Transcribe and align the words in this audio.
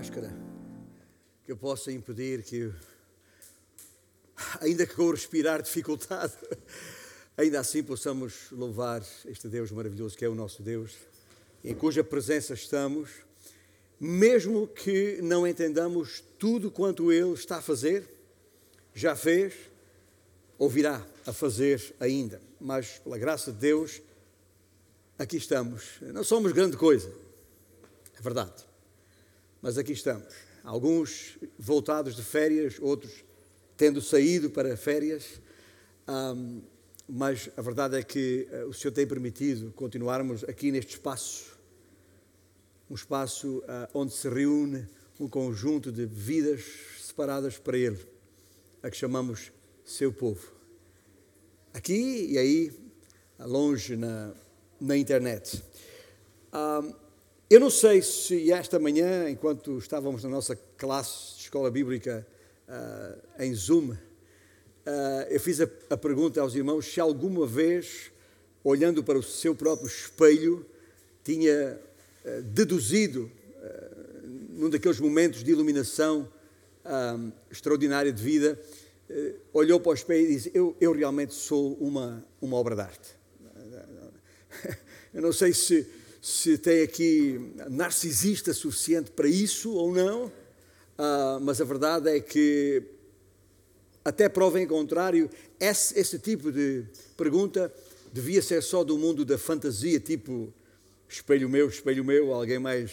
máscara 0.00 0.34
que 1.44 1.54
possa 1.54 1.92
impedir 1.92 2.42
que, 2.42 2.72
ainda 4.62 4.86
que 4.86 4.94
com 4.94 5.10
respirar 5.10 5.60
dificultado, 5.60 6.32
ainda 7.36 7.60
assim 7.60 7.82
possamos 7.82 8.50
louvar 8.50 9.04
este 9.26 9.46
Deus 9.46 9.70
maravilhoso 9.70 10.16
que 10.16 10.24
é 10.24 10.28
o 10.30 10.34
nosso 10.34 10.62
Deus, 10.62 10.94
em 11.62 11.74
cuja 11.74 12.02
presença 12.02 12.54
estamos, 12.54 13.10
mesmo 14.00 14.66
que 14.68 15.20
não 15.20 15.46
entendamos 15.46 16.24
tudo 16.38 16.70
quanto 16.70 17.12
Ele 17.12 17.34
está 17.34 17.58
a 17.58 17.62
fazer, 17.62 18.08
já 18.94 19.14
fez 19.14 19.52
ou 20.58 20.70
virá 20.70 21.06
a 21.26 21.32
fazer 21.34 21.94
ainda, 22.00 22.40
mas 22.58 22.98
pela 23.00 23.18
graça 23.18 23.52
de 23.52 23.58
Deus, 23.58 24.00
aqui 25.18 25.36
estamos. 25.36 26.00
Não 26.00 26.24
somos 26.24 26.52
grande 26.52 26.78
coisa, 26.78 27.12
é 28.18 28.22
verdade, 28.22 28.69
mas 29.62 29.78
aqui 29.78 29.92
estamos. 29.92 30.32
Alguns 30.62 31.38
voltados 31.58 32.16
de 32.16 32.22
férias, 32.22 32.76
outros 32.80 33.24
tendo 33.76 34.00
saído 34.02 34.50
para 34.50 34.76
férias, 34.76 35.40
um, 36.06 36.60
mas 37.08 37.50
a 37.56 37.62
verdade 37.62 37.96
é 37.96 38.02
que 38.02 38.46
uh, 38.52 38.68
o 38.68 38.74
Senhor 38.74 38.92
tem 38.92 39.06
permitido 39.06 39.72
continuarmos 39.72 40.44
aqui 40.44 40.70
neste 40.70 40.94
espaço, 40.94 41.58
um 42.88 42.94
espaço 42.94 43.58
uh, 43.58 43.88
onde 43.94 44.12
se 44.12 44.28
reúne 44.28 44.86
um 45.18 45.28
conjunto 45.28 45.90
de 45.90 46.06
vidas 46.06 46.62
separadas 47.00 47.58
para 47.58 47.76
Ele, 47.76 47.98
a 48.82 48.90
que 48.90 48.96
chamamos 48.96 49.52
seu 49.84 50.12
povo. 50.12 50.52
Aqui 51.72 52.26
e 52.30 52.38
aí, 52.38 52.72
longe 53.38 53.96
na, 53.96 54.32
na 54.80 54.96
internet. 54.96 55.62
Um, 56.52 57.09
eu 57.50 57.58
não 57.58 57.68
sei 57.68 58.00
se 58.00 58.52
esta 58.52 58.78
manhã, 58.78 59.28
enquanto 59.28 59.76
estávamos 59.76 60.22
na 60.22 60.30
nossa 60.30 60.54
classe 60.76 61.34
de 61.34 61.42
escola 61.42 61.68
bíblica 61.68 62.24
uh, 62.68 63.42
em 63.42 63.52
Zoom, 63.52 63.90
uh, 63.90 63.96
eu 65.28 65.40
fiz 65.40 65.60
a, 65.60 65.68
a, 65.90 65.96
pergunta 65.96 66.40
aos 66.40 66.54
irmãos 66.54 66.86
se 66.86 67.00
alguma 67.00 67.44
vez, 67.44 68.12
olhando 68.62 69.02
para 69.02 69.18
o 69.18 69.22
seu 69.22 69.52
próprio 69.52 69.88
espelho, 69.88 70.64
tinha 71.24 71.76
uh, 72.24 72.42
deduzido, 72.42 73.28
num 74.50 74.70
daqueles 74.70 75.00
momentos 75.00 75.42
de 75.42 75.50
iluminação 75.50 76.30
extraordinária 77.50 78.12
de 78.12 78.22
vida, 78.22 78.58
olhou 79.52 79.78
para 79.80 79.90
o 79.90 79.94
espelho 79.94 80.24
e 80.24 80.34
disse: 80.34 80.50
Eu, 80.54 80.76
eu 80.80 80.92
realmente 80.92 81.34
sou 81.34 81.74
uma, 81.74 82.24
uma 82.40 82.56
obra 82.56 82.74
de 82.74 82.80
arte. 82.80 83.16
Eu 85.12 85.22
não 85.22 85.32
sei 85.32 85.52
se 85.52 85.86
se 86.20 86.58
tem 86.58 86.82
aqui 86.82 87.54
narcisista 87.70 88.52
suficiente 88.52 89.10
para 89.10 89.26
isso 89.26 89.72
ou 89.72 89.94
não, 89.94 90.26
uh, 90.26 91.40
mas 91.40 91.60
a 91.60 91.64
verdade 91.64 92.10
é 92.10 92.20
que, 92.20 92.82
até 94.04 94.28
prova 94.28 94.60
em 94.60 94.66
contrário, 94.66 95.30
esse, 95.58 95.98
esse 95.98 96.18
tipo 96.18 96.52
de 96.52 96.84
pergunta 97.16 97.72
devia 98.12 98.42
ser 98.42 98.62
só 98.62 98.84
do 98.84 98.98
mundo 98.98 99.24
da 99.24 99.38
fantasia, 99.38 99.98
tipo 99.98 100.52
espelho 101.08 101.48
meu, 101.48 101.68
espelho 101.68 102.04
meu, 102.04 102.32
alguém 102.32 102.58
mais 102.58 102.92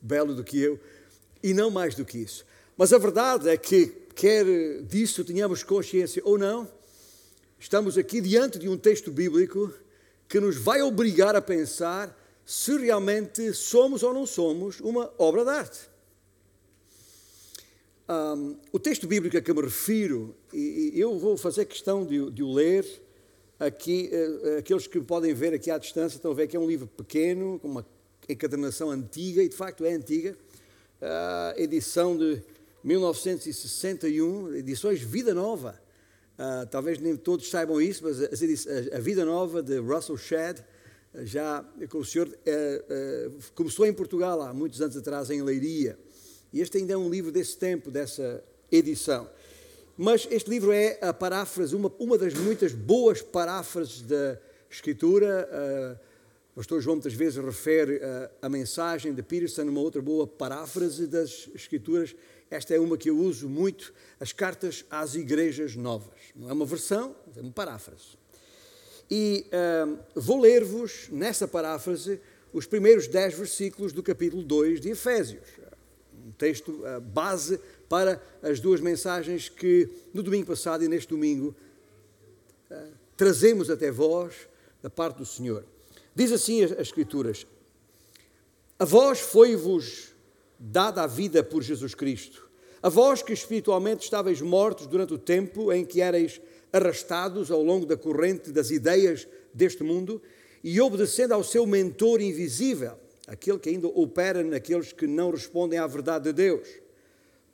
belo 0.00 0.34
do 0.34 0.42
que 0.42 0.58
eu, 0.58 0.80
e 1.42 1.52
não 1.52 1.70
mais 1.70 1.94
do 1.94 2.04
que 2.04 2.18
isso. 2.18 2.46
Mas 2.76 2.92
a 2.92 2.98
verdade 2.98 3.48
é 3.48 3.56
que, 3.56 3.86
quer 4.14 4.44
disso 4.82 5.24
tenhamos 5.24 5.62
consciência 5.62 6.22
ou 6.24 6.38
não, 6.38 6.68
estamos 7.58 7.98
aqui 7.98 8.20
diante 8.22 8.58
de 8.58 8.68
um 8.68 8.76
texto 8.78 9.10
bíblico 9.10 9.72
que 10.28 10.40
nos 10.40 10.56
vai 10.56 10.80
obrigar 10.80 11.36
a 11.36 11.42
pensar 11.42 12.23
se 12.44 12.76
realmente 12.76 13.52
somos 13.54 14.02
ou 14.02 14.12
não 14.12 14.26
somos 14.26 14.80
uma 14.80 15.12
obra 15.18 15.44
de 15.44 15.50
arte. 15.50 15.94
Um, 18.06 18.56
o 18.70 18.78
texto 18.78 19.06
bíblico 19.06 19.36
a 19.38 19.40
que 19.40 19.52
me 19.52 19.62
refiro, 19.62 20.36
e, 20.52 20.92
e 20.94 21.00
eu 21.00 21.18
vou 21.18 21.38
fazer 21.38 21.64
questão 21.64 22.04
de, 22.04 22.30
de 22.30 22.42
o 22.42 22.52
ler 22.52 22.84
aqui, 23.58 24.10
uh, 24.12 24.58
aqueles 24.58 24.86
que 24.86 25.00
podem 25.00 25.32
ver 25.32 25.54
aqui 25.54 25.70
à 25.70 25.78
distância 25.78 26.16
estão 26.16 26.32
a 26.32 26.34
ver 26.34 26.46
que 26.46 26.56
é 26.56 26.60
um 26.60 26.66
livro 26.66 26.86
pequeno, 26.86 27.58
com 27.58 27.68
uma 27.68 27.86
encadernação 28.28 28.90
antiga, 28.90 29.42
e 29.42 29.48
de 29.48 29.56
facto 29.56 29.86
é 29.86 29.94
antiga, 29.94 30.36
uh, 31.00 31.58
edição 31.58 32.16
de 32.16 32.42
1961, 32.82 34.54
edições 34.54 35.00
Vida 35.00 35.32
Nova. 35.32 35.80
Uh, 36.38 36.66
talvez 36.66 36.98
nem 36.98 37.16
todos 37.16 37.48
saibam 37.48 37.80
isso, 37.80 38.02
mas 38.04 38.20
a, 38.20 38.96
a, 38.96 39.00
Vida 39.00 39.24
Nova 39.24 39.62
de 39.62 39.78
Russell 39.78 40.18
Shedd, 40.18 40.60
já 41.22 41.64
o 41.92 42.04
senhor 42.04 42.28
é, 42.44 42.84
é, 42.88 43.30
começou 43.54 43.86
em 43.86 43.92
Portugal 43.92 44.40
há 44.42 44.52
muitos 44.52 44.80
anos 44.80 44.96
atrás, 44.96 45.30
em 45.30 45.42
Leiria. 45.42 45.98
E 46.52 46.60
este 46.60 46.78
ainda 46.78 46.92
é 46.92 46.96
um 46.96 47.08
livro 47.08 47.30
desse 47.30 47.56
tempo, 47.56 47.90
dessa 47.90 48.42
edição. 48.70 49.28
Mas 49.96 50.26
este 50.30 50.50
livro 50.50 50.72
é 50.72 50.98
a 51.00 51.12
paráfrase, 51.12 51.74
uma, 51.76 51.92
uma 51.98 52.18
das 52.18 52.34
muitas 52.34 52.72
boas 52.72 53.22
paráfrases 53.22 54.02
da 54.02 54.38
Escritura. 54.68 55.48
Uh, 55.52 56.14
o 56.52 56.56
pastor 56.56 56.80
João 56.80 56.96
muitas 56.96 57.14
vezes 57.14 57.42
refere 57.42 58.00
a 58.40 58.48
mensagem 58.48 59.12
de 59.12 59.22
Peterson, 59.22 59.62
uma 59.62 59.80
outra 59.80 60.00
boa 60.00 60.26
paráfrase 60.26 61.06
das 61.06 61.48
Escrituras. 61.54 62.14
Esta 62.50 62.74
é 62.74 62.78
uma 62.78 62.96
que 62.96 63.10
eu 63.10 63.18
uso 63.18 63.48
muito, 63.48 63.92
as 64.20 64.32
cartas 64.32 64.84
às 64.88 65.16
igrejas 65.16 65.74
novas. 65.74 66.18
Não 66.36 66.48
é 66.48 66.52
uma 66.52 66.66
versão, 66.66 67.16
é 67.36 67.40
uma 67.40 67.50
paráfrase. 67.50 68.23
E 69.10 69.46
uh, 69.46 69.98
vou 70.14 70.40
ler-vos, 70.40 71.08
nessa 71.10 71.46
paráfrase, 71.46 72.20
os 72.52 72.66
primeiros 72.66 73.06
dez 73.06 73.34
versículos 73.34 73.92
do 73.92 74.02
capítulo 74.02 74.42
2 74.42 74.80
de 74.80 74.90
Efésios. 74.90 75.46
Um 76.26 76.30
texto 76.32 76.70
uh, 76.70 77.00
base 77.00 77.60
para 77.88 78.22
as 78.42 78.60
duas 78.60 78.80
mensagens 78.80 79.48
que 79.48 79.88
no 80.12 80.22
domingo 80.22 80.46
passado 80.46 80.84
e 80.84 80.88
neste 80.88 81.10
domingo 81.10 81.54
uh, 82.70 82.92
trazemos 83.16 83.68
até 83.68 83.90
vós 83.90 84.48
da 84.82 84.88
parte 84.88 85.18
do 85.18 85.26
Senhor. 85.26 85.64
Diz 86.14 86.32
assim 86.32 86.62
as, 86.62 86.72
as 86.72 86.78
Escrituras: 86.80 87.46
A 88.78 88.84
vós 88.84 89.20
foi-vos 89.20 90.14
dada 90.58 91.02
a 91.02 91.06
vida 91.06 91.42
por 91.42 91.62
Jesus 91.62 91.94
Cristo, 91.94 92.48
a 92.82 92.88
vós 92.88 93.22
que 93.22 93.32
espiritualmente 93.32 94.04
estáveis 94.04 94.40
mortos 94.40 94.86
durante 94.86 95.12
o 95.12 95.18
tempo 95.18 95.72
em 95.72 95.84
que 95.84 96.00
erais 96.00 96.40
arrastados 96.74 97.52
ao 97.52 97.62
longo 97.62 97.86
da 97.86 97.96
corrente 97.96 98.50
das 98.50 98.72
ideias 98.72 99.28
deste 99.54 99.84
mundo 99.84 100.20
e 100.62 100.80
obedecendo 100.80 101.32
ao 101.32 101.44
seu 101.44 101.64
mentor 101.64 102.20
invisível, 102.20 102.94
aquele 103.28 103.60
que 103.60 103.68
ainda 103.68 103.86
opera 103.86 104.42
naqueles 104.42 104.92
que 104.92 105.06
não 105.06 105.30
respondem 105.30 105.78
à 105.78 105.86
verdade 105.86 106.24
de 106.24 106.32
Deus. 106.32 106.66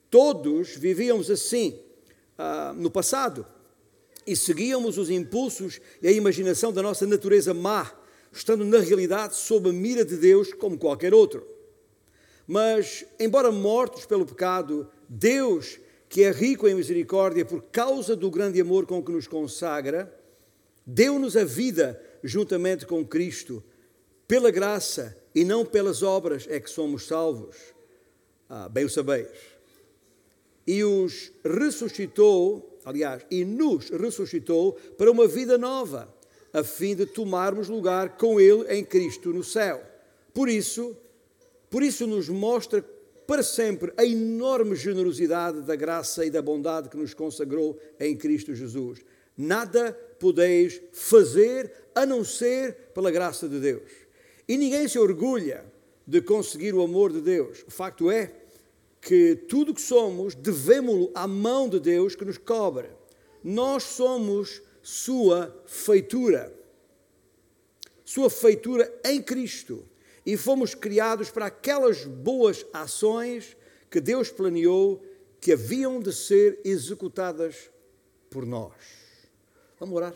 Todos 0.09 0.75
vivíamos 0.75 1.31
assim 1.31 1.79
ah, 2.39 2.73
no 2.75 2.91
passado 2.91 3.47
e 4.27 4.35
seguíamos 4.35 4.97
os 4.97 5.11
impulsos 5.11 5.83
e 6.01 6.09
a 6.09 6.13
imaginação 6.13 6.73
da 6.73 6.83
nossa 6.83 7.07
natureza 7.07 7.53
má, 7.53 7.93
estando 8.33 8.65
na 8.65 8.79
realidade 8.79 9.37
sob 9.37 9.69
a 9.69 9.73
mira 9.73 10.03
de 10.03 10.17
Deus 10.17 10.55
como 10.55 10.79
qualquer 10.79 11.13
outro. 11.13 11.47
Mas, 12.47 13.05
embora 13.19 13.53
mortos 13.53 14.07
pelo 14.07 14.25
pecado, 14.25 14.91
Deus 15.09 15.79
que 16.11 16.25
é 16.25 16.33
rico 16.33 16.67
em 16.67 16.75
misericórdia 16.75 17.45
por 17.45 17.63
causa 17.71 18.17
do 18.17 18.29
grande 18.33 18.61
amor 18.61 18.85
com 18.85 19.01
que 19.01 19.13
nos 19.13 19.29
consagra, 19.29 20.13
deu-nos 20.85 21.37
a 21.37 21.45
vida 21.45 22.03
juntamente 22.25 22.85
com 22.85 23.07
Cristo. 23.07 23.63
Pela 24.27 24.51
graça 24.51 25.17
e 25.33 25.45
não 25.45 25.65
pelas 25.65 26.03
obras 26.03 26.49
é 26.51 26.59
que 26.59 26.69
somos 26.69 27.07
salvos. 27.07 27.57
Ah, 28.49 28.69
bem 28.69 28.85
o 28.85 28.91
sabeis. 28.91 29.29
E 30.67 30.83
os 30.83 31.31
ressuscitou, 31.45 32.77
aliás, 32.85 33.25
e 33.31 33.45
nos 33.45 33.91
ressuscitou 33.91 34.73
para 34.99 35.13
uma 35.13 35.29
vida 35.29 35.57
nova, 35.57 36.13
a 36.53 36.65
fim 36.65 36.97
de 36.97 37.07
tomarmos 37.07 37.69
lugar 37.69 38.17
com 38.17 38.41
Ele 38.41 38.65
em 38.69 38.85
Cristo 38.85 39.33
no 39.33 39.45
céu. 39.45 39.81
Por 40.35 40.49
isso, 40.49 40.97
por 41.71 41.85
isso 41.85 42.05
nos 42.05 42.29
mostra 42.29 42.85
para 43.31 43.45
sempre 43.45 43.93
a 43.97 44.05
enorme 44.05 44.75
generosidade 44.75 45.61
da 45.61 45.77
graça 45.77 46.27
e 46.27 46.31
da 46.33 46.43
bondade 46.43 46.89
que 46.89 46.97
nos 46.97 47.15
consagrou 47.15 47.79
em 48.01 48.17
Cristo 48.17 48.57
Jesus. 48.57 49.05
Nada 49.39 49.93
podeis 50.19 50.83
fazer 50.93 51.73
a 51.95 52.05
não 52.05 52.25
ser 52.25 52.91
pela 52.93 53.09
graça 53.09 53.49
de 53.49 53.61
Deus. 53.61 53.89
E 54.49 54.57
ninguém 54.57 54.89
se 54.89 54.99
orgulha 54.99 55.65
de 56.05 56.21
conseguir 56.21 56.75
o 56.75 56.83
amor 56.83 57.13
de 57.13 57.21
Deus. 57.21 57.63
O 57.69 57.71
facto 57.71 58.11
é 58.11 58.33
que 59.01 59.37
tudo 59.37 59.71
o 59.71 59.75
que 59.77 59.81
somos 59.81 60.35
devemos-lo 60.35 61.13
à 61.15 61.29
mão 61.29 61.69
de 61.69 61.79
Deus 61.79 62.17
que 62.17 62.25
nos 62.25 62.37
cobre. 62.37 62.89
Nós 63.45 63.85
somos 63.85 64.61
sua 64.83 65.57
feitura. 65.67 66.53
Sua 68.05 68.29
feitura 68.29 68.93
em 69.05 69.23
Cristo 69.23 69.85
e 70.31 70.37
fomos 70.37 70.77
criados 70.77 71.29
para 71.29 71.47
aquelas 71.47 72.05
boas 72.05 72.65
ações 72.73 73.57
que 73.91 74.01
Deus 74.01 74.31
planeou 74.31 75.03
que 75.41 75.53
haviam 75.53 75.99
de 75.99 76.13
ser 76.13 76.61
executadas 76.65 77.69
por 78.31 78.47
nós. 78.47 78.73
Vamos 79.81 79.97
orar. 79.97 80.15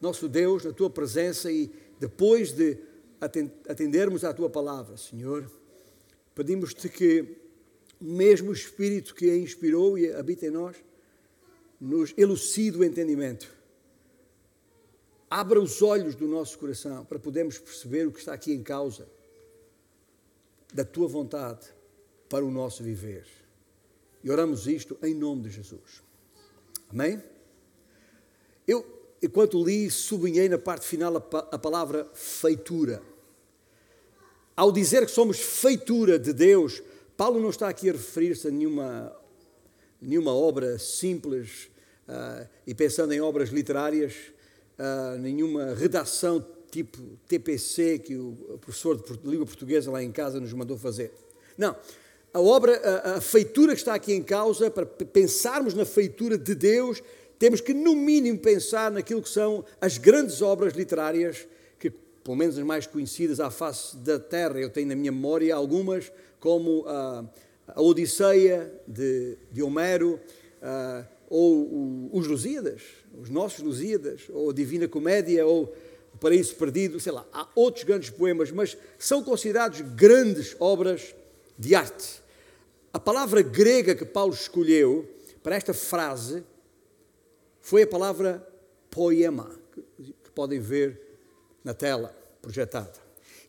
Nosso 0.00 0.28
Deus, 0.28 0.64
na 0.64 0.72
tua 0.72 0.90
presença 0.90 1.48
e 1.48 1.70
depois 2.00 2.50
de 2.50 2.76
atendermos 3.68 4.24
à 4.24 4.34
tua 4.34 4.50
palavra, 4.50 4.96
Senhor, 4.96 5.48
pedimos-te 6.34 6.88
que 6.88 7.36
o 8.00 8.04
mesmo 8.04 8.50
Espírito 8.50 9.14
que 9.14 9.30
a 9.30 9.36
inspirou 9.36 9.96
e 9.96 10.12
habita 10.12 10.44
em 10.44 10.50
nós, 10.50 10.76
nos 11.80 12.12
elucide 12.16 12.78
o 12.78 12.82
entendimento. 12.82 13.48
Abra 15.30 15.60
os 15.60 15.82
olhos 15.82 16.14
do 16.14 16.26
nosso 16.26 16.58
coração 16.58 17.04
para 17.04 17.18
podermos 17.18 17.58
perceber 17.58 18.06
o 18.06 18.12
que 18.12 18.18
está 18.18 18.32
aqui 18.32 18.52
em 18.52 18.62
causa 18.62 19.06
da 20.72 20.84
tua 20.84 21.06
vontade 21.06 21.66
para 22.28 22.44
o 22.44 22.50
nosso 22.50 22.82
viver. 22.82 23.26
E 24.22 24.30
oramos 24.30 24.66
isto 24.66 24.98
em 25.02 25.14
nome 25.14 25.42
de 25.42 25.50
Jesus. 25.50 26.02
Amém? 26.90 27.22
Eu, 28.66 28.84
enquanto 29.22 29.62
li, 29.62 29.90
sublinhei 29.90 30.48
na 30.48 30.58
parte 30.58 30.86
final 30.86 31.16
a, 31.16 31.58
palavra 31.58 32.06
feitura. 32.14 33.02
Ao 34.56 34.72
dizer 34.72 35.04
que 35.06 35.12
somos 35.12 35.38
feitura 35.38 36.18
de 36.18 36.32
Deus, 36.32 36.82
Paulo 37.16 37.40
não 37.40 37.50
está 37.50 37.68
aqui 37.68 37.88
a 37.88 37.92
referir-se 37.92 38.48
a 38.48 38.50
nenhuma, 38.50 39.14
nenhuma 40.00 40.34
obra 40.34 40.78
simples 40.78 41.70
uh, 42.08 42.48
e 42.66 42.74
pensando 42.74 43.12
em 43.12 43.20
obras 43.20 43.50
literárias, 43.50 44.14
uh, 44.78 45.18
nenhuma 45.18 45.74
redação 45.74 46.44
tipo 46.70 46.98
TPC 47.26 47.98
que 47.98 48.16
o 48.16 48.58
professor 48.60 48.96
de 48.96 49.28
língua 49.28 49.46
portuguesa 49.46 49.90
lá 49.90 50.02
em 50.02 50.12
casa 50.12 50.40
nos 50.40 50.52
mandou 50.52 50.76
fazer. 50.76 51.12
Não. 51.56 51.74
A 52.32 52.40
obra, 52.40 52.76
a, 52.76 53.16
a 53.16 53.20
feitura 53.20 53.72
que 53.72 53.80
está 53.80 53.94
aqui 53.94 54.12
em 54.12 54.22
causa, 54.22 54.70
para 54.70 54.84
pensarmos 54.84 55.72
na 55.72 55.84
feitura 55.84 56.36
de 56.36 56.54
Deus, 56.54 57.02
temos 57.38 57.60
que, 57.60 57.72
no 57.72 57.94
mínimo, 57.94 58.38
pensar 58.38 58.90
naquilo 58.90 59.22
que 59.22 59.28
são 59.28 59.64
as 59.80 59.96
grandes 59.96 60.42
obras 60.42 60.74
literárias, 60.74 61.48
que, 61.78 61.90
pelo 61.90 62.36
menos 62.36 62.58
as 62.58 62.64
mais 62.64 62.86
conhecidas 62.86 63.40
à 63.40 63.50
face 63.50 63.96
da 63.96 64.18
Terra, 64.18 64.58
eu 64.58 64.68
tenho 64.68 64.88
na 64.88 64.96
minha 64.96 65.12
memória 65.12 65.54
algumas, 65.54 66.12
como 66.38 66.84
a, 66.86 67.24
a 67.68 67.80
Odisseia 67.80 68.72
de, 68.86 69.38
de 69.50 69.62
Homero, 69.62 70.20
a, 70.60 71.04
ou 71.28 72.10
os 72.12 72.26
Lusíadas, 72.26 72.82
os 73.20 73.28
nossos 73.28 73.62
Lusíadas, 73.62 74.22
ou 74.30 74.50
a 74.50 74.52
Divina 74.52 74.88
Comédia, 74.88 75.46
ou 75.46 75.74
o 76.14 76.18
Paraíso 76.18 76.54
Perdido, 76.56 76.98
sei 76.98 77.12
lá, 77.12 77.26
há 77.32 77.46
outros 77.54 77.84
grandes 77.84 78.10
poemas, 78.10 78.50
mas 78.50 78.76
são 78.98 79.22
considerados 79.22 79.80
grandes 79.80 80.56
obras 80.58 81.14
de 81.58 81.74
arte. 81.74 82.22
A 82.92 82.98
palavra 82.98 83.42
grega 83.42 83.94
que 83.94 84.04
Paulo 84.04 84.32
escolheu 84.32 85.08
para 85.42 85.56
esta 85.56 85.74
frase 85.74 86.42
foi 87.60 87.82
a 87.82 87.86
palavra 87.86 88.46
poema, 88.90 89.50
que 90.24 90.30
podem 90.34 90.58
ver 90.58 91.00
na 91.62 91.74
tela 91.74 92.16
projetada. 92.40 92.94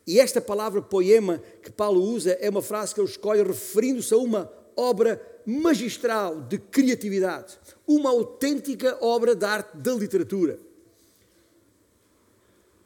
E 0.06 0.20
esta 0.20 0.42
palavra 0.42 0.82
poema 0.82 1.42
que 1.62 1.72
Paulo 1.72 2.02
usa 2.02 2.32
é 2.42 2.50
uma 2.50 2.62
frase 2.62 2.94
que 2.94 3.00
ele 3.00 3.08
escolhe 3.08 3.44
referindo-se 3.44 4.14
a 4.14 4.18
uma 4.18 4.52
obra 4.76 5.22
magistral 5.50 6.42
de 6.42 6.60
criatividade, 6.60 7.58
uma 7.88 8.12
autêntica 8.12 8.98
obra 9.02 9.36
de 9.36 9.46
arte 9.46 9.76
da 9.78 9.94
literatura. 9.94 10.60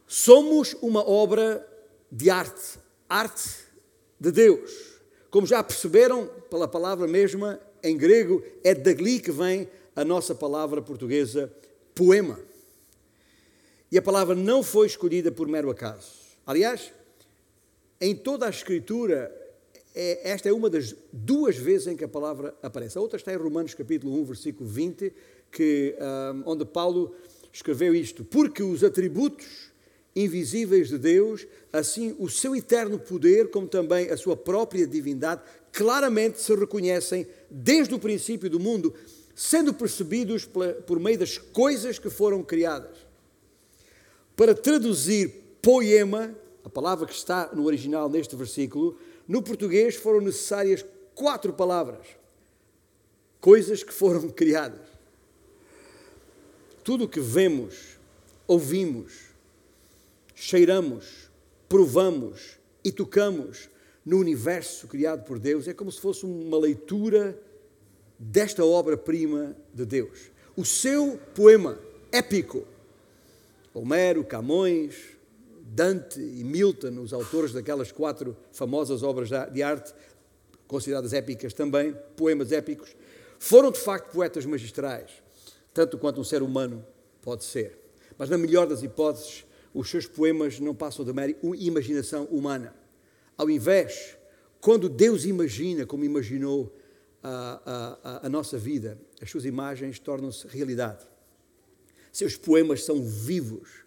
Somos 0.07 0.74
uma 0.81 1.07
obra 1.07 1.68
de 2.10 2.30
arte, 2.30 2.80
arte 3.10 3.50
de 4.18 4.31
Deus. 4.31 4.71
Como 5.30 5.45
já 5.45 5.62
perceberam 5.62 6.27
pela 6.50 6.68
palavra 6.68 7.06
mesma, 7.06 7.60
em 7.83 7.98
grego, 7.98 8.42
é 8.63 8.74
dali 8.74 9.19
que 9.19 9.31
vem 9.31 9.68
a 9.94 10.06
nossa 10.06 10.33
palavra 10.33 10.81
portuguesa 10.81 11.51
poema. 11.94 12.39
E 13.92 13.98
a 13.98 14.01
palavra 14.01 14.36
não 14.36 14.63
foi 14.63 14.88
escolhida 14.88 15.31
por 15.31 15.48
mero 15.48 15.69
acaso. 15.69 16.13
Aliás, 16.45 16.94
em 18.00 18.15
toda 18.15 18.45
a 18.45 18.50
Escritura, 18.50 19.43
é, 19.95 20.31
esta 20.31 20.50
é 20.50 20.54
uma 20.54 20.69
das 20.69 20.95
duas 21.12 21.56
vezes 21.56 21.88
em 21.88 21.95
que 21.95 22.04
a 22.04 22.07
palavra 22.07 22.56
aparece. 22.63 22.98
A 22.98 23.01
outra 23.01 23.18
está 23.18 23.31
em 23.31 23.38
Romanos 23.38 23.74
capítulo 23.74 24.19
1, 24.22 24.25
versículo 24.25 24.68
20, 24.68 25.13
que, 25.51 25.95
um, 26.00 26.44
onde 26.51 26.66
Paulo 26.66 27.16
escreveu 27.51 27.94
isto: 27.94 28.24
Porque 28.24 28.63
os 28.63 28.84
atributos 28.84 29.72
invisíveis 30.16 30.90
de 30.90 30.98
Deus, 30.98 31.45
assim 31.72 32.16
o 32.19 32.30
seu 32.30 32.56
eterno 32.56 32.98
poder, 32.98 33.51
como 33.51 33.68
também 33.68 34.10
a 34.10 34.18
sua 34.18 34.36
própria 34.36 34.88
divindade, 34.88 35.42
claramente 35.72 36.42
se 36.42 36.56
reconhecem 36.56 37.28
desde 37.50 37.94
o 37.94 38.00
princípio 38.00 38.50
do 38.50 38.60
mundo, 38.60 38.94
sendo 39.36 39.74
percebidos 39.74 40.46
por 40.46 41.00
meio 41.00 41.18
das 41.19 41.38
coisas 41.38 41.98
que 42.00 42.10
foram 42.10 42.44
criadas. 42.44 42.98
Para 44.36 44.56
traduzir 44.56 45.30
poema, 45.62 46.36
a 46.63 46.69
palavra 46.69 47.06
que 47.06 47.13
está 47.13 47.50
no 47.54 47.66
original 47.66 48.10
neste 48.10 48.36
versículo, 48.36 48.98
no 49.28 49.42
português 49.42 49.96
foram 49.96 50.22
necessárias 50.22 50.86
quatro 51.16 51.54
palavras. 51.54 52.06
Coisas 53.40 53.84
que 53.84 53.94
foram 53.94 54.30
criadas. 54.31 54.81
Tudo 56.84 57.06
o 57.06 57.10
que 57.10 57.20
vemos, 57.20 57.98
ouvimos, 58.46 59.14
cheiramos, 60.36 61.30
provamos 61.70 62.58
e 62.84 62.92
tocamos 62.92 63.70
no 64.06 64.20
universo 64.20 64.88
criado 64.88 65.24
por 65.24 65.40
Deus 65.40 65.68
é 65.68 65.74
como 65.74 65.92
se 65.92 66.02
fosse 66.02 66.25
uma 66.25 66.58
leitura 66.60 67.40
desta 68.20 68.66
obra-prima 68.66 69.56
de 69.74 69.86
Deus. 69.86 70.31
O 70.56 70.66
seu 70.66 71.20
poema 71.34 71.80
épico, 72.12 72.68
Homero, 73.74 74.24
Camões, 74.24 75.12
Dante 75.65 76.19
e 76.19 76.44
Milton, 76.44 77.00
os 77.01 77.13
autores 77.13 77.54
daquelas 77.54 77.92
quatro 77.92 78.36
famosas 78.51 79.01
obras 79.01 79.30
de 79.51 79.63
arte, 79.63 79.94
consideradas 80.68 81.13
épicas 81.13 81.54
também, 81.54 81.95
poemas 82.18 82.51
épicos, 82.51 82.95
foram 83.39 83.71
de 83.71 83.80
facto 83.80 84.12
poetas 84.12 84.45
magistrais, 84.45 85.12
tanto 85.74 85.98
quanto 85.98 86.19
um 86.19 86.24
ser 86.24 86.44
humano 86.44 86.86
pode 87.21 87.45
ser. 87.45 87.80
Mas, 88.18 88.30
na 88.30 88.38
melhor 88.38 88.68
das 88.68 88.83
hipóteses, 88.83 89.45
os 89.74 89.89
seus 89.89 90.06
poemas 90.06 90.60
não 90.60 90.75
passam 90.75 91.06
de 91.06 91.13
mera 91.13 91.33
imaginação 91.57 92.25
humana. 92.25 92.75
Ao 93.38 93.50
invés, 93.50 94.18
quando 94.60 94.89
Deus 94.89 95.25
imagina 95.25 95.86
como 95.86 96.04
imaginou 96.04 96.75
a, 97.24 98.00
a, 98.04 98.27
a 98.27 98.30
nossa 98.30 98.57
vida, 98.57 99.00
as 99.21 99.31
suas 99.31 99.45
imagens 99.45 99.98
tornam-se 99.98 100.45
realidade. 100.48 101.05
Seus 102.12 102.36
poemas 102.36 102.84
são 102.84 103.01
vivos, 103.03 103.83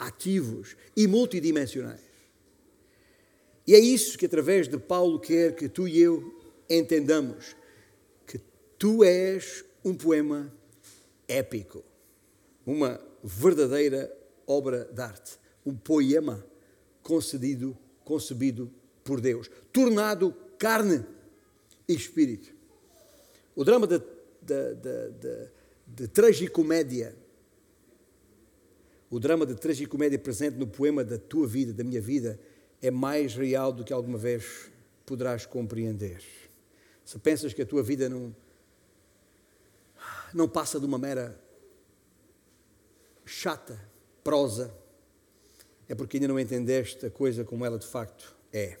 ativos 0.00 0.76
e 0.96 1.06
multidimensionais. 1.06 2.00
E 3.66 3.74
é 3.74 3.78
isso 3.78 4.18
que, 4.18 4.26
através 4.26 4.66
de 4.66 4.78
Paulo, 4.78 5.20
quer 5.20 5.54
que 5.54 5.68
tu 5.68 5.86
e 5.86 6.00
eu 6.00 6.34
entendamos: 6.68 7.54
que 8.26 8.40
tu 8.78 9.04
és 9.04 9.64
um 9.84 9.94
poema 9.94 10.52
épico, 11.28 11.84
uma 12.66 13.00
verdadeira 13.22 14.10
obra 14.46 14.86
de 14.92 15.00
arte, 15.00 15.38
um 15.64 15.76
poema 15.76 16.44
concedido, 17.02 17.76
concebido 18.02 18.70
por 19.04 19.20
Deus, 19.20 19.50
tornado 19.72 20.34
carne 20.58 21.04
e 21.86 21.94
espírito. 21.94 22.52
O 23.54 23.64
drama 23.64 23.86
de, 23.86 23.98
de, 23.98 25.50
de 25.86 26.08
tragicomédia, 26.08 27.14
o 29.10 29.18
drama 29.18 29.44
de 29.44 29.56
tragicomédia 29.56 30.18
presente 30.18 30.56
no 30.56 30.66
poema 30.66 31.02
da 31.02 31.18
tua 31.18 31.46
vida, 31.46 31.72
da 31.72 31.82
minha 31.82 32.00
vida, 32.00 32.38
é 32.80 32.90
mais 32.90 33.34
real 33.34 33.72
do 33.72 33.84
que 33.84 33.92
alguma 33.92 34.16
vez 34.16 34.70
poderás 35.04 35.44
compreender. 35.44 36.22
Se 37.04 37.18
pensas 37.18 37.52
que 37.52 37.60
a 37.60 37.66
tua 37.66 37.82
vida 37.82 38.08
não, 38.08 38.34
não 40.32 40.48
passa 40.48 40.78
de 40.78 40.86
uma 40.86 40.96
mera 40.96 41.38
chata 43.26 43.78
prosa, 44.22 44.72
é 45.88 45.94
porque 45.94 46.16
ainda 46.16 46.28
não 46.28 46.38
entendeste 46.38 47.04
a 47.04 47.10
coisa 47.10 47.44
como 47.44 47.66
ela 47.66 47.78
de 47.78 47.86
facto 47.86 48.36
é. 48.52 48.78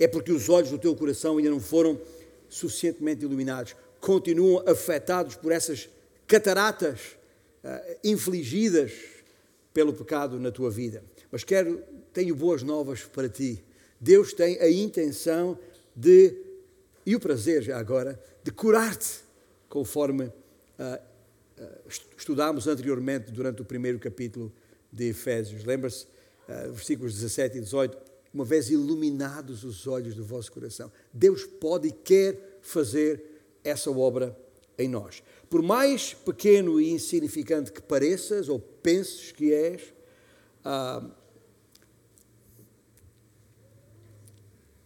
É 0.00 0.08
porque 0.08 0.32
os 0.32 0.48
olhos 0.48 0.70
do 0.70 0.78
teu 0.78 0.96
coração 0.96 1.38
ainda 1.38 1.50
não 1.50 1.60
foram 1.60 2.00
suficientemente 2.48 3.24
iluminados, 3.24 3.76
continuam 4.00 4.64
afetados 4.66 5.36
por 5.36 5.52
essas 5.52 5.88
cataratas 6.26 7.16
uh, 7.62 7.98
infligidas 8.02 9.19
pelo 9.72 9.92
pecado 9.92 10.38
na 10.38 10.50
tua 10.50 10.70
vida. 10.70 11.02
Mas 11.30 11.44
quero, 11.44 11.82
tenho 12.12 12.34
boas 12.34 12.62
novas 12.62 13.02
para 13.02 13.28
ti. 13.28 13.64
Deus 14.00 14.32
tem 14.32 14.58
a 14.60 14.70
intenção 14.70 15.58
de, 15.94 16.34
e 17.04 17.14
o 17.14 17.20
prazer 17.20 17.62
já 17.62 17.78
agora, 17.78 18.20
de 18.42 18.50
curar-te, 18.50 19.20
conforme 19.68 20.24
uh, 20.24 20.32
uh, 21.58 21.90
estudámos 22.16 22.66
anteriormente 22.66 23.30
durante 23.30 23.62
o 23.62 23.64
primeiro 23.64 23.98
capítulo 23.98 24.52
de 24.92 25.10
Efésios. 25.10 25.64
Lembra-se, 25.64 26.06
uh, 26.48 26.72
versículos 26.72 27.14
17 27.14 27.58
e 27.58 27.60
18, 27.60 27.98
uma 28.32 28.44
vez 28.44 28.70
iluminados 28.70 29.64
os 29.64 29.86
olhos 29.86 30.14
do 30.14 30.24
vosso 30.24 30.50
coração. 30.50 30.90
Deus 31.12 31.44
pode 31.44 31.88
e 31.88 31.92
quer 31.92 32.58
fazer 32.62 33.22
essa 33.62 33.90
obra 33.90 34.36
em 34.82 34.88
nós. 34.88 35.22
Por 35.48 35.62
mais 35.62 36.14
pequeno 36.14 36.80
e 36.80 36.90
insignificante 36.90 37.72
que 37.72 37.82
pareças 37.82 38.48
ou 38.48 38.58
penses 38.58 39.32
que 39.32 39.52
és, 39.52 39.82
uh, 40.64 41.10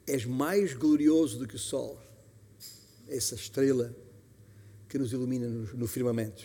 és 0.07 0.25
mais 0.25 0.75
glorioso 0.75 1.39
do 1.39 1.47
que 1.47 1.57
o 1.57 1.59
sol. 1.59 2.01
essa 3.09 3.35
estrela 3.35 3.95
que 4.89 4.99
nos 4.99 5.13
ilumina 5.13 5.47
no, 5.47 5.67
no 5.75 5.87
firmamento. 5.87 6.45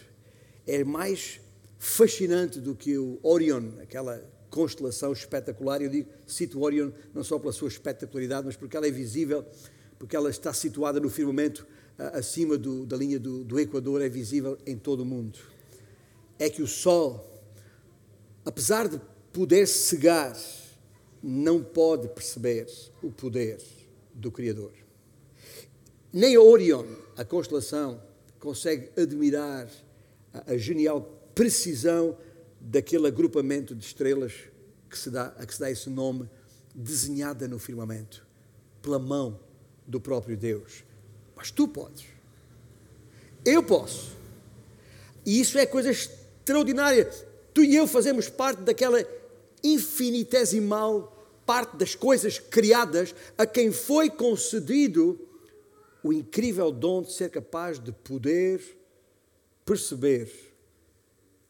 É 0.68 0.84
mais 0.84 1.39
fascinante 1.77 2.60
do 2.60 2.75
que 2.75 2.98
o 2.98 3.18
Orion, 3.24 3.79
aquela 3.82 4.22
constelação 4.50 5.13
espetacular. 5.13 5.82
Eu 5.82 5.89
digo, 5.89 6.10
cito 6.27 6.62
Orion 6.62 6.91
não 7.13 7.24
só 7.24 7.39
pela 7.39 7.53
sua 7.53 7.70
espetacularidade, 7.70 8.46
mas 8.46 8.58
porque 8.58 8.75
ela 8.75 8.88
é 8.88 8.91
visível, 8.91 9.46
porque 9.98 10.15
ela 10.15 10.29
está 10.29 10.53
situada 10.53 11.00
no 11.00 11.10
firmamento 11.10 11.65
acima 12.13 12.58
do, 12.58 12.86
da 12.86 12.96
linha 12.96 13.20
do, 13.20 13.44
do 13.44 13.60
Equador, 13.60 14.01
é 14.01 14.10
visível 14.10 14.58
em 14.65 14.77
todo 14.77 15.01
o 15.01 15.06
mundo. 15.06 15.38
É 16.38 16.50
que 16.50 16.62
o 16.62 16.68
Sol, 16.68 17.44
apesar 18.46 18.88
de 18.88 19.00
poder 19.34 19.68
cegar, 19.68 20.38
não 21.22 21.62
pode 21.62 22.08
perceber 22.08 22.68
o 23.03 23.12
poder 23.12 23.62
do 24.13 24.32
Criador. 24.32 24.72
Nem 26.12 26.38
Orion, 26.38 26.86
a 27.18 27.25
constelação, 27.25 28.01
consegue 28.39 28.89
admirar 29.00 29.70
a, 30.34 30.53
a 30.53 30.58
genial 30.58 31.01
precisão 31.36 32.18
daquele 32.60 33.08
agrupamento 33.08 33.75
de 33.75 33.86
estrelas 33.86 34.34
que 34.89 34.98
se 34.98 35.10
dá, 35.10 35.27
a 35.38 35.46
que 35.46 35.53
se 35.53 35.60
dá 35.60 35.70
esse 35.70 35.89
nome, 35.89 36.29
desenhada 36.74 37.48
no 37.48 37.60
firmamento, 37.60 38.25
pela 38.82 38.98
mão 38.98 39.39
do 39.86 40.00
próprio 40.00 40.36
Deus. 40.36 40.84
Mas 41.39 41.51
tu 41.51 41.69
podes. 41.69 42.05
Eu 43.46 43.63
posso. 43.63 44.12
E 45.25 45.39
isso 45.39 45.58
é 45.58 45.65
coisa 45.65 45.89
extraordinária. 45.89 47.10
Tu 47.53 47.63
e 47.63 47.77
eu 47.77 47.88
fazemos 47.88 48.27
parte 48.27 48.62
daquela 48.62 49.00
infinitesimal 49.63 51.15
parte 51.46 51.77
das 51.77 51.96
coisas 51.96 52.38
criadas 52.38 53.15
a 53.36 53.43
quem 53.43 53.72
foi 53.72 54.08
concedido 54.08 55.19
o 56.03 56.13
incrível 56.13 56.72
dom 56.72 57.01
de 57.01 57.12
ser 57.12 57.31
capaz 57.31 57.79
de 57.79 57.91
poder 57.91 58.62
perceber 59.65 60.31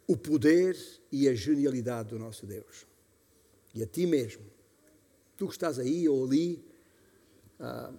o 0.08 0.16
poder 0.16 0.78
e 1.12 1.28
a 1.28 1.34
genialidade 1.34 2.10
do 2.10 2.20
nosso 2.20 2.46
Deus. 2.46 2.86
E 3.76 3.84
a 3.84 3.88
ti 3.88 4.06
mesmo, 4.06 4.44
tu 5.36 5.48
que 5.48 5.54
estás 5.54 5.78
aí 5.78 6.08
ou 6.08 6.24
ali, 6.24 6.64
ah, 7.60 7.92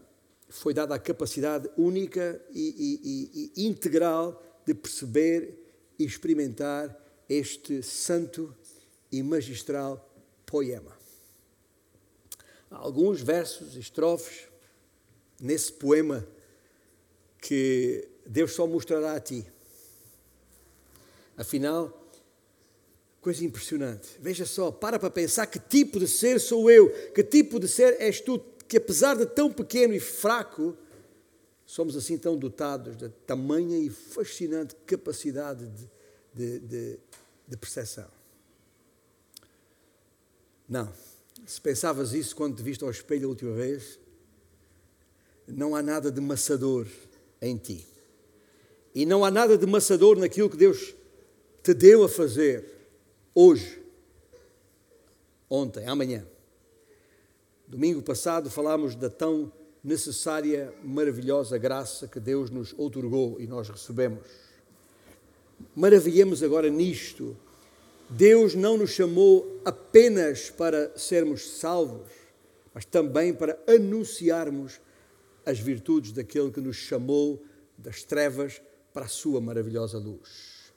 foi 0.50 0.75
dada 0.75 0.95
a 0.95 0.99
capacidade 0.99 1.71
única 1.76 2.45
e, 2.50 3.52
e, 3.54 3.62
e 3.62 3.66
integral 3.66 4.42
de 4.66 4.75
perceber 4.75 5.57
e 5.99 6.04
experimentar 6.04 6.95
este 7.28 7.83
santo 7.83 8.54
e 9.11 9.23
magistral 9.23 10.12
poema. 10.45 10.99
Há 12.71 12.76
alguns 12.76 13.23
versos, 13.23 13.76
estrofes, 13.76 14.49
nesse 15.40 15.73
poema 15.73 16.26
que 17.40 18.09
Deus 18.26 18.52
só 18.52 18.66
mostrará 18.66 19.14
a 19.14 19.21
ti. 19.21 19.47
Afinal, 21.37 22.11
coisa 23.21 23.45
impressionante. 23.45 24.09
Veja 24.19 24.45
só, 24.45 24.71
para 24.71 24.99
para 24.99 25.11
pensar 25.11 25.47
que 25.47 25.59
tipo 25.59 25.99
de 25.99 26.09
ser 26.09 26.40
sou 26.40 26.71
eu, 26.71 26.90
que 27.12 27.23
tipo 27.23 27.59
de 27.59 27.69
ser 27.69 28.00
és 28.00 28.21
tu, 28.21 28.38
que 28.70 28.76
apesar 28.76 29.16
de 29.16 29.26
tão 29.26 29.52
pequeno 29.52 29.92
e 29.92 29.98
fraco, 29.98 30.76
somos 31.66 31.96
assim 31.96 32.16
tão 32.16 32.38
dotados 32.38 32.96
da 32.96 33.08
tamanha 33.26 33.76
e 33.76 33.90
fascinante 33.90 34.76
capacidade 34.86 35.66
de, 35.66 35.90
de, 36.32 36.60
de, 36.60 36.98
de 37.48 37.56
percepção. 37.56 38.06
Não. 40.68 40.88
Se 41.44 41.60
pensavas 41.60 42.12
isso 42.12 42.36
quando 42.36 42.58
te 42.58 42.62
viste 42.62 42.84
ao 42.84 42.92
espelho 42.92 43.26
a 43.26 43.30
última 43.30 43.52
vez, 43.54 43.98
não 45.48 45.74
há 45.74 45.82
nada 45.82 46.12
de 46.12 46.20
maçador 46.20 46.86
em 47.42 47.56
ti. 47.56 47.84
E 48.94 49.04
não 49.04 49.24
há 49.24 49.32
nada 49.32 49.58
de 49.58 49.66
maçador 49.66 50.16
naquilo 50.16 50.48
que 50.48 50.56
Deus 50.56 50.94
te 51.60 51.74
deu 51.74 52.04
a 52.04 52.08
fazer 52.08 52.64
hoje, 53.34 53.82
ontem, 55.48 55.84
amanhã. 55.88 56.24
Domingo 57.70 58.02
passado 58.02 58.50
falámos 58.50 58.96
da 58.96 59.08
tão 59.08 59.52
necessária, 59.82 60.74
maravilhosa 60.82 61.56
graça 61.56 62.08
que 62.08 62.18
Deus 62.18 62.50
nos 62.50 62.74
outorgou 62.76 63.40
e 63.40 63.46
nós 63.46 63.68
recebemos. 63.68 64.26
Maravilhemos 65.76 66.42
agora 66.42 66.68
nisto 66.68 67.36
Deus 68.08 68.56
não 68.56 68.76
nos 68.76 68.90
chamou 68.90 69.60
apenas 69.64 70.50
para 70.50 70.90
sermos 70.98 71.48
salvos, 71.48 72.08
mas 72.74 72.84
também 72.84 73.32
para 73.32 73.56
anunciarmos 73.68 74.80
as 75.46 75.60
virtudes 75.60 76.10
daquele 76.10 76.50
que 76.50 76.60
nos 76.60 76.74
chamou 76.74 77.40
das 77.78 78.02
trevas 78.02 78.60
para 78.92 79.04
a 79.04 79.08
sua 79.08 79.40
maravilhosa 79.40 79.96
luz. 79.96 80.72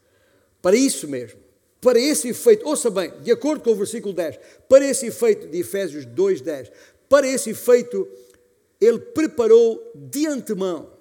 Para 0.61 0.75
isso 0.75 1.07
mesmo, 1.07 1.39
para 1.83 1.99
esse 1.99 2.29
efeito, 2.29 2.65
ouça 2.65 2.89
bem, 2.89 3.11
de 3.21 3.29
acordo 3.29 3.61
com 3.61 3.71
o 3.71 3.75
versículo 3.75 4.13
10, 4.13 4.39
para 4.69 4.85
esse 4.85 5.07
efeito 5.07 5.47
de 5.47 5.59
Efésios 5.59 6.05
2:10, 6.05 6.71
para 7.09 7.27
esse 7.27 7.49
efeito 7.49 8.07
ele 8.79 8.99
preparou 8.99 9.91
de 9.93 10.25
antemão 10.25 10.93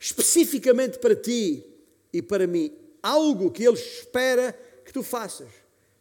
especificamente 0.00 0.98
para 0.98 1.14
ti 1.14 1.64
e 2.12 2.20
para 2.20 2.46
mim 2.46 2.74
algo 3.02 3.50
que 3.50 3.64
ele 3.64 3.76
espera 3.76 4.58
que 4.84 4.92
tu 4.92 5.02
faças, 5.02 5.48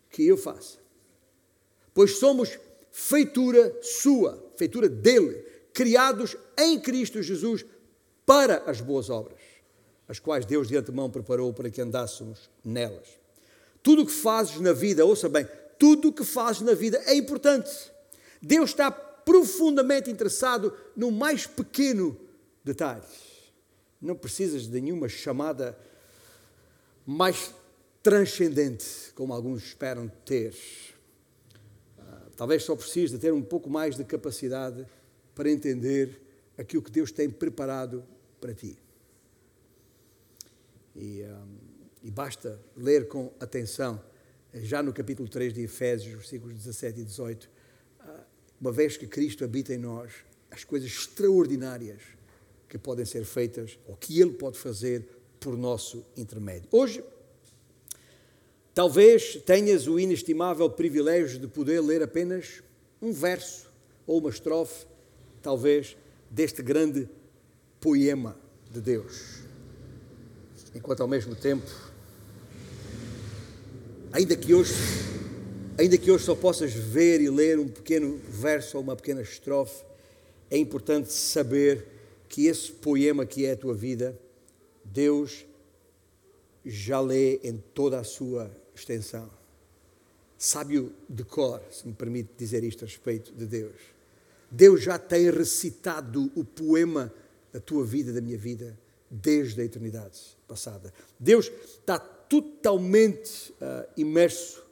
que 0.10 0.26
eu 0.26 0.38
faça. 0.38 0.80
Pois 1.94 2.18
somos 2.18 2.58
feitura 2.92 3.78
sua, 3.82 4.52
feitura 4.56 4.90
dele, 4.90 5.46
criados 5.74 6.36
em 6.58 6.80
Cristo 6.80 7.22
Jesus 7.22 7.66
para 8.26 8.64
as 8.66 8.82
boas 8.82 9.10
obras, 9.10 9.40
as 10.08 10.20
quais 10.20 10.46
Deus 10.46 10.68
de 10.68 10.78
antemão 10.78 11.10
preparou 11.10 11.54
para 11.54 11.70
que 11.70 11.82
andássemos 11.82 12.50
nelas. 12.64 13.19
Tudo 13.82 14.04
o 14.04 14.06
que 14.06 14.12
fazes 14.12 14.60
na 14.60 14.74
vida, 14.74 15.06
ouça 15.06 15.30
bem, 15.30 15.48
tudo 15.78 16.10
o 16.10 16.14
que 16.14 16.24
fazes 16.24 16.62
na 16.62 16.74
vida 16.74 17.02
é 17.06 17.16
importante. 17.16 17.72
Deus 18.42 18.72
está 18.72 18.92
profundamente 18.92 20.10
interessado 20.10 20.76
no 20.96 21.12
mais 21.12 21.46
pequeno 21.46 22.20
detalhe. 22.64 23.04
Não 24.02 24.16
precisas 24.16 24.64
de 24.64 24.82
nenhuma 24.82 25.08
chamada 25.08 25.78
mais 27.06 27.54
transcendente, 28.02 29.14
como 29.16 29.34
alguns 29.34 29.64
esperam 29.64 30.08
ter. 30.26 30.56
Ah, 31.98 32.28
talvez 32.36 32.64
só 32.64 32.76
precise 32.76 33.14
de 33.14 33.20
ter 33.20 33.34
um 33.34 33.42
pouco 33.42 33.70
mais 33.70 33.96
de 33.96 34.04
capacidade 34.04 34.86
para 35.36 35.50
entender 35.50 36.22
aquilo 36.58 36.82
que 36.82 36.92
Deus 36.92 37.12
tem 37.12 37.30
preparado 37.30 38.04
para 38.40 38.54
ti. 38.54 38.78
E, 40.96 41.24
um, 41.24 41.26
ah, 41.26 41.69
e 42.04 42.10
basta 42.10 42.60
ler 42.76 43.08
com 43.08 43.32
atenção, 43.40 44.02
já 44.54 44.82
no 44.82 44.94
capítulo 44.94 45.28
3 45.28 45.54
de 45.54 45.62
Efésios, 45.62 46.14
versículos 46.14 46.56
17 46.56 47.02
e 47.02 47.04
18, 47.04 47.50
ah, 48.00 48.24
uma 48.60 48.72
vez 48.72 48.98
que 48.98 49.08
Cristo 49.08 49.44
habita 49.44 49.74
em 49.74 49.78
nós, 49.78 50.12
as 50.50 50.64
coisas 50.64 50.90
extraordinárias 50.90 52.02
que 52.68 52.78
podem 52.78 53.06
ser 53.06 53.26
feitas, 53.26 53.78
ou 53.88 53.96
que 53.96 54.20
Ele 54.20 54.34
pode 54.34 54.58
fazer 54.58 55.08
por 55.40 55.58
nosso 55.58 56.06
intermédio. 56.16 56.68
Hoje, 56.72 57.04
Talvez 58.80 59.36
tenhas 59.46 59.88
o 59.88 60.00
inestimável 60.00 60.70
privilégio 60.70 61.38
de 61.38 61.48
poder 61.48 61.82
ler 61.82 62.02
apenas 62.02 62.64
um 63.02 63.12
verso 63.12 63.70
ou 64.08 64.20
uma 64.20 64.30
estrofe, 64.30 64.86
talvez, 65.42 65.98
deste 66.30 66.62
grande 66.62 67.10
poema 67.82 68.38
de 68.72 68.80
Deus. 68.80 69.42
Enquanto 70.74 71.02
ao 71.02 71.10
mesmo 71.10 71.36
tempo, 71.36 71.66
ainda 74.12 74.36
que 74.36 74.54
hoje, 74.54 74.74
ainda 75.78 75.98
que 75.98 76.10
hoje 76.10 76.26
só 76.26 76.36
possas 76.36 76.74
ver 76.74 77.22
e 77.22 77.30
ler 77.30 77.60
um 77.60 77.68
pequeno 77.68 78.20
verso 78.30 78.78
ou 78.78 78.84
uma 78.84 78.96
pequena 78.96 79.22
estrofe, 79.22 79.84
é 80.50 80.58
importante 80.58 81.12
saber 81.12 81.86
que 82.28 82.48
esse 82.48 82.72
poema 82.72 83.26
que 83.26 83.46
é 83.46 83.52
a 83.52 83.58
tua 83.58 83.74
vida, 83.74 84.18
Deus 84.84 85.46
já 86.66 87.00
lê 87.00 87.38
em 87.38 87.58
toda 87.74 88.00
a 88.00 88.04
sua 88.04 88.52
extensão. 88.76 89.30
Sábio 90.38 90.94
de 91.10 91.24
cor, 91.24 91.62
se 91.72 91.88
me 91.88 91.94
permite 91.94 92.30
dizer 92.38 92.64
isto 92.64 92.84
a 92.86 92.88
respeito 92.88 93.34
de 93.34 93.46
Deus. 93.46 93.76
Deus 94.50 94.82
já 94.82 94.98
tem 94.98 95.30
recitado 95.30 96.32
o 96.36 96.44
poema 96.44 97.14
da 97.52 97.60
tua 97.60 97.86
vida, 97.86 98.14
da 98.14 98.22
minha 98.22 98.38
vida, 98.38 98.78
desde 99.10 99.62
a 99.62 99.66
eternidade 99.66 100.20
passada. 100.48 100.94
Deus 101.20 101.48
está 101.48 102.00
totalmente 102.30 103.52
uh, 103.54 103.90
imerso 103.98 104.64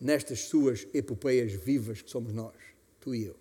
nestas 0.00 0.40
suas 0.40 0.86
epopeias 0.94 1.52
vivas 1.52 2.00
que 2.00 2.10
somos 2.10 2.32
nós, 2.32 2.56
tu 2.98 3.14
e 3.14 3.26
eu. 3.26 3.36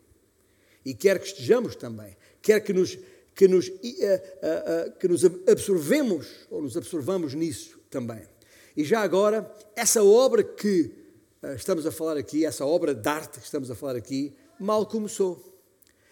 E 0.86 0.94
quer 0.94 1.18
que 1.18 1.26
estejamos 1.26 1.76
também, 1.76 2.16
quer 2.42 2.60
que 2.60 2.74
nos, 2.74 3.00
que 3.34 3.48
nos, 3.48 3.70
uh, 3.70 3.72
uh, 3.72 4.92
que 5.00 5.08
nos 5.08 5.24
absorvemos 5.24 6.28
ou 6.52 6.62
nos 6.62 6.76
absorvamos 6.76 7.34
nisso 7.34 7.80
também. 7.90 8.22
E 8.76 8.84
já 8.84 9.02
agora, 9.02 9.50
essa 9.76 10.04
obra 10.04 10.44
que 10.44 10.92
estamos 11.56 11.86
a 11.86 11.92
falar 11.92 12.18
aqui, 12.18 12.46
essa 12.46 12.66
obra 12.66 12.94
de 12.94 13.08
arte 13.08 13.40
que 13.40 13.46
estamos 13.46 13.70
a 13.70 13.76
falar 13.76 13.96
aqui, 13.96 14.34
mal 14.60 14.86
começou. 14.86 15.42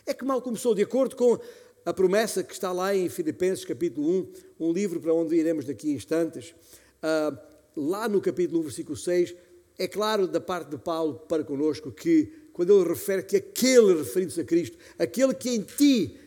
É 0.05 0.13
que 0.13 0.23
mal 0.23 0.41
começou, 0.41 0.75
de 0.75 0.83
acordo 0.83 1.15
com 1.15 1.39
a 1.85 1.93
promessa 1.93 2.43
que 2.43 2.53
está 2.53 2.71
lá 2.71 2.95
em 2.95 3.09
Filipenses 3.09 3.65
capítulo 3.65 4.07
1, 4.59 4.67
um 4.67 4.71
livro 4.71 4.99
para 4.99 5.13
onde 5.13 5.35
iremos 5.35 5.65
daqui 5.65 5.91
a 5.91 5.95
instantes, 5.95 6.53
uh, 7.03 7.37
lá 7.75 8.07
no 8.07 8.21
capítulo 8.21 8.59
1, 8.61 8.63
versículo 8.63 8.97
6, 8.97 9.35
é 9.77 9.87
claro 9.87 10.27
da 10.27 10.39
parte 10.39 10.69
de 10.69 10.77
Paulo 10.77 11.15
para 11.27 11.43
conosco 11.43 11.91
que, 11.91 12.31
quando 12.53 12.79
ele 12.79 12.89
refere 12.89 13.23
que 13.23 13.37
aquele, 13.37 13.95
referindo-se 13.95 14.41
a 14.41 14.43
Cristo, 14.43 14.77
aquele 14.99 15.33
que 15.33 15.49
em 15.49 15.61
ti, 15.61 16.17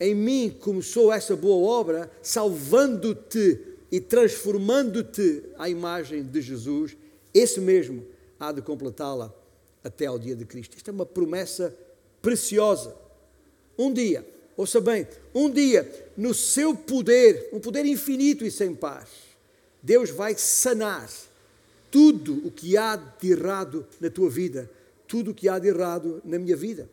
em 0.00 0.14
mim, 0.14 0.56
começou 0.60 1.12
essa 1.12 1.36
boa 1.36 1.70
obra, 1.78 2.10
salvando-te 2.22 3.60
e 3.90 4.00
transformando-te 4.00 5.44
à 5.56 5.68
imagem 5.68 6.22
de 6.22 6.40
Jesus, 6.40 6.96
esse 7.32 7.60
mesmo 7.60 8.04
há 8.38 8.50
de 8.50 8.62
completá-la 8.62 9.32
até 9.82 10.06
ao 10.06 10.18
dia 10.18 10.34
de 10.34 10.44
Cristo. 10.44 10.76
Isto 10.76 10.90
é 10.90 10.92
uma 10.92 11.06
promessa 11.06 11.74
preciosa. 12.20 12.96
Um 13.78 13.92
dia, 13.92 14.26
ouça 14.56 14.80
bem, 14.80 15.06
um 15.34 15.50
dia, 15.50 16.10
no 16.16 16.32
seu 16.32 16.74
poder, 16.74 17.50
um 17.52 17.60
poder 17.60 17.84
infinito 17.84 18.44
e 18.44 18.50
sem 18.50 18.74
paz, 18.74 19.08
Deus 19.84 20.08
vai 20.08 20.34
sanar 20.34 21.10
tudo 21.90 22.44
o 22.46 22.50
que 22.50 22.74
há 22.74 22.96
de 22.96 23.30
errado 23.30 23.86
na 24.00 24.08
tua 24.08 24.30
vida, 24.30 24.68
tudo 25.06 25.30
o 25.30 25.34
que 25.34 25.46
há 25.46 25.58
de 25.58 25.68
errado 25.68 26.22
na 26.24 26.38
minha 26.38 26.56
vida. 26.56 26.88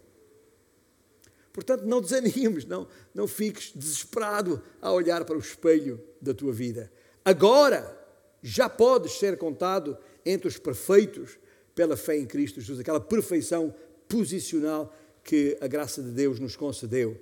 Portanto, 1.54 1.86
não 1.86 2.02
desanimes, 2.04 2.66
não, 2.66 2.86
não 3.16 3.30
fiques 3.30 3.72
desesperado 3.74 4.62
a 4.82 4.92
olhar 4.92 5.24
para 5.24 5.38
o 5.38 5.40
espelho 5.40 6.04
da 6.22 6.34
tua 6.34 6.52
vida. 6.52 6.92
Agora 7.24 7.98
já 8.44 8.68
podes 8.68 9.14
ser 9.14 9.38
contado 9.38 9.98
entre 10.26 10.50
os 10.50 10.58
perfeitos 10.58 11.40
pela 11.74 11.96
fé 11.96 12.18
em 12.18 12.26
Cristo 12.26 12.60
Jesus, 12.60 12.82
aquela 12.82 13.00
perfeição 13.00 13.74
posicional 14.10 14.94
que 15.24 15.58
a 15.62 15.68
graça 15.68 16.04
de 16.04 16.12
Deus 16.12 16.42
nos 16.42 16.58
concedeu, 16.58 17.18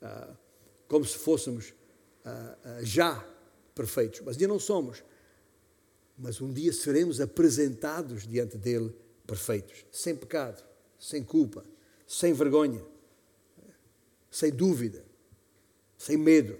uh, 0.00 0.36
como 0.86 1.04
se 1.04 1.18
fôssemos 1.18 1.70
uh, 2.24 2.28
uh, 2.30 2.84
já 2.84 3.24
perfeitos. 3.80 4.20
Mas 4.20 4.36
ainda 4.36 4.48
não 4.48 4.58
somos. 4.58 5.02
Mas 6.18 6.38
um 6.40 6.52
dia 6.52 6.70
seremos 6.70 7.18
apresentados 7.18 8.26
diante 8.26 8.58
dele 8.58 8.94
perfeitos, 9.26 9.86
sem 9.90 10.14
pecado, 10.14 10.62
sem 10.98 11.24
culpa, 11.24 11.64
sem 12.06 12.34
vergonha, 12.34 12.84
sem 14.30 14.50
dúvida, 14.50 15.02
sem 15.96 16.18
medo. 16.18 16.58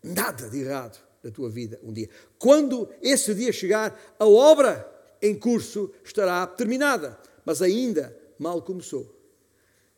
Nada 0.00 0.48
de 0.48 0.60
errado 0.60 1.02
da 1.24 1.30
tua 1.30 1.50
vida 1.50 1.80
um 1.82 1.92
dia. 1.92 2.08
Quando 2.38 2.88
esse 3.00 3.34
dia 3.34 3.52
chegar, 3.52 4.14
a 4.16 4.26
obra 4.26 4.88
em 5.20 5.36
curso 5.36 5.92
estará 6.04 6.46
terminada, 6.46 7.18
mas 7.44 7.60
ainda 7.62 8.16
mal 8.38 8.62
começou. 8.62 9.12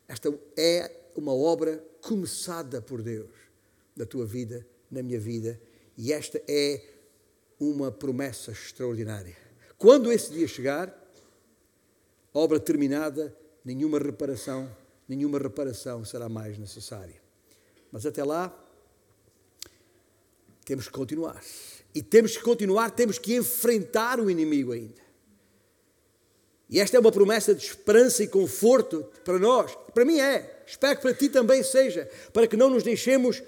Esta 0.07 0.33
é 0.57 0.91
uma 1.15 1.33
obra 1.33 1.83
começada 2.01 2.81
por 2.81 3.03
Deus 3.03 3.29
na 3.95 4.05
tua 4.05 4.25
vida, 4.25 4.65
na 4.89 5.03
minha 5.03 5.19
vida, 5.19 5.59
e 5.97 6.11
esta 6.11 6.41
é 6.47 6.81
uma 7.59 7.91
promessa 7.91 8.51
extraordinária. 8.51 9.35
Quando 9.77 10.11
esse 10.11 10.31
dia 10.31 10.47
chegar, 10.47 10.93
obra 12.33 12.59
terminada, 12.59 13.35
nenhuma 13.63 13.99
reparação, 13.99 14.69
nenhuma 15.07 15.39
reparação 15.39 16.03
será 16.03 16.27
mais 16.27 16.57
necessária. 16.57 17.15
Mas 17.91 18.05
até 18.05 18.23
lá, 18.23 18.53
temos 20.65 20.87
que 20.87 20.93
continuar. 20.93 21.41
E 21.93 22.01
temos 22.01 22.35
que 22.35 22.43
continuar, 22.43 22.91
temos 22.91 23.17
que 23.17 23.35
enfrentar 23.35 24.19
o 24.19 24.29
inimigo 24.29 24.73
ainda. 24.73 25.05
E 26.69 26.79
esta 26.79 26.97
é 26.97 26.99
uma 26.99 27.11
promessa 27.11 27.53
de 27.53 27.63
esperança 27.63 28.23
e 28.23 28.27
conforto 28.27 29.05
para 29.23 29.39
nós. 29.39 29.77
Para 29.93 30.03
mim 30.03 30.19
é. 30.19 30.63
Espero 30.65 30.95
que 30.95 31.03
para 31.03 31.13
ti 31.13 31.29
também 31.29 31.63
seja. 31.63 32.09
Para 32.33 32.47
que 32.47 32.57
não 32.57 32.69
nos 32.69 32.83
deixemos 32.83 33.41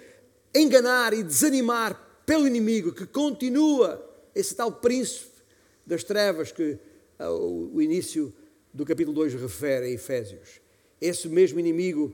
enganar 0.53 1.13
e 1.13 1.23
desanimar 1.23 2.06
pelo 2.27 2.45
inimigo 2.45 2.91
que 2.91 3.07
continua, 3.07 3.99
esse 4.35 4.53
tal 4.53 4.71
príncipe 4.71 5.41
das 5.83 6.03
trevas 6.03 6.51
que 6.51 6.77
uh, 7.19 7.71
o 7.73 7.81
início 7.81 8.31
do 8.71 8.85
capítulo 8.85 9.15
2 9.15 9.33
refere 9.33 9.87
a 9.87 9.89
Efésios. 9.89 10.61
Esse 11.01 11.27
mesmo 11.27 11.59
inimigo, 11.59 12.13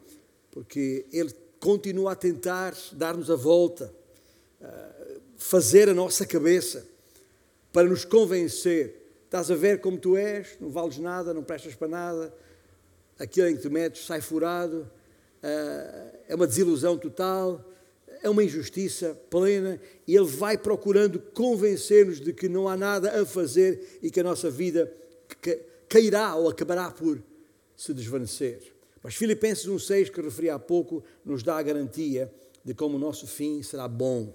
porque 0.52 1.06
ele 1.12 1.34
continua 1.60 2.14
a 2.14 2.16
tentar 2.16 2.74
dar-nos 2.94 3.30
a 3.30 3.36
volta, 3.36 3.94
uh, 4.62 5.22
fazer 5.36 5.90
a 5.90 5.94
nossa 5.94 6.26
cabeça 6.26 6.88
para 7.74 7.90
nos 7.90 8.06
convencer 8.06 9.04
Estás 9.34 9.50
a 9.50 9.56
ver 9.56 9.82
como 9.82 9.98
tu 9.98 10.16
és, 10.16 10.56
não 10.62 10.70
vales 10.70 11.00
nada, 11.00 11.34
não 11.34 11.44
prestas 11.44 11.74
para 11.74 11.88
nada, 11.88 12.32
aquilo 13.18 13.48
em 13.48 13.56
que 13.56 13.64
te 13.64 13.68
metes 13.68 14.06
sai 14.06 14.22
furado, 14.22 14.88
ah, 15.42 16.12
é 16.28 16.36
uma 16.36 16.46
desilusão 16.46 17.00
total, 17.00 17.60
é 18.24 18.30
uma 18.30 18.44
injustiça 18.44 19.14
plena, 19.30 19.80
e 20.08 20.16
ele 20.16 20.26
vai 20.26 20.58
procurando 20.58 21.20
convencer-nos 21.20 22.20
de 22.20 22.34
que 22.34 22.50
não 22.50 22.68
há 22.68 22.76
nada 22.76 23.22
a 23.22 23.26
fazer 23.26 24.00
e 24.02 24.10
que 24.10 24.20
a 24.20 24.24
nossa 24.24 24.50
vida 24.50 24.92
cairá 25.88 26.36
ou 26.36 26.50
acabará 26.50 26.90
por 26.90 27.22
se 27.76 27.94
desvanecer. 27.94 28.74
Mas 29.04 29.16
Filipenses 29.16 29.68
1,6, 29.68 30.10
que 30.10 30.22
referi 30.22 30.50
há 30.50 30.58
pouco, 30.58 31.04
nos 31.26 31.44
dá 31.44 31.58
a 31.58 31.62
garantia 31.62 32.34
de 32.64 32.74
como 32.74 32.96
o 32.96 33.00
nosso 33.00 33.28
fim 33.28 33.62
será 33.62 33.88
bom. 33.88 34.34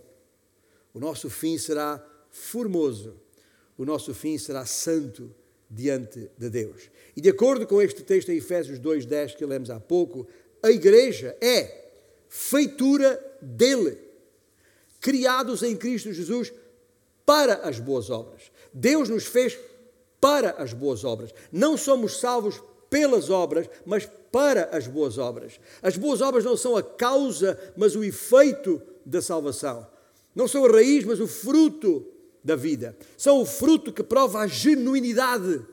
O 0.92 1.00
nosso 1.00 1.30
fim 1.30 1.56
será 1.56 2.04
formoso 2.30 3.16
o 3.78 3.84
nosso 3.84 4.12
fim 4.12 4.36
será 4.36 4.66
santo 4.66 5.32
diante 5.70 6.28
de 6.36 6.50
Deus. 6.50 6.90
E 7.16 7.20
de 7.20 7.28
acordo 7.28 7.66
com 7.66 7.80
este 7.80 8.02
texto 8.02 8.30
em 8.30 8.38
Efésios 8.38 8.80
2:10 8.80 9.36
que 9.36 9.46
lemos 9.46 9.70
há 9.70 9.78
pouco, 9.78 10.26
a 10.60 10.70
igreja 10.70 11.36
é 11.40 11.92
feitura 12.28 13.24
dele, 13.40 13.98
criados 15.00 15.62
em 15.62 15.76
Cristo 15.76 16.12
Jesus 16.12 16.52
para 17.24 17.56
as 17.68 17.78
boas 17.78 18.10
obras. 18.10 18.50
Deus 18.72 19.08
nos 19.08 19.26
fez 19.26 19.58
para 20.20 20.52
as 20.52 20.72
boas 20.72 21.04
obras. 21.04 21.32
Não 21.52 21.76
somos 21.76 22.18
salvos 22.18 22.62
pelas 22.90 23.30
obras, 23.30 23.68
mas 23.84 24.08
para 24.32 24.64
as 24.76 24.86
boas 24.86 25.18
obras. 25.18 25.60
As 25.82 25.96
boas 25.96 26.20
obras 26.20 26.44
não 26.44 26.56
são 26.56 26.76
a 26.76 26.82
causa, 26.82 27.58
mas 27.76 27.94
o 27.94 28.04
efeito 28.04 28.80
da 29.04 29.22
salvação. 29.22 29.86
Não 30.34 30.48
são 30.48 30.64
a 30.64 30.70
raiz, 30.70 31.04
mas 31.04 31.20
o 31.20 31.26
fruto 31.26 32.06
da 32.42 32.56
vida. 32.56 32.96
São 33.16 33.40
o 33.40 33.46
fruto 33.46 33.92
que 33.92 34.02
prova 34.02 34.40
a 34.40 34.46
genuinidade 34.46 35.64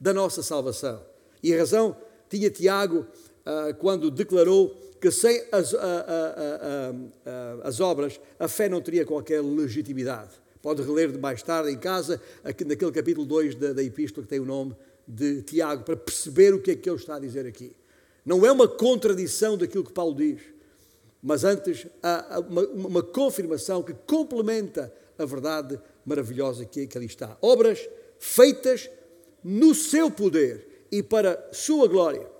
da 0.00 0.12
nossa 0.12 0.42
salvação. 0.42 1.04
E 1.42 1.52
a 1.54 1.58
razão 1.58 1.96
tinha 2.28 2.50
Tiago 2.50 3.06
quando 3.78 4.10
declarou 4.10 4.76
que 5.02 5.10
sem 5.10 5.42
as, 5.50 5.72
uh, 5.72 5.76
uh, 5.76 7.10
as, 7.64 7.80
obras 7.80 8.20
a 8.38 8.46
fé 8.46 8.68
não 8.68 8.80
teria 8.80 9.04
qualquer 9.04 9.42
legitimidade. 9.42 10.30
Pode 10.62 10.80
reler 10.80 11.10
de 11.10 11.18
mais 11.18 11.42
tarde 11.42 11.72
em 11.72 11.76
casa, 11.76 12.22
aqui, 12.44 12.64
naquele 12.64 12.92
capítulo 12.92 13.26
2 13.26 13.56
da, 13.56 13.72
da 13.72 13.82
epístola 13.82 14.22
que 14.24 14.30
tem 14.30 14.38
o 14.38 14.44
nome 14.44 14.76
de 15.06 15.42
Tiago, 15.42 15.82
para 15.82 15.96
perceber 15.96 16.54
o 16.54 16.62
que 16.62 16.70
é 16.70 16.76
que 16.76 16.88
ele 16.88 16.96
está 16.96 17.16
a 17.16 17.18
dizer 17.18 17.44
aqui. 17.46 17.74
Não 18.24 18.46
é 18.46 18.52
uma 18.52 18.68
contradição 18.68 19.58
daquilo 19.58 19.82
que 19.82 19.92
Paulo 19.92 20.14
diz, 20.14 20.40
mas 21.20 21.42
antes 21.42 21.84
uma, 22.48 22.62
uma 22.68 23.02
confirmação 23.02 23.82
que 23.82 23.94
complementa 24.06 24.94
a 25.18 25.24
verdade 25.24 25.80
maravilhosa 26.06 26.64
que, 26.64 26.86
que 26.86 26.96
ali 26.96 27.06
está. 27.06 27.36
Obras 27.42 27.88
feitas 28.20 28.88
no 29.42 29.74
seu 29.74 30.12
poder 30.12 30.86
e 30.92 31.02
para 31.02 31.48
sua 31.52 31.88
glória. 31.88 32.31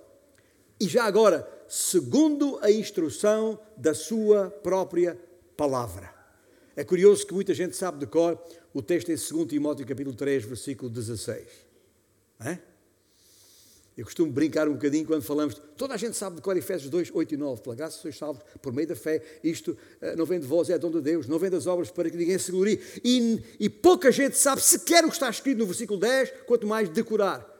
E 0.79 0.87
já 0.87 1.03
agora, 1.03 1.47
segundo 1.67 2.59
a 2.61 2.71
instrução 2.71 3.59
da 3.77 3.93
sua 3.93 4.49
própria 4.49 5.19
palavra. 5.55 6.13
É 6.75 6.83
curioso 6.83 7.25
que 7.25 7.33
muita 7.33 7.53
gente 7.53 7.75
sabe 7.75 7.99
de 7.99 8.07
cor 8.07 8.41
o 8.73 8.81
texto 8.81 9.09
em 9.09 9.15
2 9.15 9.47
Timóteo 9.47 9.85
capítulo 9.85 10.15
3, 10.15 10.43
versículo 10.43 10.89
16. 10.89 11.47
É? 12.39 12.57
Eu 13.95 14.05
costumo 14.05 14.31
brincar 14.31 14.67
um 14.67 14.73
bocadinho 14.73 15.05
quando 15.05 15.21
falamos, 15.21 15.53
toda 15.77 15.93
a 15.93 15.97
gente 15.97 16.17
sabe 16.17 16.37
de 16.37 16.41
cor 16.41 16.57
Efésios 16.57 16.89
2, 16.89 17.11
8 17.13 17.35
e 17.35 17.37
9, 17.37 17.61
pela 17.61 17.75
graça 17.75 17.99
sois 17.99 18.17
salvos 18.17 18.43
por 18.59 18.73
meio 18.73 18.87
da 18.87 18.95
fé, 18.95 19.21
isto 19.43 19.77
uh, 20.01 20.17
não 20.17 20.25
vem 20.25 20.39
de 20.39 20.47
vós, 20.47 20.67
é 20.71 20.79
dom 20.79 20.89
de 20.89 20.99
Deus, 20.99 21.27
não 21.27 21.37
vem 21.37 21.51
das 21.51 21.67
obras 21.67 21.91
para 21.91 22.09
que 22.09 22.17
ninguém 22.17 22.39
se 22.39 22.51
glorie. 22.51 22.81
E, 23.03 23.39
e 23.59 23.69
pouca 23.69 24.11
gente 24.11 24.35
sabe 24.35 24.61
sequer 24.61 25.05
o 25.05 25.09
que 25.09 25.13
está 25.13 25.29
escrito 25.29 25.59
no 25.59 25.67
versículo 25.67 25.99
10, 25.99 26.33
quanto 26.47 26.65
mais 26.65 26.89
decorar. 26.89 27.52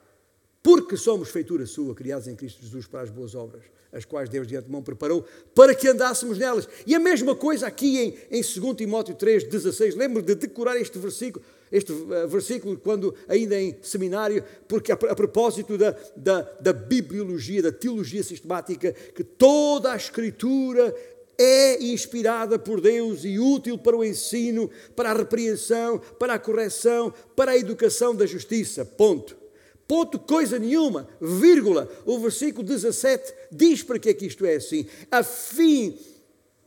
Porque 0.64 0.96
somos 0.96 1.30
feitura 1.30 1.66
sua, 1.66 1.94
criados 1.94 2.26
em 2.30 2.36
Cristo 2.38 2.64
Jesus 2.64 2.88
para 2.88 3.02
as 3.02 3.10
boas 3.10 3.36
obras, 3.36 3.64
as 3.92 4.06
quais 4.06 4.30
Deus 4.30 4.48
de 4.48 4.56
antemão 4.56 4.82
preparou 4.82 5.26
para 5.54 5.76
que 5.76 5.90
andássemos 5.90 6.38
nelas. 6.38 6.70
E 6.88 6.96
a 6.96 7.00
mesma 7.00 7.36
coisa 7.36 7.68
aqui 7.68 8.00
em, 8.00 8.40
em 8.40 8.42
2 8.42 8.78
Timóteo 8.78 9.14
3, 9.14 9.44
16. 9.44 9.96
Lembro 9.96 10.22
de 10.22 10.36
decorar 10.36 10.78
este 10.80 10.98
versículo 10.98 11.44
este 11.70 11.92
eh, 11.92 12.28
versículo 12.28 12.78
quando 12.78 13.16
ainda 13.28 13.60
em 13.60 13.76
seminário, 13.82 14.44
porque 14.68 14.92
a, 14.92 14.96
a 14.96 15.16
propósito 15.16 15.76
da, 15.76 15.96
da, 16.16 16.42
da 16.62 16.72
bibliologia, 16.72 17.64
da 17.64 17.72
teologia 17.72 18.24
sistemática, 18.24 18.94
que 18.94 19.24
toda 19.24 19.92
a 19.92 19.96
Escritura 19.96 20.96
é 21.36 21.84
inspirada 21.84 22.60
por 22.60 22.80
Deus 22.80 23.26
e 23.26 23.40
útil 23.40 23.76
para 23.78 23.98
o 23.98 24.04
ensino, 24.04 24.70
para 24.96 25.10
a 25.10 25.18
repreensão, 25.18 26.00
para 26.20 26.36
a 26.36 26.40
correção, 26.40 27.12
para 27.36 27.54
a 27.54 27.58
educação 27.58 28.16
da 28.16 28.28
justiça. 28.28 28.86
Ponto. 28.86 29.43
Ponto, 29.88 30.18
coisa 30.18 30.58
nenhuma, 30.58 31.08
vírgula. 31.20 31.90
O 32.06 32.20
versículo 32.20 32.66
17 32.66 33.34
diz 33.52 33.84
para 33.84 34.00
que 34.00 34.10
é 34.10 34.14
que 34.14 34.26
isto 34.26 34.46
é 34.46 34.56
assim. 34.56 34.88
A 35.12 35.24
fim 35.24 35.98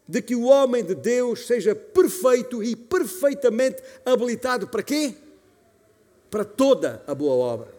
de 0.09 0.23
que 0.23 0.35
o 0.35 0.45
homem 0.45 0.85
de 0.85 0.95
Deus 0.95 1.47
seja 1.47 1.75
perfeito 1.75 2.63
e 2.63 2.77
perfeitamente 2.77 3.83
habilitado 4.05 4.69
para 4.69 4.83
quê? 4.83 5.15
Para 6.31 6.45
toda 6.45 7.03
a 7.07 7.15
boa 7.15 7.35
obra. 7.35 7.75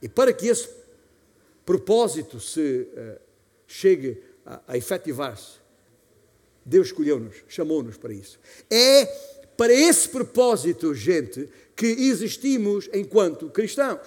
E 0.00 0.08
para 0.08 0.32
que 0.32 0.46
esse 0.46 0.68
propósito 1.66 2.40
se 2.40 2.88
uh, 2.92 3.20
chegue 3.66 4.22
a, 4.46 4.62
a 4.68 4.76
efetivar-se, 4.76 5.58
Deus 6.64 6.88
escolheu-nos, 6.88 7.36
chamou-nos 7.48 7.96
para 7.96 8.12
isso. 8.12 8.38
É 8.70 9.06
para 9.56 9.72
esse 9.72 10.08
propósito, 10.08 10.94
gente, 10.94 11.48
que 11.78 11.86
existimos 11.86 12.90
enquanto 12.92 13.48
cristãos. 13.50 14.00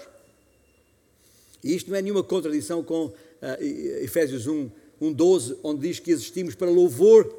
E 1.64 1.74
isto 1.74 1.90
não 1.90 1.96
é 1.96 2.02
nenhuma 2.02 2.22
contradição 2.22 2.84
com 2.84 3.06
uh, 3.06 3.16
Efésios 4.04 4.46
1, 4.46 4.70
1, 5.00 5.14
12, 5.14 5.58
onde 5.64 5.88
diz 5.88 5.98
que 5.98 6.12
existimos 6.12 6.54
para 6.54 6.70
louvor 6.70 7.34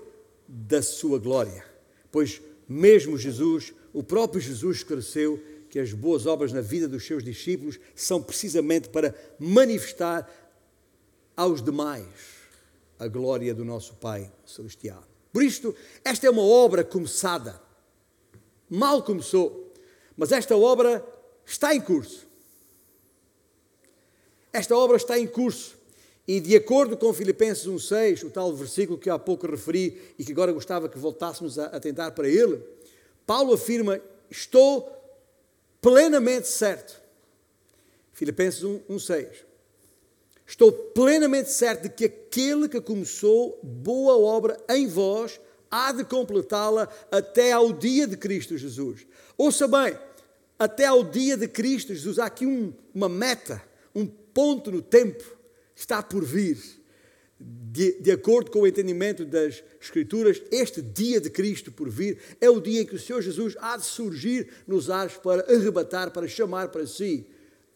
da 0.49 0.81
sua 0.81 1.19
glória. 1.19 1.63
Pois 2.11 2.41
mesmo 2.67 3.19
Jesus, 3.19 3.75
o 3.93 4.03
próprio 4.03 4.41
Jesus 4.41 4.79
esclareceu 4.79 5.39
que 5.69 5.79
as 5.79 5.93
boas 5.93 6.25
obras 6.25 6.51
na 6.51 6.63
vida 6.63 6.89
dos 6.89 7.05
seus 7.07 7.23
discípulos 7.23 7.79
são 7.95 8.23
precisamente 8.23 8.89
para 8.89 9.15
manifestar 9.39 10.27
aos 11.37 11.63
demais 11.63 12.07
a 12.99 13.07
glória 13.07 13.55
do 13.55 13.67
nosso 13.67 13.97
Pai 13.97 14.33
Celestial. 14.47 15.07
Por 15.31 15.43
isto, 15.43 15.75
esta 16.03 16.27
é 16.27 16.31
uma 16.31 16.43
obra 16.43 16.83
começada. 16.83 17.61
Mal 18.71 19.03
começou, 19.03 19.72
mas 20.17 20.33
esta 20.33 20.57
obra 20.57 21.05
está 21.45 21.75
em 21.75 21.81
curso. 21.81 22.27
Esta 24.53 24.77
obra 24.77 24.97
está 24.97 25.19
em 25.19 25.27
curso. 25.27 25.77
E 26.27 26.39
de 26.39 26.55
acordo 26.55 26.97
com 26.97 27.13
Filipenses 27.13 27.67
1,6, 27.67 28.25
o 28.25 28.31
tal 28.31 28.55
versículo 28.55 28.99
que 28.99 29.11
há 29.11 29.19
pouco 29.19 29.47
referi 29.47 30.15
e 30.19 30.25
que 30.25 30.33
agora 30.33 30.53
gostava 30.53 30.89
que 30.89 30.99
voltássemos 30.99 31.59
a 31.59 31.67
atentar 31.67 32.13
para 32.13 32.29
ele, 32.29 32.63
Paulo 33.27 33.55
afirma: 33.55 34.01
Estou 34.31 34.91
plenamente 35.81 36.47
certo. 36.47 37.01
Filipenses 38.13 38.63
1,6. 38.63 39.29
Estou 40.47 40.71
plenamente 40.71 41.51
certo 41.51 41.85
de 41.85 41.89
que 41.89 42.05
aquele 42.05 42.69
que 42.69 42.81
começou 42.81 43.59
boa 43.63 44.17
obra 44.17 44.59
em 44.69 44.87
vós 44.87 45.41
há 45.73 45.91
de 45.91 46.05
completá-la 46.05 46.87
até 47.11 47.53
ao 47.53 47.73
dia 47.73 48.07
de 48.07 48.19
Cristo 48.19 48.59
Jesus. 48.59 49.07
Ouça 49.39 49.67
bem, 49.67 49.99
até 50.59 50.85
ao 50.85 51.03
dia 51.03 51.35
de 51.35 51.49
Cristo 51.49 51.95
Jesus, 51.95 52.19
há 52.19 52.27
aqui 52.27 52.45
um, 52.45 52.75
uma 52.95 53.09
meta, 53.09 53.63
um 53.95 54.07
ponto 54.07 54.71
no 54.71 54.83
tempo 54.83 55.25
está 55.75 56.03
por 56.03 56.23
vir. 56.23 56.59
De, 57.45 58.01
de, 58.01 58.13
acordo 58.13 58.53
com 58.53 58.61
o 58.61 58.67
entendimento 58.69 59.25
das 59.25 59.65
Escrituras, 59.81 60.41
este 60.53 60.81
dia 60.81 61.21
de 61.21 61.29
Cristo 61.29 61.73
por 61.73 61.89
vir 61.89 62.19
é 62.41 62.49
o 62.49 62.61
dia 62.61 62.83
em 62.83 62.87
que 62.87 62.95
o 62.95 62.99
Senhor 63.01 63.21
Jesus 63.21 63.57
há 63.59 63.77
de 63.77 63.85
surgir 63.85 64.49
nos 64.65 64.89
ares 64.89 65.17
para 65.17 65.53
arrebatar, 65.53 66.13
para 66.13 66.29
chamar 66.29 66.69
para 66.69 66.87
si 66.87 67.27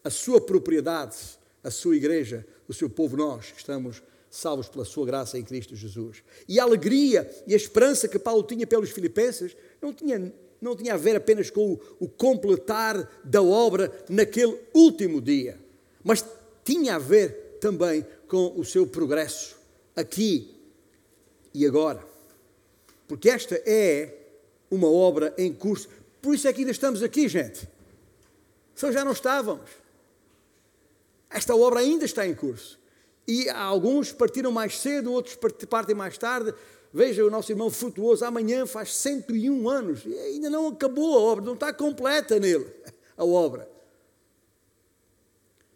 a 0.05 0.09
sua 0.09 0.39
propriedade, 0.39 1.17
a 1.61 1.69
sua 1.69 1.97
igreja, 1.97 2.47
o 2.65 2.73
seu 2.73 2.89
povo, 2.89 3.17
nós 3.17 3.51
que 3.51 3.59
estamos 3.59 4.01
salvos 4.29 4.67
pela 4.67 4.85
sua 4.85 5.05
graça 5.05 5.37
em 5.37 5.43
Cristo 5.43 5.75
Jesus. 5.75 6.23
E 6.47 6.59
a 6.59 6.63
alegria 6.63 7.29
e 7.45 7.53
a 7.53 7.57
esperança 7.57 8.07
que 8.07 8.19
Paulo 8.19 8.43
tinha 8.43 8.67
pelos 8.67 8.89
filipenses 8.89 9.55
não 9.81 9.93
tinha, 9.93 10.33
não 10.61 10.75
tinha 10.75 10.93
a 10.93 10.97
ver 10.97 11.15
apenas 11.15 11.49
com 11.49 11.73
o, 11.73 11.79
o 11.99 12.07
completar 12.07 13.09
da 13.23 13.41
obra 13.41 13.91
naquele 14.09 14.59
último 14.73 15.21
dia, 15.21 15.57
mas 16.03 16.25
tinha 16.63 16.95
a 16.95 16.99
ver 16.99 17.57
também 17.59 18.05
com 18.27 18.53
o 18.59 18.65
seu 18.65 18.85
progresso 18.85 19.57
aqui 19.95 20.55
e 21.53 21.65
agora. 21.65 22.05
Porque 23.07 23.29
esta 23.29 23.55
é 23.65 24.13
uma 24.69 24.89
obra 24.89 25.33
em 25.37 25.53
curso. 25.53 25.87
Por 26.21 26.35
isso 26.35 26.47
é 26.47 26.53
que 26.53 26.59
ainda 26.59 26.71
estamos 26.71 27.01
aqui, 27.01 27.27
gente. 27.27 27.67
Só 28.75 28.91
já 28.91 29.03
não 29.03 29.13
estávamos. 29.13 29.69
Esta 31.29 31.55
obra 31.55 31.79
ainda 31.79 32.05
está 32.05 32.27
em 32.27 32.35
curso. 32.35 32.76
E 33.27 33.49
alguns 33.49 34.13
partiram 34.13 34.51
mais 34.51 34.79
cedo, 34.79 35.11
outros 35.11 35.37
partem 35.69 35.95
mais 35.95 36.17
tarde. 36.17 36.53
Veja 36.93 37.25
o 37.25 37.29
nosso 37.29 37.51
irmão 37.51 37.69
Frutuoso, 37.69 38.23
amanhã 38.23 38.65
faz 38.65 38.95
101 38.95 39.69
anos 39.69 40.05
e 40.05 40.17
ainda 40.17 40.49
não 40.49 40.69
acabou 40.69 41.17
a 41.17 41.21
obra, 41.21 41.43
não 41.45 41.53
está 41.53 41.73
completa 41.73 42.39
nele 42.39 42.65
a 43.17 43.25
obra. 43.25 43.69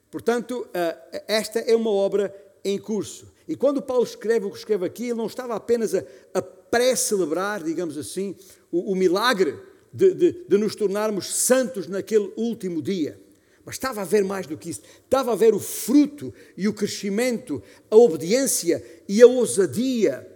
Portanto, 0.09 0.67
eh, 0.73 1.23
esta 1.27 1.59
é 1.59 1.75
uma 1.75 1.89
obra 1.89 2.33
em 2.63 2.77
curso. 2.79 3.27
E 3.47 3.55
quando 3.55 3.81
Paulo 3.81 4.03
escreve 4.03 4.45
o 4.45 4.51
que 4.51 4.57
escreve 4.57 4.85
aqui, 4.85 5.05
ele 5.05 5.15
não 5.15 5.25
estava 5.25 5.55
apenas 5.55 5.93
a, 5.93 6.03
a 6.33 6.41
pré-celebrar, 6.41 7.63
digamos 7.63 7.97
assim, 7.97 8.35
o, 8.71 8.91
o 8.91 8.95
milagre 8.95 9.59
de, 9.91 10.13
de, 10.13 10.45
de 10.47 10.57
nos 10.57 10.75
tornarmos 10.75 11.33
santos 11.33 11.87
naquele 11.87 12.31
último 12.37 12.81
dia. 12.81 13.19
Mas 13.65 13.75
estava 13.75 14.01
a 14.01 14.05
ver 14.05 14.23
mais 14.23 14.47
do 14.47 14.57
que 14.57 14.69
isso. 14.69 14.81
Estava 15.03 15.33
a 15.33 15.35
ver 15.35 15.53
o 15.53 15.59
fruto 15.59 16.33
e 16.57 16.67
o 16.67 16.73
crescimento, 16.73 17.61
a 17.89 17.95
obediência 17.95 18.83
e 19.07 19.21
a 19.21 19.27
ousadia 19.27 20.27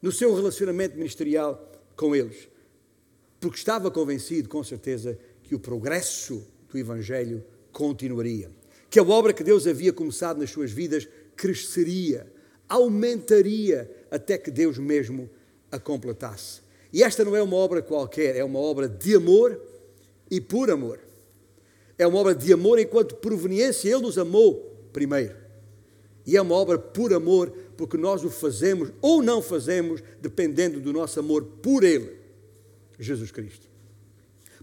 no 0.00 0.12
seu 0.12 0.34
relacionamento 0.34 0.96
ministerial 0.96 1.70
com 1.96 2.14
eles. 2.14 2.48
Porque 3.40 3.58
estava 3.58 3.90
convencido, 3.90 4.48
com 4.48 4.62
certeza, 4.62 5.18
que 5.42 5.54
o 5.54 5.60
progresso 5.60 6.46
do 6.68 6.78
Evangelho 6.78 7.44
continuaria. 7.72 8.50
Que 8.88 8.98
a 8.98 9.02
obra 9.02 9.32
que 9.32 9.44
Deus 9.44 9.66
havia 9.66 9.92
começado 9.92 10.38
nas 10.38 10.50
suas 10.50 10.70
vidas 10.70 11.08
cresceria, 11.36 12.30
aumentaria, 12.68 13.90
até 14.10 14.38
que 14.38 14.50
Deus 14.50 14.78
mesmo 14.78 15.28
a 15.70 15.78
completasse. 15.78 16.60
E 16.92 17.02
esta 17.02 17.24
não 17.24 17.34
é 17.34 17.42
uma 17.42 17.56
obra 17.56 17.82
qualquer, 17.82 18.36
é 18.36 18.44
uma 18.44 18.58
obra 18.58 18.88
de 18.88 19.14
amor 19.14 19.60
e 20.30 20.40
por 20.40 20.70
amor 20.70 21.09
é 22.00 22.06
uma 22.06 22.18
obra 22.18 22.34
de 22.34 22.50
amor 22.50 22.78
enquanto 22.78 23.14
proveniência, 23.16 23.90
Ele 23.90 24.00
nos 24.00 24.16
amou 24.16 24.74
primeiro. 24.90 25.36
E 26.24 26.34
é 26.34 26.40
uma 26.40 26.54
obra 26.54 26.78
por 26.78 27.12
amor, 27.12 27.52
porque 27.76 27.98
nós 27.98 28.24
o 28.24 28.30
fazemos 28.30 28.90
ou 29.02 29.22
não 29.22 29.42
fazemos, 29.42 30.02
dependendo 30.18 30.80
do 30.80 30.94
nosso 30.94 31.20
amor 31.20 31.44
por 31.62 31.84
Ele, 31.84 32.16
Jesus 32.98 33.30
Cristo. 33.30 33.68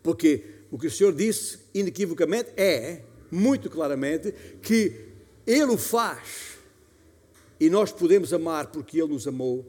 Porque 0.02 0.44
o 0.72 0.80
que 0.80 0.88
o 0.88 0.92
Senhor 0.92 1.14
disse 1.14 1.60
inequivocamente 1.76 2.50
é, 2.58 3.02
muito 3.30 3.70
claramente, 3.70 4.34
que 4.62 4.94
Ele 5.46 5.74
o 5.74 5.78
faz 5.78 6.58
e 7.60 7.70
nós 7.70 7.92
podemos 7.92 8.34
amar 8.34 8.68
porque 8.68 9.00
Ele 9.00 9.14
nos 9.14 9.28
amou 9.28 9.64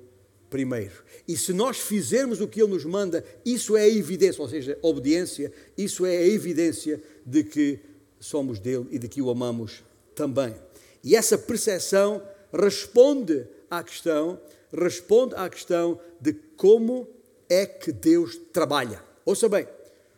primeiro. 0.51 1.05
E 1.27 1.37
se 1.37 1.53
nós 1.53 1.79
fizermos 1.79 2.41
o 2.41 2.49
que 2.49 2.61
Ele 2.61 2.73
nos 2.73 2.85
manda, 2.85 3.25
isso 3.45 3.77
é 3.77 3.83
a 3.83 3.89
evidência, 3.89 4.43
ou 4.43 4.49
seja, 4.49 4.79
obediência, 4.83 5.53
isso 5.77 6.07
é 6.07 6.17
a 6.17 6.27
evidência 6.27 7.03
de 7.25 7.45
que 7.45 7.79
somos 8.21 8.59
dele 8.59 8.87
e 8.91 8.99
de 8.99 9.09
que 9.09 9.23
o 9.23 9.31
amamos 9.31 9.85
também. 10.15 10.55
E 11.03 11.15
essa 11.15 11.39
percepção 11.39 12.23
responde 12.53 13.47
à 13.71 13.83
questão, 13.83 14.41
responde 14.73 15.35
à 15.35 15.49
questão 15.49 16.01
de 16.21 16.33
como 16.57 17.09
é 17.49 17.67
que 17.67 17.93
Deus 17.93 18.37
trabalha. 18.53 19.03
Ouça 19.25 19.49
bem, 19.49 19.67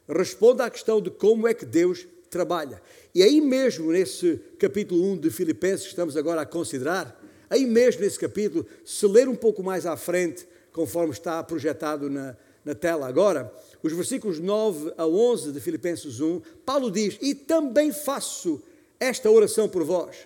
responde 0.09 0.63
à 0.63 0.71
questão 0.71 1.01
de 1.01 1.11
como 1.11 1.47
é 1.47 1.55
que 1.55 1.67
Deus 1.67 2.07
trabalha. 2.31 2.81
E 3.15 3.23
aí 3.23 3.41
mesmo, 3.41 3.91
nesse 3.91 4.41
capítulo 4.59 5.05
1 5.13 5.19
de 5.19 5.31
Filipenses 5.31 5.83
que 5.83 5.91
estamos 5.91 6.17
agora 6.17 6.43
a 6.43 6.47
considerar, 6.47 7.20
aí 7.51 7.67
mesmo 7.67 8.01
nesse 8.01 8.19
capítulo, 8.19 8.65
se 8.85 9.07
ler 9.07 9.29
um 9.29 9.35
pouco 9.35 9.63
mais 9.63 9.85
à 9.85 9.97
frente, 9.97 10.47
conforme 10.73 11.13
está 11.13 11.43
projetado 11.43 12.09
na, 12.09 12.37
na 12.65 12.75
tela 12.75 13.09
agora, 13.09 13.53
os 13.83 13.93
versículos 13.93 14.39
9 14.39 14.93
a 14.97 15.07
11 15.07 15.53
de 15.53 15.61
Filipenses 15.61 16.21
1, 16.21 16.41
Paulo 16.65 16.91
diz: 16.91 17.19
E 17.21 17.35
também 17.35 17.93
faço 17.93 18.63
esta 18.99 19.31
oração 19.31 19.69
por 19.69 19.83
vós. 19.83 20.17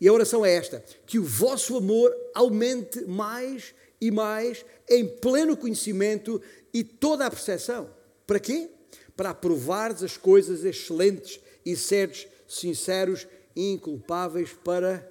E 0.00 0.08
a 0.08 0.12
oração 0.12 0.44
é 0.44 0.54
esta: 0.54 0.82
que 1.06 1.18
o 1.18 1.24
vosso 1.24 1.76
amor 1.76 2.14
aumente 2.34 3.04
mais 3.04 3.74
e 4.00 4.10
mais 4.10 4.64
em 4.88 5.06
pleno 5.06 5.56
conhecimento 5.56 6.40
e 6.72 6.82
toda 6.82 7.26
a 7.26 7.30
percepção. 7.30 7.90
Para 8.26 8.38
quê? 8.38 8.70
Para 9.16 9.30
aprovares 9.30 10.02
as 10.02 10.16
coisas 10.16 10.64
excelentes 10.64 11.40
e 11.64 11.76
seres 11.76 12.26
sinceros 12.46 13.26
e 13.56 13.72
inculpáveis 13.72 14.50
para 14.64 15.10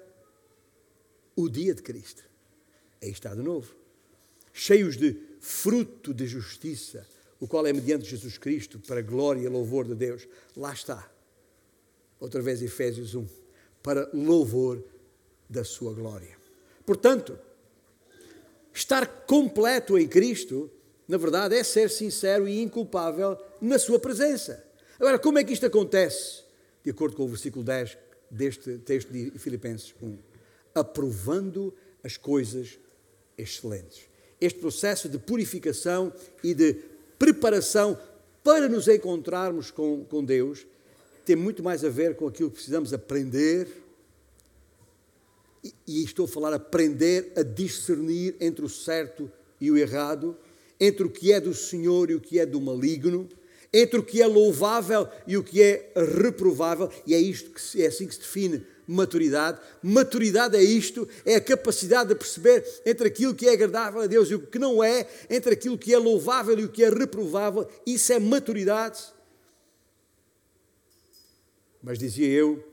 o 1.36 1.48
dia 1.48 1.74
de 1.74 1.82
Cristo. 1.82 2.22
Aí 3.02 3.10
está 3.10 3.34
de 3.34 3.42
novo. 3.42 3.74
Cheios 4.52 4.96
de 4.96 5.16
fruto 5.40 6.14
de 6.14 6.26
justiça, 6.26 7.06
o 7.40 7.46
qual 7.46 7.66
é 7.66 7.72
mediante 7.72 8.04
Jesus 8.04 8.38
Cristo, 8.38 8.78
para 8.78 9.02
glória 9.02 9.40
e 9.40 9.48
louvor 9.48 9.86
de 9.86 9.94
Deus. 9.94 10.26
Lá 10.56 10.72
está. 10.72 11.10
Outra 12.20 12.40
vez 12.40 12.62
Efésios 12.62 13.14
1, 13.14 13.26
para 13.82 14.08
louvor 14.14 14.82
da 15.48 15.64
sua 15.64 15.92
glória. 15.92 16.38
Portanto, 16.86 17.38
estar 18.72 19.06
completo 19.26 19.98
em 19.98 20.08
Cristo, 20.08 20.70
na 21.06 21.16
verdade, 21.16 21.54
é 21.54 21.62
ser 21.62 21.90
sincero 21.90 22.48
e 22.48 22.62
inculpável 22.62 23.36
na 23.60 23.78
sua 23.78 23.98
presença. 23.98 24.64
Agora, 24.98 25.18
como 25.18 25.38
é 25.38 25.44
que 25.44 25.52
isto 25.52 25.66
acontece? 25.66 26.44
De 26.82 26.90
acordo 26.90 27.16
com 27.16 27.24
o 27.24 27.28
versículo 27.28 27.64
10 27.64 27.98
deste 28.30 28.78
texto 28.78 29.12
de 29.12 29.30
Filipenses 29.38 29.94
1. 30.00 30.33
Aprovando 30.74 31.72
as 32.02 32.16
coisas 32.16 32.78
excelentes. 33.38 34.02
Este 34.40 34.58
processo 34.58 35.08
de 35.08 35.18
purificação 35.18 36.12
e 36.42 36.54
de 36.54 36.74
preparação 37.18 37.98
para 38.42 38.68
nos 38.68 38.88
encontrarmos 38.88 39.70
com, 39.70 40.04
com 40.04 40.22
Deus 40.22 40.66
tem 41.24 41.34
muito 41.34 41.62
mais 41.62 41.84
a 41.84 41.88
ver 41.88 42.14
com 42.16 42.28
aquilo 42.28 42.50
que 42.50 42.56
precisamos 42.56 42.92
aprender. 42.92 43.68
E, 45.86 46.04
estou 46.04 46.26
a 46.26 46.28
falar 46.28 46.52
aprender 46.52 47.32
a 47.36 47.42
discernir 47.42 48.36
entre 48.38 48.64
o 48.64 48.68
certo 48.68 49.32
e 49.58 49.70
o 49.70 49.78
errado, 49.78 50.36
entre 50.78 51.06
o 51.06 51.10
que 51.10 51.32
é 51.32 51.40
do 51.40 51.54
Senhor 51.54 52.10
e 52.10 52.14
o 52.14 52.20
que 52.20 52.38
é 52.38 52.44
do 52.44 52.60
maligno, 52.60 53.26
entre 53.72 53.98
o 53.98 54.02
que 54.02 54.20
é 54.20 54.26
louvável 54.26 55.08
e 55.26 55.38
o 55.38 55.42
que 55.42 55.62
é 55.62 55.90
reprovável, 55.96 56.90
e 57.06 57.14
é 57.14 57.18
isto 57.18 57.50
que 57.50 57.82
é 57.82 57.86
assim 57.86 58.06
que 58.06 58.14
se 58.14 58.20
define 58.20 58.66
maturidade. 58.86 59.60
Maturidade 59.82 60.56
é 60.56 60.62
isto, 60.62 61.08
é 61.24 61.36
a 61.36 61.40
capacidade 61.40 62.10
de 62.10 62.14
perceber 62.14 62.64
entre 62.84 63.08
aquilo 63.08 63.34
que 63.34 63.48
é 63.48 63.52
agradável 63.52 64.00
a 64.00 64.06
Deus 64.06 64.30
e 64.30 64.34
o 64.34 64.40
que 64.40 64.58
não 64.58 64.82
é, 64.82 65.08
entre 65.28 65.54
aquilo 65.54 65.78
que 65.78 65.92
é 65.92 65.98
louvável 65.98 66.58
e 66.58 66.64
o 66.64 66.68
que 66.68 66.84
é 66.84 66.90
reprovável. 66.90 67.68
Isso 67.86 68.12
é 68.12 68.18
maturidade. 68.18 69.00
Mas 71.82 71.98
dizia 71.98 72.28
eu, 72.28 72.64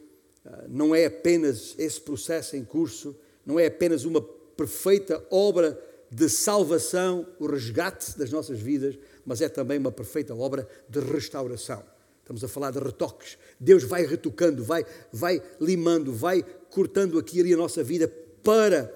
ah, 0.45 0.65
não 0.67 0.95
é 0.95 1.05
apenas 1.05 1.75
esse 1.77 1.99
processo 1.99 2.55
em 2.55 2.63
curso, 2.63 3.15
não 3.45 3.59
é 3.59 3.67
apenas 3.67 4.05
uma 4.05 4.21
perfeita 4.21 5.25
obra 5.29 5.79
de 6.09 6.27
salvação, 6.29 7.25
o 7.39 7.47
resgate 7.47 8.17
das 8.17 8.29
nossas 8.31 8.59
vidas, 8.59 8.97
mas 9.25 9.41
é 9.41 9.47
também 9.47 9.77
uma 9.77 9.91
perfeita 9.91 10.35
obra 10.35 10.67
de 10.89 10.99
restauração. 10.99 11.83
Estamos 12.21 12.43
a 12.43 12.47
falar 12.47 12.71
de 12.71 12.79
retoques. 12.79 13.37
Deus 13.59 13.83
vai 13.83 14.05
retocando, 14.05 14.63
vai, 14.63 14.85
vai 15.11 15.41
limando, 15.59 16.13
vai 16.13 16.43
cortando 16.69 17.19
aqui 17.19 17.37
e 17.37 17.41
ali 17.41 17.53
a 17.53 17.57
nossa 17.57 17.83
vida 17.83 18.07
para 18.41 18.91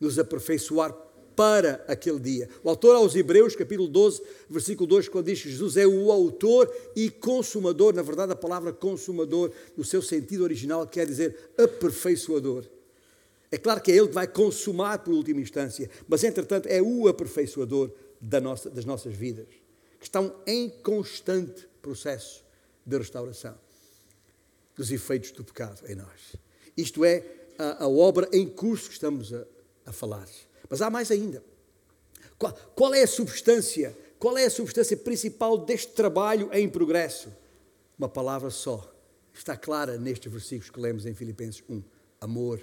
nos 0.00 0.18
aperfeiçoar 0.18 0.92
para 1.38 1.84
aquele 1.86 2.18
dia. 2.18 2.48
O 2.64 2.68
autor 2.68 2.96
aos 2.96 3.14
Hebreus, 3.14 3.54
capítulo 3.54 3.86
12, 3.86 4.20
versículo 4.50 4.88
2, 4.88 5.08
quando 5.08 5.26
diz 5.26 5.40
que 5.40 5.48
Jesus 5.48 5.76
é 5.76 5.86
o 5.86 6.10
autor 6.10 6.68
e 6.96 7.08
consumador, 7.10 7.94
na 7.94 8.02
verdade 8.02 8.32
a 8.32 8.36
palavra 8.36 8.72
consumador, 8.72 9.52
no 9.76 9.84
seu 9.84 10.02
sentido 10.02 10.42
original, 10.42 10.84
quer 10.84 11.06
dizer 11.06 11.52
aperfeiçoador. 11.56 12.64
É 13.52 13.56
claro 13.56 13.80
que 13.80 13.92
é 13.92 13.96
Ele 13.96 14.08
que 14.08 14.14
vai 14.14 14.26
consumar 14.26 14.98
por 14.98 15.14
última 15.14 15.40
instância, 15.40 15.88
mas 16.08 16.24
entretanto 16.24 16.66
é 16.66 16.82
o 16.82 17.06
aperfeiçoador 17.06 17.92
da 18.20 18.40
nossa, 18.40 18.68
das 18.68 18.84
nossas 18.84 19.14
vidas, 19.14 19.46
que 20.00 20.06
estão 20.06 20.34
em 20.44 20.68
constante 20.68 21.68
processo 21.88 22.44
de 22.84 22.98
restauração 22.98 23.54
dos 24.76 24.92
efeitos 24.92 25.30
do 25.30 25.42
pecado 25.42 25.82
em 25.90 25.94
nós. 25.94 26.36
Isto 26.76 27.02
é 27.02 27.24
a, 27.58 27.84
a 27.84 27.88
obra 27.88 28.28
em 28.30 28.46
curso 28.46 28.88
que 28.88 28.92
estamos 28.92 29.32
a, 29.32 29.44
a 29.86 29.92
falar. 29.92 30.28
Mas 30.68 30.82
há 30.82 30.90
mais 30.90 31.10
ainda. 31.10 31.42
Qual, 32.38 32.52
qual 32.74 32.94
é 32.94 33.02
a 33.02 33.06
substância? 33.06 33.96
Qual 34.18 34.36
é 34.36 34.44
a 34.44 34.50
substância 34.50 34.96
principal 34.98 35.56
deste 35.56 35.92
trabalho 35.92 36.50
em 36.52 36.68
progresso? 36.68 37.32
Uma 37.98 38.08
palavra 38.08 38.50
só. 38.50 38.94
Está 39.32 39.56
clara 39.56 39.96
nestes 39.96 40.30
versículos 40.30 40.70
que 40.70 40.78
lemos 40.80 41.06
em 41.06 41.14
Filipenses 41.14 41.64
1. 41.70 41.82
Amor. 42.20 42.60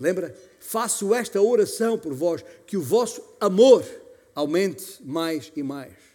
Lembra? 0.00 0.34
Faço 0.60 1.14
esta 1.14 1.42
oração 1.42 1.98
por 1.98 2.14
vós, 2.14 2.42
que 2.66 2.76
o 2.76 2.82
vosso 2.82 3.22
amor 3.38 3.84
aumente 4.34 5.02
mais 5.04 5.52
e 5.54 5.62
mais. 5.62 6.08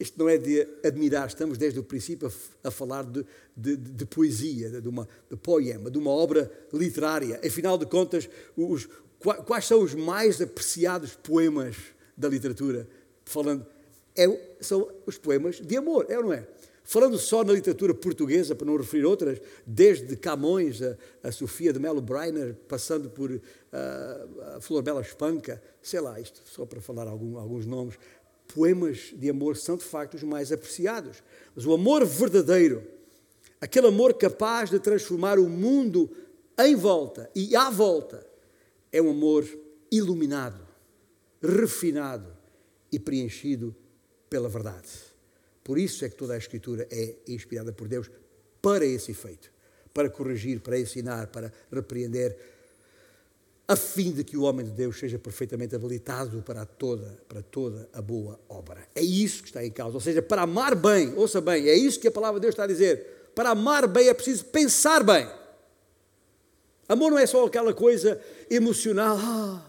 Isto 0.00 0.18
não 0.18 0.30
é 0.30 0.38
de 0.38 0.66
admirar, 0.82 1.28
estamos 1.28 1.58
desde 1.58 1.78
o 1.78 1.84
princípio 1.84 2.26
a, 2.26 2.68
a 2.68 2.70
falar 2.70 3.04
de, 3.04 3.24
de, 3.54 3.76
de, 3.76 4.06
poesia, 4.06 4.80
de, 4.80 4.88
uma, 4.88 5.06
de 5.30 5.36
poema, 5.36 5.90
de 5.90 5.98
uma 5.98 6.10
obra 6.10 6.50
literária. 6.72 7.38
Afinal 7.44 7.76
de 7.76 7.84
contas, 7.84 8.26
os, 8.56 8.88
quais 9.46 9.66
são 9.66 9.82
os 9.82 9.94
mais 9.94 10.40
apreciados 10.40 11.14
poemas 11.14 11.76
da 12.16 12.30
literatura? 12.30 12.88
Falando, 13.26 13.66
é, 14.16 14.26
são 14.60 14.90
os 15.04 15.18
poemas 15.18 15.60
de 15.60 15.76
amor, 15.76 16.06
é 16.08 16.16
ou 16.16 16.24
não 16.24 16.32
é? 16.32 16.48
Falando 16.82 17.18
só 17.18 17.44
na 17.44 17.52
literatura 17.52 17.94
portuguesa, 17.94 18.54
para 18.54 18.66
não 18.66 18.76
referir 18.76 19.04
outras, 19.04 19.40
desde 19.64 20.16
Camões 20.16 20.82
a, 20.82 20.96
a 21.22 21.30
Sofia 21.30 21.72
de 21.72 21.78
Melo 21.78 22.00
Breiner, 22.00 22.56
passando 22.66 23.08
por 23.08 23.30
uh, 23.30 23.40
a 24.56 24.60
Flor 24.60 24.82
Bela 24.82 25.00
Espanca, 25.00 25.62
sei 25.80 26.00
lá, 26.00 26.18
isto 26.18 26.40
só 26.46 26.66
para 26.66 26.80
falar 26.80 27.06
algum, 27.06 27.38
alguns 27.38 27.64
nomes, 27.64 27.96
poemas 28.52 29.12
de 29.16 29.30
amor 29.30 29.56
são 29.56 29.76
de 29.76 29.84
facto 29.84 30.14
os 30.14 30.22
mais 30.22 30.52
apreciados. 30.52 31.22
Mas 31.54 31.64
o 31.64 31.72
amor 31.72 32.04
verdadeiro, 32.04 32.86
aquele 33.60 33.86
amor 33.86 34.14
capaz 34.14 34.70
de 34.70 34.78
transformar 34.78 35.38
o 35.38 35.48
mundo 35.48 36.10
em 36.58 36.76
volta 36.76 37.30
e 37.34 37.56
à 37.56 37.70
volta, 37.70 38.26
é 38.92 39.00
um 39.00 39.10
amor 39.10 39.46
iluminado, 39.90 40.66
refinado 41.42 42.36
e 42.92 42.98
preenchido 42.98 43.74
pela 44.28 44.48
verdade. 44.48 44.88
Por 45.62 45.78
isso 45.78 46.04
é 46.04 46.08
que 46.08 46.16
toda 46.16 46.34
a 46.34 46.38
Escritura 46.38 46.86
é 46.90 47.16
inspirada 47.28 47.72
por 47.72 47.88
Deus 47.88 48.10
para 48.60 48.84
esse 48.84 49.12
efeito, 49.12 49.52
para 49.94 50.10
corrigir, 50.10 50.60
para 50.60 50.78
ensinar, 50.78 51.28
para 51.28 51.52
repreender 51.70 52.36
a 53.70 53.76
fim 53.76 54.10
de 54.10 54.24
que 54.24 54.36
o 54.36 54.42
homem 54.42 54.66
de 54.66 54.72
Deus 54.72 54.98
seja 54.98 55.16
perfeitamente 55.16 55.76
habilitado 55.76 56.42
para 56.42 56.66
toda, 56.66 57.16
para 57.28 57.40
toda 57.40 57.88
a 57.92 58.02
boa 58.02 58.36
obra. 58.48 58.88
É 58.96 59.00
isso 59.00 59.44
que 59.44 59.50
está 59.50 59.64
em 59.64 59.70
causa. 59.70 59.96
Ou 59.96 60.00
seja, 60.00 60.20
para 60.20 60.42
amar 60.42 60.74
bem, 60.74 61.14
ouça 61.16 61.40
bem, 61.40 61.68
é 61.68 61.76
isso 61.76 62.00
que 62.00 62.08
a 62.08 62.10
palavra 62.10 62.40
de 62.40 62.46
Deus 62.46 62.52
está 62.52 62.64
a 62.64 62.66
dizer. 62.66 63.30
Para 63.32 63.50
amar 63.50 63.86
bem 63.86 64.08
é 64.08 64.12
preciso 64.12 64.46
pensar 64.46 65.04
bem. 65.04 65.30
Amor 66.88 67.12
não 67.12 67.18
é 67.20 67.24
só 67.26 67.46
aquela 67.46 67.72
coisa 67.72 68.20
emocional. 68.50 69.16
Ah, 69.16 69.64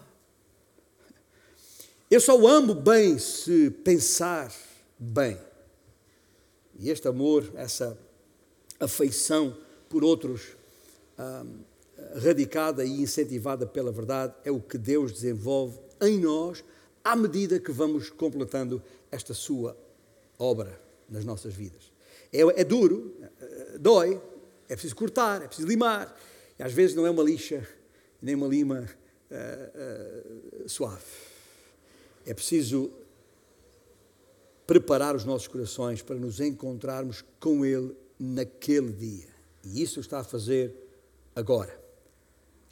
eu 2.10 2.20
só 2.20 2.44
amo 2.44 2.74
bem 2.74 3.20
se 3.20 3.70
pensar 3.84 4.52
bem. 4.98 5.38
E 6.76 6.90
este 6.90 7.06
amor, 7.06 7.52
essa 7.54 7.96
afeição 8.80 9.56
por 9.88 10.02
outros, 10.02 10.56
ah, 11.16 11.44
radicada 12.16 12.84
e 12.84 13.00
incentivada 13.00 13.66
pela 13.66 13.92
verdade, 13.92 14.34
é 14.44 14.50
o 14.50 14.60
que 14.60 14.78
Deus 14.78 15.12
desenvolve 15.12 15.78
em 16.00 16.18
nós 16.18 16.64
à 17.04 17.16
medida 17.16 17.58
que 17.58 17.72
vamos 17.72 18.10
completando 18.10 18.82
esta 19.10 19.34
sua 19.34 19.76
obra 20.38 20.80
nas 21.08 21.24
nossas 21.24 21.54
vidas. 21.54 21.92
É, 22.32 22.40
é 22.40 22.64
duro, 22.64 23.14
eh, 23.20 23.78
dói, 23.78 24.20
é 24.68 24.74
preciso 24.74 24.96
cortar, 24.96 25.42
é 25.42 25.46
preciso 25.46 25.68
limar. 25.68 26.16
E 26.58 26.62
às 26.62 26.72
vezes 26.72 26.96
não 26.96 27.06
é 27.06 27.10
uma 27.10 27.22
lixa, 27.22 27.66
nem 28.20 28.34
uma 28.34 28.46
lima 28.46 28.88
uh, 29.30 30.64
uh, 30.64 30.68
suave. 30.68 31.02
É 32.24 32.32
preciso 32.32 32.90
preparar 34.66 35.14
os 35.16 35.24
nossos 35.24 35.48
corações 35.48 36.00
para 36.02 36.16
nos 36.16 36.40
encontrarmos 36.40 37.24
com 37.40 37.66
Ele 37.66 37.94
naquele 38.18 38.92
dia. 38.92 39.28
E 39.64 39.82
isso 39.82 40.00
está 40.00 40.20
a 40.20 40.24
fazer 40.24 40.74
agora. 41.34 41.81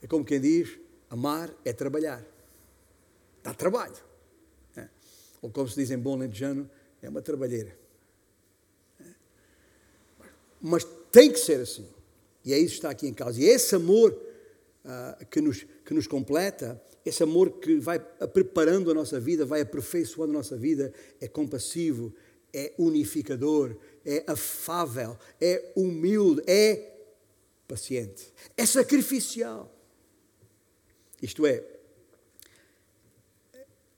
É 0.02 0.06
como 0.06 0.24
quem 0.24 0.40
diz: 0.40 0.78
amar 1.08 1.54
é 1.64 1.72
trabalhar. 1.72 2.24
Dá 3.42 3.54
trabalho. 3.54 3.96
É. 4.76 4.88
Ou 5.42 5.50
como 5.50 5.68
se 5.68 5.76
diz 5.76 5.90
em 5.90 5.98
bom 5.98 6.16
lentejano, 6.16 6.70
é 7.02 7.08
uma 7.08 7.22
trabalheira. 7.22 7.76
É. 9.00 9.04
Mas 10.60 10.84
tem 11.10 11.32
que 11.32 11.38
ser 11.38 11.60
assim. 11.60 11.88
E 12.44 12.52
é 12.52 12.58
isso 12.58 12.72
que 12.72 12.78
está 12.78 12.90
aqui 12.90 13.06
em 13.06 13.14
causa. 13.14 13.40
E 13.40 13.44
esse 13.44 13.74
amor 13.74 14.12
uh, 14.12 15.26
que, 15.26 15.40
nos, 15.40 15.66
que 15.84 15.92
nos 15.92 16.06
completa, 16.06 16.80
esse 17.04 17.22
amor 17.22 17.52
que 17.52 17.76
vai 17.78 17.98
preparando 17.98 18.90
a 18.90 18.94
nossa 18.94 19.18
vida, 19.18 19.44
vai 19.44 19.60
aperfeiçoando 19.60 20.32
a 20.32 20.36
nossa 20.36 20.56
vida, 20.56 20.92
é 21.20 21.28
compassivo, 21.28 22.14
é 22.52 22.72
unificador, 22.78 23.76
é 24.04 24.24
afável, 24.26 25.16
é 25.40 25.72
humilde, 25.76 26.42
é 26.46 26.90
paciente, 27.66 28.32
é 28.56 28.66
sacrificial. 28.66 29.79
Isto 31.22 31.46
é, 31.46 31.64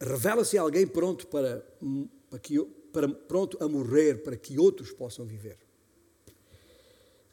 revela-se 0.00 0.58
alguém 0.58 0.86
pronto 0.86 1.26
para, 1.26 1.64
para, 2.28 2.38
que, 2.38 2.60
para, 2.92 3.08
pronto 3.08 3.56
a 3.62 3.68
morrer 3.68 4.22
para 4.22 4.36
que 4.36 4.58
outros 4.58 4.90
possam 4.90 5.24
viver. 5.24 5.58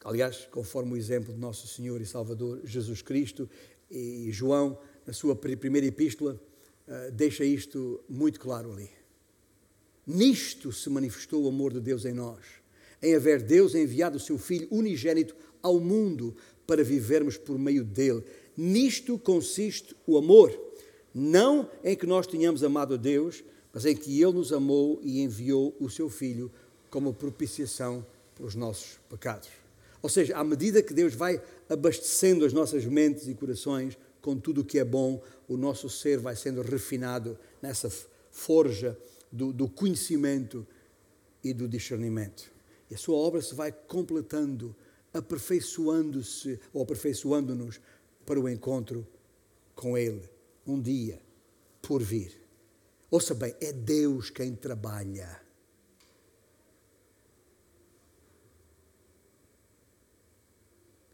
Aliás, 0.03 0.47
conforme 0.51 0.93
o 0.93 0.97
exemplo 0.97 1.33
de 1.33 1.39
nosso 1.39 1.67
Senhor 1.67 1.99
e 2.01 2.05
Salvador 2.05 2.61
Jesus 2.63 3.01
Cristo 3.01 3.49
e 3.91 4.31
João, 4.31 4.77
na 5.05 5.13
sua 5.13 5.35
primeira 5.35 5.87
epístola, 5.87 6.39
eh, 6.87 7.11
deixa 7.11 7.43
isto 7.43 8.03
muito 8.07 8.39
claro 8.39 8.71
ali. 8.71 8.89
Nisto 10.07 10.71
se 10.71 10.89
manifestou 10.89 11.43
o 11.43 11.47
amor 11.49 11.73
de 11.73 11.79
Deus 11.79 12.05
em 12.05 12.13
nós, 12.13 12.43
em 13.01 13.13
haver 13.15 13.43
Deus 13.43 13.75
enviado 13.75 14.17
o 14.17 14.19
seu 14.19 14.37
Filho 14.37 14.67
unigênito 14.71 15.35
ao 15.61 15.79
mundo 15.79 16.35
para 16.65 16.83
vivermos 16.83 17.37
por 17.37 17.59
meio 17.59 17.83
dele. 17.83 18.23
Nisto 18.61 19.17
consiste 19.17 19.95
o 20.05 20.17
amor, 20.17 20.51
não 21.15 21.71
em 21.81 21.95
que 21.95 22.05
nós 22.05 22.27
tenhamos 22.27 22.61
amado 22.61 22.95
a 22.95 22.97
Deus, 22.97 23.41
mas 23.73 23.85
em 23.85 23.95
que 23.95 24.21
Ele 24.21 24.33
nos 24.33 24.51
amou 24.51 24.99
e 25.01 25.21
enviou 25.21 25.73
o 25.79 25.89
Seu 25.89 26.09
Filho 26.09 26.51
como 26.89 27.13
propiciação 27.13 28.05
pelos 28.35 28.55
nossos 28.55 28.99
pecados. 29.09 29.47
Ou 30.01 30.09
seja, 30.09 30.35
à 30.35 30.43
medida 30.43 30.83
que 30.83 30.93
Deus 30.93 31.13
vai 31.13 31.41
abastecendo 31.69 32.43
as 32.43 32.51
nossas 32.51 32.83
mentes 32.83 33.29
e 33.29 33.33
corações 33.33 33.97
com 34.21 34.37
tudo 34.37 34.59
o 34.59 34.65
que 34.65 34.77
é 34.77 34.83
bom, 34.83 35.23
o 35.47 35.55
nosso 35.55 35.89
ser 35.89 36.19
vai 36.19 36.35
sendo 36.35 36.61
refinado 36.61 37.39
nessa 37.61 37.89
forja 38.29 38.97
do, 39.31 39.53
do 39.53 39.69
conhecimento 39.69 40.67
e 41.41 41.53
do 41.53 41.65
discernimento. 41.65 42.51
E 42.91 42.95
a 42.95 42.97
sua 42.97 43.15
obra 43.15 43.41
se 43.41 43.55
vai 43.55 43.71
completando, 43.71 44.75
aperfeiçoando-se 45.13 46.59
ou 46.73 46.83
aperfeiçoando-nos 46.83 47.79
para 48.29 48.39
o 48.39 48.47
encontro 48.47 49.07
com 49.73 49.97
Ele, 49.97 50.29
um 50.63 50.79
dia 50.79 51.19
por 51.81 52.03
vir. 52.03 52.39
Ouça 53.09 53.33
bem, 53.33 53.55
é 53.59 53.73
Deus 53.73 54.29
quem 54.29 54.55
trabalha. 54.55 55.41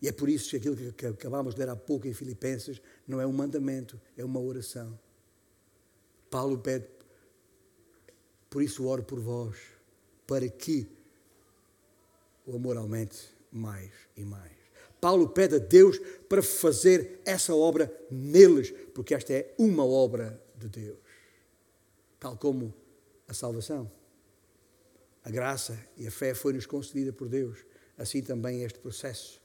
E 0.02 0.10
é 0.10 0.12
por 0.12 0.28
isso 0.28 0.50
que 0.50 0.58
aquilo 0.58 0.92
que 0.92 1.06
acabámos 1.06 1.56
de 1.56 1.62
ler 1.62 1.70
há 1.70 1.76
pouco 1.78 2.06
em 2.06 2.14
Filipenses 2.14 2.82
não 3.08 3.22
é 3.22 3.26
um 3.26 3.32
mandamento, 3.32 4.00
é 4.18 4.26
uma 4.26 4.42
oração. 4.42 5.00
Paulo 6.30 6.58
pede, 6.58 6.86
por 8.50 8.62
isso 8.62 8.86
oro 8.86 9.04
por 9.04 9.22
vós, 9.22 9.58
para 10.28 10.50
que 10.50 10.86
o 12.46 12.58
amor 12.58 12.76
aumente 12.76 13.34
mais 13.54 13.94
e 14.18 14.26
mais. 14.26 14.65
Paulo 15.06 15.30
pede 15.30 15.58
a 15.58 15.60
Deus 15.60 16.00
para 16.28 16.42
fazer 16.42 17.22
essa 17.24 17.54
obra 17.54 17.96
neles, 18.10 18.72
porque 18.92 19.14
esta 19.14 19.34
é 19.34 19.54
uma 19.56 19.86
obra 19.86 20.42
de 20.56 20.68
Deus. 20.68 20.98
Tal 22.20 22.36
como 22.36 22.74
a 23.28 23.34
salvação. 23.36 23.92
A 25.24 25.30
graça 25.30 25.78
e 25.96 26.08
a 26.08 26.12
fé 26.12 26.34
foi-nos 26.34 26.66
concedida 26.66 27.14
por 27.14 27.30
Deus. 27.30 27.64
Assim 27.96 28.24
também 28.24 28.64
este 28.64 28.80
processo 28.80 29.40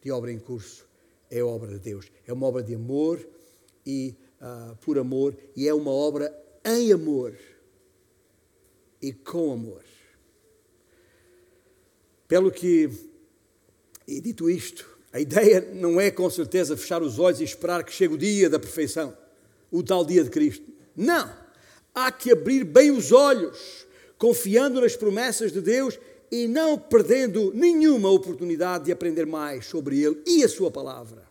de 0.00 0.12
obra 0.12 0.30
em 0.30 0.38
curso 0.38 0.88
é 1.28 1.42
obra 1.42 1.72
de 1.72 1.80
Deus. 1.80 2.06
É 2.24 2.32
uma 2.32 2.46
obra 2.46 2.62
de 2.62 2.76
amor 2.76 3.28
e 3.84 4.14
uh, 4.40 4.76
por 4.76 5.00
amor, 5.00 5.36
e 5.56 5.66
é 5.66 5.74
uma 5.74 5.90
obra 5.90 6.32
em 6.64 6.92
amor 6.92 7.36
e 9.02 9.12
com 9.12 9.52
amor. 9.52 9.82
Pelo 12.28 12.52
que, 12.52 12.88
e 14.06 14.20
dito 14.20 14.48
isto, 14.48 14.91
a 15.12 15.20
ideia 15.20 15.68
não 15.74 16.00
é 16.00 16.10
com 16.10 16.28
certeza 16.30 16.76
fechar 16.76 17.02
os 17.02 17.18
olhos 17.18 17.40
e 17.40 17.44
esperar 17.44 17.84
que 17.84 17.92
chegue 17.92 18.14
o 18.14 18.18
dia 18.18 18.48
da 18.48 18.58
perfeição, 18.58 19.16
o 19.70 19.82
tal 19.82 20.04
dia 20.04 20.24
de 20.24 20.30
Cristo. 20.30 20.64
Não! 20.96 21.30
Há 21.94 22.10
que 22.10 22.32
abrir 22.32 22.64
bem 22.64 22.90
os 22.90 23.12
olhos, 23.12 23.86
confiando 24.16 24.80
nas 24.80 24.96
promessas 24.96 25.52
de 25.52 25.60
Deus 25.60 25.98
e 26.30 26.48
não 26.48 26.78
perdendo 26.78 27.52
nenhuma 27.54 28.08
oportunidade 28.10 28.86
de 28.86 28.92
aprender 28.92 29.26
mais 29.26 29.66
sobre 29.66 30.00
Ele 30.02 30.22
e 30.26 30.42
a 30.42 30.48
Sua 30.48 30.70
palavra. 30.70 31.22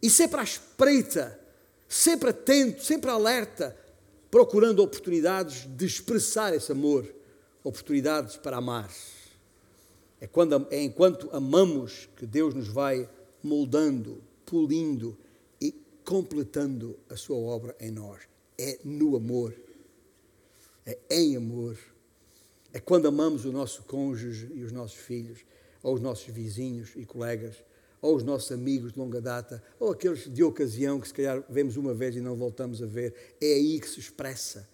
E 0.00 0.08
sempre 0.08 0.40
à 0.40 0.42
espreita, 0.42 1.38
sempre 1.86 2.30
atento, 2.30 2.82
sempre 2.82 3.10
alerta, 3.10 3.76
procurando 4.30 4.82
oportunidades 4.82 5.66
de 5.76 5.84
expressar 5.84 6.54
esse 6.54 6.72
amor, 6.72 7.06
oportunidades 7.62 8.36
para 8.36 8.56
amar. 8.56 8.90
É, 10.24 10.26
quando, 10.26 10.66
é 10.70 10.82
enquanto 10.82 11.28
amamos 11.36 12.08
que 12.16 12.24
Deus 12.24 12.54
nos 12.54 12.68
vai 12.68 13.06
moldando, 13.42 14.22
polindo 14.46 15.14
e 15.60 15.70
completando 16.02 16.98
a 17.10 17.16
sua 17.16 17.36
obra 17.36 17.76
em 17.78 17.90
nós. 17.90 18.22
É 18.56 18.78
no 18.82 19.16
amor, 19.16 19.54
é 20.86 20.98
em 21.10 21.36
amor 21.36 21.76
é 22.72 22.80
quando 22.80 23.06
amamos 23.06 23.44
o 23.44 23.52
nosso 23.52 23.82
cônjuge 23.82 24.50
e 24.54 24.64
os 24.64 24.72
nossos 24.72 24.96
filhos, 24.96 25.44
ou 25.82 25.94
os 25.94 26.00
nossos 26.00 26.26
vizinhos 26.32 26.92
e 26.96 27.04
colegas, 27.04 27.56
ou 28.00 28.16
os 28.16 28.24
nossos 28.24 28.50
amigos 28.50 28.94
de 28.94 28.98
longa 28.98 29.20
data, 29.20 29.62
ou 29.78 29.92
aqueles 29.92 30.32
de 30.32 30.42
ocasião 30.42 30.98
que 30.98 31.08
se 31.08 31.12
calhar 31.12 31.44
vemos 31.50 31.76
uma 31.76 31.92
vez 31.92 32.16
e 32.16 32.20
não 32.20 32.34
voltamos 32.34 32.82
a 32.82 32.86
ver. 32.86 33.36
É 33.42 33.52
aí 33.52 33.78
que 33.78 33.88
se 33.88 34.00
expressa, 34.00 34.66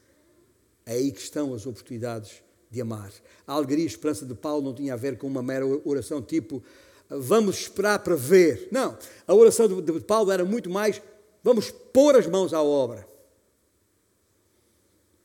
é 0.86 0.92
aí 0.92 1.10
que 1.10 1.20
estão 1.20 1.52
as 1.52 1.66
oportunidades 1.66 2.40
de 2.70 2.80
amar. 2.80 3.12
A 3.46 3.54
alegria 3.54 3.84
e 3.84 3.86
esperança 3.86 4.24
de 4.24 4.34
Paulo 4.34 4.62
não 4.62 4.74
tinha 4.74 4.94
a 4.94 4.96
ver 4.96 5.18
com 5.18 5.26
uma 5.26 5.42
mera 5.42 5.66
oração 5.84 6.22
tipo 6.22 6.62
vamos 7.08 7.60
esperar 7.60 7.98
para 7.98 8.14
ver. 8.14 8.68
Não, 8.70 8.96
a 9.26 9.34
oração 9.34 9.66
de 9.66 10.00
Paulo 10.00 10.30
era 10.30 10.44
muito 10.44 10.70
mais 10.70 11.02
vamos 11.42 11.70
pôr 11.70 12.16
as 12.16 12.26
mãos 12.26 12.52
à 12.52 12.62
obra. 12.62 13.08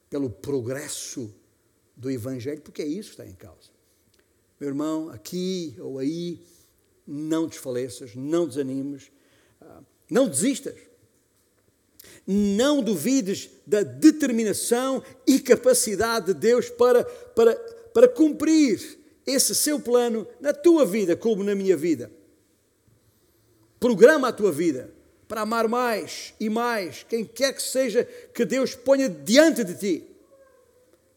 Pelo 0.10 0.30
progresso 0.30 1.34
do 1.96 2.10
Evangelho, 2.10 2.62
porque 2.62 2.82
é 2.82 2.86
isso 2.86 3.10
que 3.10 3.22
está 3.22 3.26
em 3.26 3.36
causa. 3.36 3.70
Meu 4.60 4.70
irmão, 4.70 5.10
aqui 5.10 5.76
ou 5.80 6.00
aí, 6.00 6.42
não 7.06 7.48
desfaleças, 7.48 8.16
não 8.16 8.48
desanimes, 8.48 9.12
ah, 9.62 9.82
não 10.10 10.28
desistas. 10.28 10.76
Não 12.26 12.82
duvides 12.82 13.50
da 13.66 13.84
determinação 13.84 15.04
e 15.28 15.40
capacidade 15.40 16.28
de 16.28 16.34
Deus 16.34 16.70
para, 16.70 17.04
para, 17.04 17.56
para 17.94 18.08
cumprir 18.08 19.00
esse 19.26 19.56
seu 19.56 19.80
plano 19.80 20.28
na 20.40 20.54
tua 20.54 20.86
vida, 20.86 21.16
como 21.16 21.44
na 21.44 21.56
minha 21.56 21.76
vida. 21.76 22.12
Programa 23.80 24.30
a 24.30 24.34
tua 24.34 24.52
vida 24.52 24.94
para 25.28 25.42
amar 25.42 25.68
mais 25.68 26.34
e 26.40 26.50
mais 26.50 27.06
quem 27.08 27.26
quer 27.26 27.54
que 27.54 27.62
seja 27.62 28.04
que 28.34 28.46
Deus 28.46 28.76
ponha 28.76 29.10
diante 29.10 29.64
de 29.64 29.76
ti. 29.76 30.16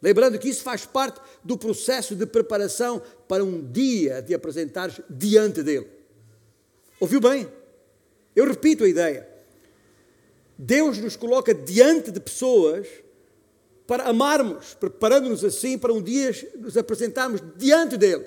Lembrando 0.01 0.39
que 0.39 0.49
isso 0.49 0.63
faz 0.63 0.87
parte 0.87 1.21
do 1.43 1.59
processo 1.59 2.15
de 2.15 2.25
preparação 2.25 3.03
para 3.27 3.45
um 3.45 3.61
dia 3.61 4.23
te 4.23 4.33
apresentares 4.33 5.01
diante 5.11 5.63
dele. 5.63 5.89
Ouviu 7.01 7.21
bem? 7.21 7.49
Eu 8.35 8.47
repito 8.47 8.85
a 8.85 8.89
ideia. 8.89 9.28
Deus 10.59 10.99
nos 10.99 11.15
coloca 11.15 11.55
diante 11.55 12.11
de 12.11 12.19
pessoas 12.19 12.89
para 13.87 14.05
amarmos, 14.05 14.75
preparando-nos 14.75 15.45
assim 15.45 15.79
para 15.79 15.93
um 15.93 16.03
dia 16.03 16.33
nos 16.57 16.77
apresentarmos 16.77 17.41
diante 17.57 17.97
dele. 17.97 18.27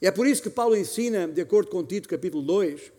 E 0.00 0.06
é 0.06 0.10
por 0.10 0.26
isso 0.26 0.42
que 0.42 0.50
Paulo 0.50 0.76
ensina, 0.76 1.26
de 1.26 1.40
acordo 1.40 1.70
com 1.70 1.82
Tito 1.82 2.08
capítulo 2.08 2.42
2, 2.42 2.92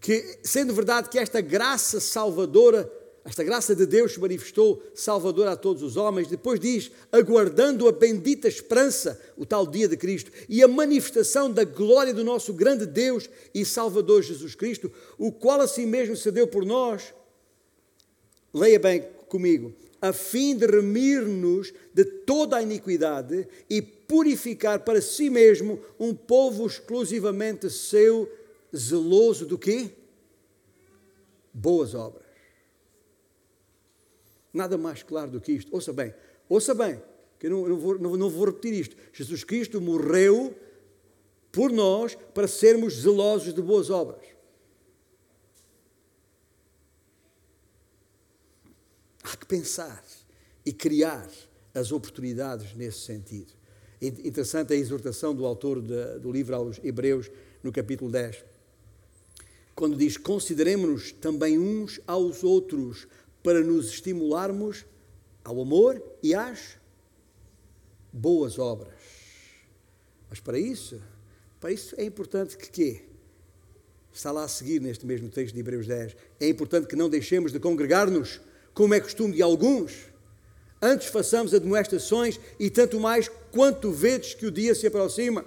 que 0.00 0.38
sendo 0.42 0.74
verdade 0.74 1.10
que 1.10 1.18
esta 1.18 1.42
graça 1.42 2.00
salvadora 2.00 2.90
esta 3.30 3.44
graça 3.44 3.76
de 3.76 3.86
Deus 3.86 4.14
se 4.14 4.18
manifestou 4.18 4.82
salvador 4.92 5.46
a 5.46 5.54
todos 5.54 5.84
os 5.84 5.96
homens. 5.96 6.26
Depois 6.26 6.58
diz, 6.58 6.90
aguardando 7.12 7.86
a 7.86 7.92
bendita 7.92 8.48
esperança, 8.48 9.20
o 9.36 9.46
tal 9.46 9.64
dia 9.64 9.86
de 9.86 9.96
Cristo, 9.96 10.32
e 10.48 10.64
a 10.64 10.66
manifestação 10.66 11.48
da 11.48 11.62
glória 11.62 12.12
do 12.12 12.24
nosso 12.24 12.52
grande 12.52 12.86
Deus 12.86 13.30
e 13.54 13.64
Salvador 13.64 14.22
Jesus 14.22 14.56
Cristo, 14.56 14.90
o 15.16 15.30
qual 15.30 15.60
assim 15.60 15.86
mesmo 15.86 16.16
se 16.16 16.28
deu 16.32 16.48
por 16.48 16.64
nós. 16.64 17.14
Leia 18.52 18.80
bem 18.80 19.04
comigo. 19.28 19.72
A 20.02 20.12
fim 20.12 20.56
de 20.56 20.66
remir-nos 20.66 21.72
de 21.94 22.04
toda 22.04 22.56
a 22.56 22.62
iniquidade 22.62 23.46
e 23.70 23.80
purificar 23.80 24.80
para 24.80 25.00
si 25.00 25.30
mesmo 25.30 25.78
um 26.00 26.12
povo 26.12 26.66
exclusivamente 26.66 27.70
seu, 27.70 28.28
zeloso 28.76 29.46
do 29.46 29.56
quê? 29.56 29.90
Boas 31.54 31.94
obras. 31.94 32.29
Nada 34.52 34.76
mais 34.76 35.02
claro 35.02 35.30
do 35.30 35.40
que 35.40 35.52
isto. 35.52 35.72
Ouça 35.72 35.92
bem, 35.92 36.14
ouça 36.48 36.74
bem, 36.74 37.00
que 37.38 37.46
eu 37.46 37.50
não, 37.50 37.68
não, 37.68 37.76
vou, 37.76 37.98
não, 37.98 38.16
não 38.16 38.30
vou 38.30 38.46
repetir 38.46 38.74
isto. 38.74 38.96
Jesus 39.12 39.44
Cristo 39.44 39.80
morreu 39.80 40.54
por 41.52 41.70
nós 41.70 42.16
para 42.34 42.46
sermos 42.46 43.00
zelosos 43.00 43.54
de 43.54 43.62
boas 43.62 43.90
obras. 43.90 44.24
Há 49.22 49.36
que 49.36 49.46
pensar 49.46 50.04
e 50.64 50.72
criar 50.72 51.28
as 51.74 51.92
oportunidades 51.92 52.74
nesse 52.74 53.00
sentido. 53.00 53.52
Interessante 54.00 54.72
a 54.72 54.76
exortação 54.76 55.34
do 55.34 55.44
autor 55.44 55.80
do 55.80 56.32
livro 56.32 56.56
aos 56.56 56.78
Hebreus, 56.82 57.30
no 57.62 57.70
capítulo 57.70 58.10
10, 58.10 58.44
quando 59.74 59.96
diz: 59.96 60.16
Consideremos-nos 60.16 61.12
também 61.12 61.58
uns 61.58 62.00
aos 62.06 62.42
outros 62.42 63.06
para 63.42 63.60
nos 63.60 63.88
estimularmos 63.90 64.84
ao 65.44 65.60
amor 65.60 66.02
e 66.22 66.34
às 66.34 66.76
boas 68.12 68.58
obras. 68.58 68.94
Mas 70.28 70.40
para 70.40 70.58
isso, 70.58 71.00
para 71.58 71.72
isso 71.72 71.94
é 71.98 72.04
importante 72.04 72.56
que 72.56 72.70
quê? 72.70 73.02
Está 74.12 74.32
lá 74.32 74.44
a 74.44 74.48
seguir 74.48 74.80
neste 74.80 75.06
mesmo 75.06 75.28
texto 75.28 75.54
de 75.54 75.60
Hebreus 75.60 75.86
10. 75.86 76.16
É 76.40 76.48
importante 76.48 76.86
que 76.86 76.96
não 76.96 77.08
deixemos 77.08 77.52
de 77.52 77.60
congregar-nos, 77.60 78.40
como 78.74 78.94
é 78.94 79.00
costume 79.00 79.34
de 79.34 79.42
alguns. 79.42 80.08
Antes 80.82 81.08
façamos 81.08 81.54
admoestações 81.54 82.40
e 82.58 82.70
tanto 82.70 82.98
mais 82.98 83.28
quanto 83.52 83.90
vedes 83.92 84.34
que 84.34 84.46
o 84.46 84.50
dia 84.50 84.74
se 84.74 84.86
aproxima. 84.86 85.44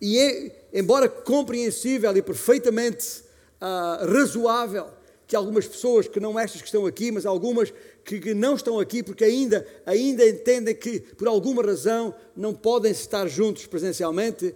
E 0.00 0.18
é, 0.18 0.68
embora 0.72 1.08
compreensível 1.08 2.14
e 2.16 2.22
perfeitamente 2.22 3.22
uh, 3.60 4.06
razoável 4.12 4.99
que 5.30 5.36
algumas 5.36 5.64
pessoas, 5.64 6.08
que 6.08 6.18
não 6.18 6.36
estas 6.36 6.60
que 6.60 6.66
estão 6.66 6.84
aqui, 6.86 7.12
mas 7.12 7.24
algumas 7.24 7.72
que, 8.04 8.18
que, 8.18 8.34
não 8.34 8.56
estão 8.56 8.80
aqui 8.80 9.00
porque 9.00 9.22
ainda, 9.22 9.64
ainda 9.86 10.28
entendem 10.28 10.74
que, 10.74 10.98
por 10.98 11.28
alguma 11.28 11.62
razão, 11.62 12.12
não 12.34 12.52
podem 12.52 12.90
estar 12.90 13.28
juntos 13.28 13.64
presencialmente, 13.64 14.52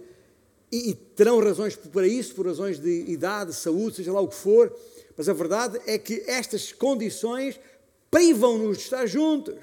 e, 0.69 0.89
e 0.89 0.93
terão 0.93 1.39
razões 1.39 1.77
para 1.77 2.05
isso, 2.05 2.35
por 2.35 2.45
razões 2.45 2.77
de 2.77 3.05
idade, 3.09 3.53
saúde, 3.53 3.95
seja 3.95 4.11
lá 4.11 4.19
o 4.19 4.27
que 4.27 4.35
for, 4.35 4.75
mas 5.15 5.29
a 5.29 5.33
verdade 5.33 5.79
é 5.87 5.97
que 5.97 6.25
estas 6.27 6.73
condições 6.73 7.57
privam-nos 8.11 8.79
de 8.79 8.83
estar 8.83 9.05
juntos. 9.05 9.55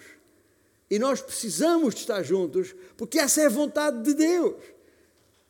E 0.89 0.99
nós 0.99 1.21
precisamos 1.21 1.95
de 1.95 2.01
estar 2.01 2.23
juntos, 2.23 2.75
porque 2.97 3.19
essa 3.19 3.43
é 3.43 3.47
a 3.47 3.51
vontade 3.51 4.03
de 4.03 4.15
Deus. 4.15 4.55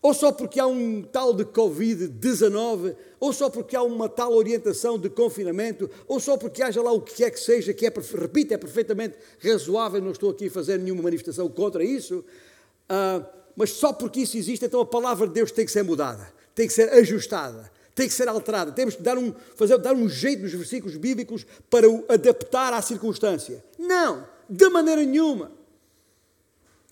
Ou 0.02 0.12
só 0.12 0.32
porque 0.32 0.58
há 0.58 0.66
um 0.66 1.00
tal 1.00 1.32
de 1.32 1.44
Covid-19, 1.44 2.96
ou 3.20 3.32
só 3.32 3.48
porque 3.48 3.76
há 3.76 3.82
uma 3.84 4.08
tal 4.08 4.34
orientação 4.34 4.98
de 4.98 5.08
confinamento, 5.08 5.88
ou 6.08 6.18
só 6.18 6.36
porque 6.36 6.60
haja 6.60 6.82
lá 6.82 6.90
o 6.90 7.00
que 7.00 7.14
quer 7.14 7.30
que 7.30 7.38
seja, 7.38 7.72
que 7.72 7.86
é, 7.86 7.92
repito, 8.20 8.52
é 8.52 8.58
perfeitamente 8.58 9.14
razoável, 9.38 10.02
não 10.02 10.10
estou 10.10 10.30
aqui 10.30 10.48
a 10.48 10.50
fazer 10.50 10.80
nenhuma 10.80 11.04
manifestação 11.04 11.48
contra 11.48 11.84
isso, 11.84 12.24
uh, 12.90 13.24
mas 13.54 13.70
só 13.70 13.92
porque 13.92 14.22
isso 14.22 14.36
existe, 14.36 14.64
então 14.64 14.80
a 14.80 14.86
palavra 14.86 15.28
de 15.28 15.34
Deus 15.34 15.52
tem 15.52 15.64
que 15.64 15.70
ser 15.70 15.84
mudada, 15.84 16.26
tem 16.52 16.66
que 16.66 16.72
ser 16.72 16.92
ajustada, 16.94 17.70
tem 17.94 18.08
que 18.08 18.14
ser 18.14 18.26
alterada. 18.26 18.72
Temos 18.72 18.96
que 18.96 19.02
dar 19.02 19.16
um, 19.16 19.32
fazer, 19.54 19.78
dar 19.78 19.94
um 19.94 20.08
jeito 20.08 20.42
nos 20.42 20.52
versículos 20.52 20.96
bíblicos 20.96 21.46
para 21.70 21.88
o 21.88 22.04
adaptar 22.08 22.72
à 22.72 22.82
circunstância. 22.82 23.62
Não! 23.78 24.26
De 24.48 24.68
maneira 24.68 25.04
nenhuma. 25.04 25.52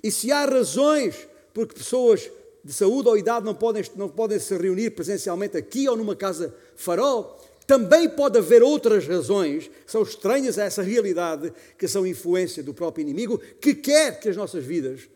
E 0.03 0.13
se 0.13 0.31
há 0.31 0.45
razões 0.45 1.27
porque 1.53 1.75
pessoas 1.75 2.31
de 2.65 2.73
saúde 2.73 3.09
ou 3.09 3.17
idade 3.17 3.45
não 3.45 3.55
podem, 3.55 3.85
não 3.97 4.09
podem 4.09 4.39
se 4.39 4.57
reunir 4.57 4.91
presencialmente 4.91 5.57
aqui 5.57 5.89
ou 5.89 5.97
numa 5.97 6.15
casa 6.15 6.55
farol, 6.77 7.39
também 7.67 8.09
pode 8.09 8.39
haver 8.39 8.63
outras 8.63 9.07
razões 9.07 9.69
que 9.69 9.91
são 9.91 10.03
estranhas 10.03 10.59
a 10.59 10.65
essa 10.65 10.83
realidade, 10.83 11.53
que 11.79 11.87
são 11.87 12.07
influência 12.07 12.63
do 12.63 12.75
próprio 12.75 13.03
inimigo, 13.03 13.39
que 13.39 13.75
quer 13.75 14.19
que 14.19 14.29
as 14.29 14.37
nossas 14.37 14.65
vidas 14.65 15.09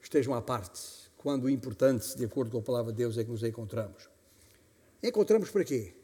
estejam 0.00 0.34
à 0.34 0.40
parte, 0.40 0.80
quando 1.16 1.44
o 1.44 1.50
importante, 1.50 2.16
de 2.16 2.24
acordo 2.24 2.50
com 2.50 2.58
a 2.58 2.62
palavra 2.62 2.92
de 2.92 2.98
Deus, 2.98 3.18
é 3.18 3.24
que 3.24 3.30
nos 3.30 3.42
encontramos. 3.42 4.08
Encontramos 5.02 5.50
para 5.50 5.64
quê? 5.64 5.94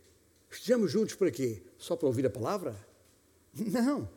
Estejamos 0.51 0.91
juntos 0.91 1.15
para 1.15 1.31
quê? 1.31 1.63
Só 1.79 1.97
para 1.97 2.07
ouvir 2.07 2.27
a 2.27 2.31
palavra? 2.31 2.77
Não 3.55 4.09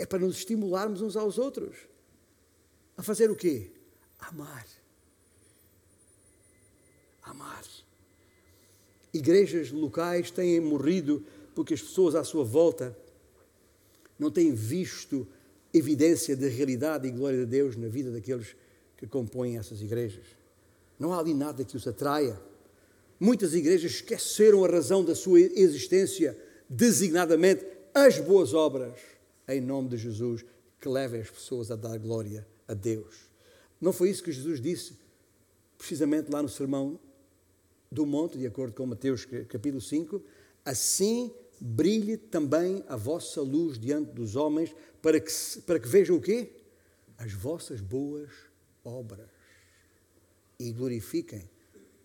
é 0.00 0.06
para 0.06 0.18
nos 0.18 0.38
estimularmos 0.38 1.02
uns 1.02 1.14
aos 1.14 1.36
outros. 1.36 1.76
A 2.96 3.02
fazer 3.02 3.30
o 3.30 3.36
quê? 3.36 3.70
Amar. 4.18 4.66
Amar. 7.30 7.64
Igrejas 9.12 9.70
locais 9.70 10.30
têm 10.30 10.60
morrido 10.60 11.24
porque 11.54 11.74
as 11.74 11.82
pessoas 11.82 12.14
à 12.14 12.22
sua 12.22 12.44
volta 12.44 12.96
não 14.18 14.30
têm 14.30 14.52
visto 14.52 15.26
evidência 15.72 16.36
da 16.36 16.46
realidade 16.46 17.08
e 17.08 17.10
glória 17.10 17.40
de 17.40 17.46
Deus 17.46 17.76
na 17.76 17.88
vida 17.88 18.10
daqueles 18.10 18.54
que 18.96 19.06
compõem 19.06 19.58
essas 19.58 19.80
igrejas. 19.80 20.26
Não 20.98 21.12
há 21.12 21.18
ali 21.18 21.34
nada 21.34 21.64
que 21.64 21.76
os 21.76 21.86
atraia. 21.86 22.40
Muitas 23.18 23.54
igrejas 23.54 23.92
esqueceram 23.92 24.64
a 24.64 24.68
razão 24.68 25.04
da 25.04 25.14
sua 25.14 25.40
existência, 25.40 26.38
designadamente 26.68 27.64
as 27.94 28.18
boas 28.18 28.54
obras 28.54 28.98
em 29.48 29.60
nome 29.60 29.88
de 29.88 29.96
Jesus, 29.96 30.44
que 30.80 30.88
levem 30.88 31.20
as 31.20 31.30
pessoas 31.30 31.70
a 31.70 31.76
dar 31.76 31.98
glória 31.98 32.46
a 32.66 32.74
Deus. 32.74 33.28
Não 33.80 33.92
foi 33.92 34.10
isso 34.10 34.22
que 34.22 34.32
Jesus 34.32 34.60
disse, 34.60 34.96
precisamente 35.76 36.30
lá 36.30 36.42
no 36.42 36.48
Sermão 36.48 36.98
do 37.90 38.06
Monte, 38.06 38.38
de 38.38 38.46
acordo 38.46 38.72
com 38.72 38.86
Mateus 38.86 39.24
capítulo 39.24 39.80
5? 39.80 40.22
Assim 40.64 41.34
brilhe 41.60 42.16
também 42.16 42.84
a 42.88 42.96
vossa 42.96 43.42
luz 43.42 43.78
diante 43.78 44.12
dos 44.12 44.36
homens, 44.36 44.74
para 45.02 45.18
que, 45.18 45.32
para 45.66 45.80
que 45.80 45.88
vejam 45.88 46.16
o 46.16 46.20
quê? 46.20 46.52
As 47.18 47.32
vossas 47.32 47.80
boas 47.80 48.30
obras 48.84 49.28
e 50.58 50.72
glorifiquem 50.72 51.50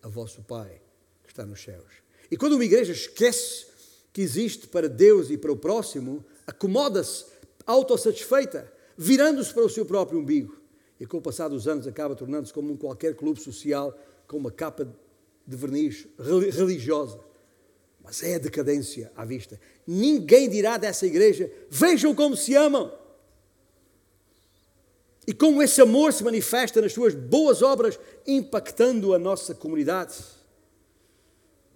a 0.02 0.08
vosso 0.08 0.42
Pai 0.42 0.82
que 1.22 1.30
está 1.30 1.46
nos 1.46 1.62
céus. 1.62 1.92
E 2.30 2.36
quando 2.36 2.54
uma 2.54 2.64
igreja 2.64 2.92
esquece 2.92 3.66
que 4.12 4.20
existe 4.20 4.66
para 4.66 4.88
Deus 4.88 5.30
e 5.30 5.38
para 5.38 5.52
o 5.52 5.56
próximo, 5.56 6.24
acomoda-se 6.46 7.26
autossatisfeita, 7.64 8.72
virando-se 8.96 9.54
para 9.54 9.64
o 9.64 9.70
seu 9.70 9.86
próprio 9.86 10.18
umbigo. 10.18 10.58
E 10.98 11.06
com 11.06 11.18
o 11.18 11.22
passar 11.22 11.48
dos 11.48 11.68
anos 11.68 11.86
acaba 11.86 12.16
tornando-se 12.16 12.52
como 12.52 12.72
um 12.72 12.76
qualquer 12.76 13.14
clube 13.14 13.40
social 13.40 13.96
com 14.26 14.38
uma 14.38 14.50
capa 14.50 14.92
de 15.46 15.56
verniz 15.56 16.06
religiosa. 16.18 17.20
Mas 18.02 18.22
é 18.22 18.36
a 18.36 18.38
decadência 18.38 19.10
à 19.16 19.24
vista. 19.24 19.60
Ninguém 19.86 20.48
dirá 20.48 20.76
dessa 20.76 21.06
igreja: 21.06 21.50
vejam 21.70 22.14
como 22.14 22.36
se 22.36 22.54
amam. 22.54 22.92
E 25.26 25.34
como 25.34 25.60
esse 25.60 25.80
amor 25.80 26.12
se 26.12 26.22
manifesta 26.22 26.80
nas 26.80 26.92
suas 26.92 27.14
boas 27.14 27.60
obras, 27.60 27.98
impactando 28.26 29.12
a 29.12 29.18
nossa 29.18 29.54
comunidade. 29.54 30.14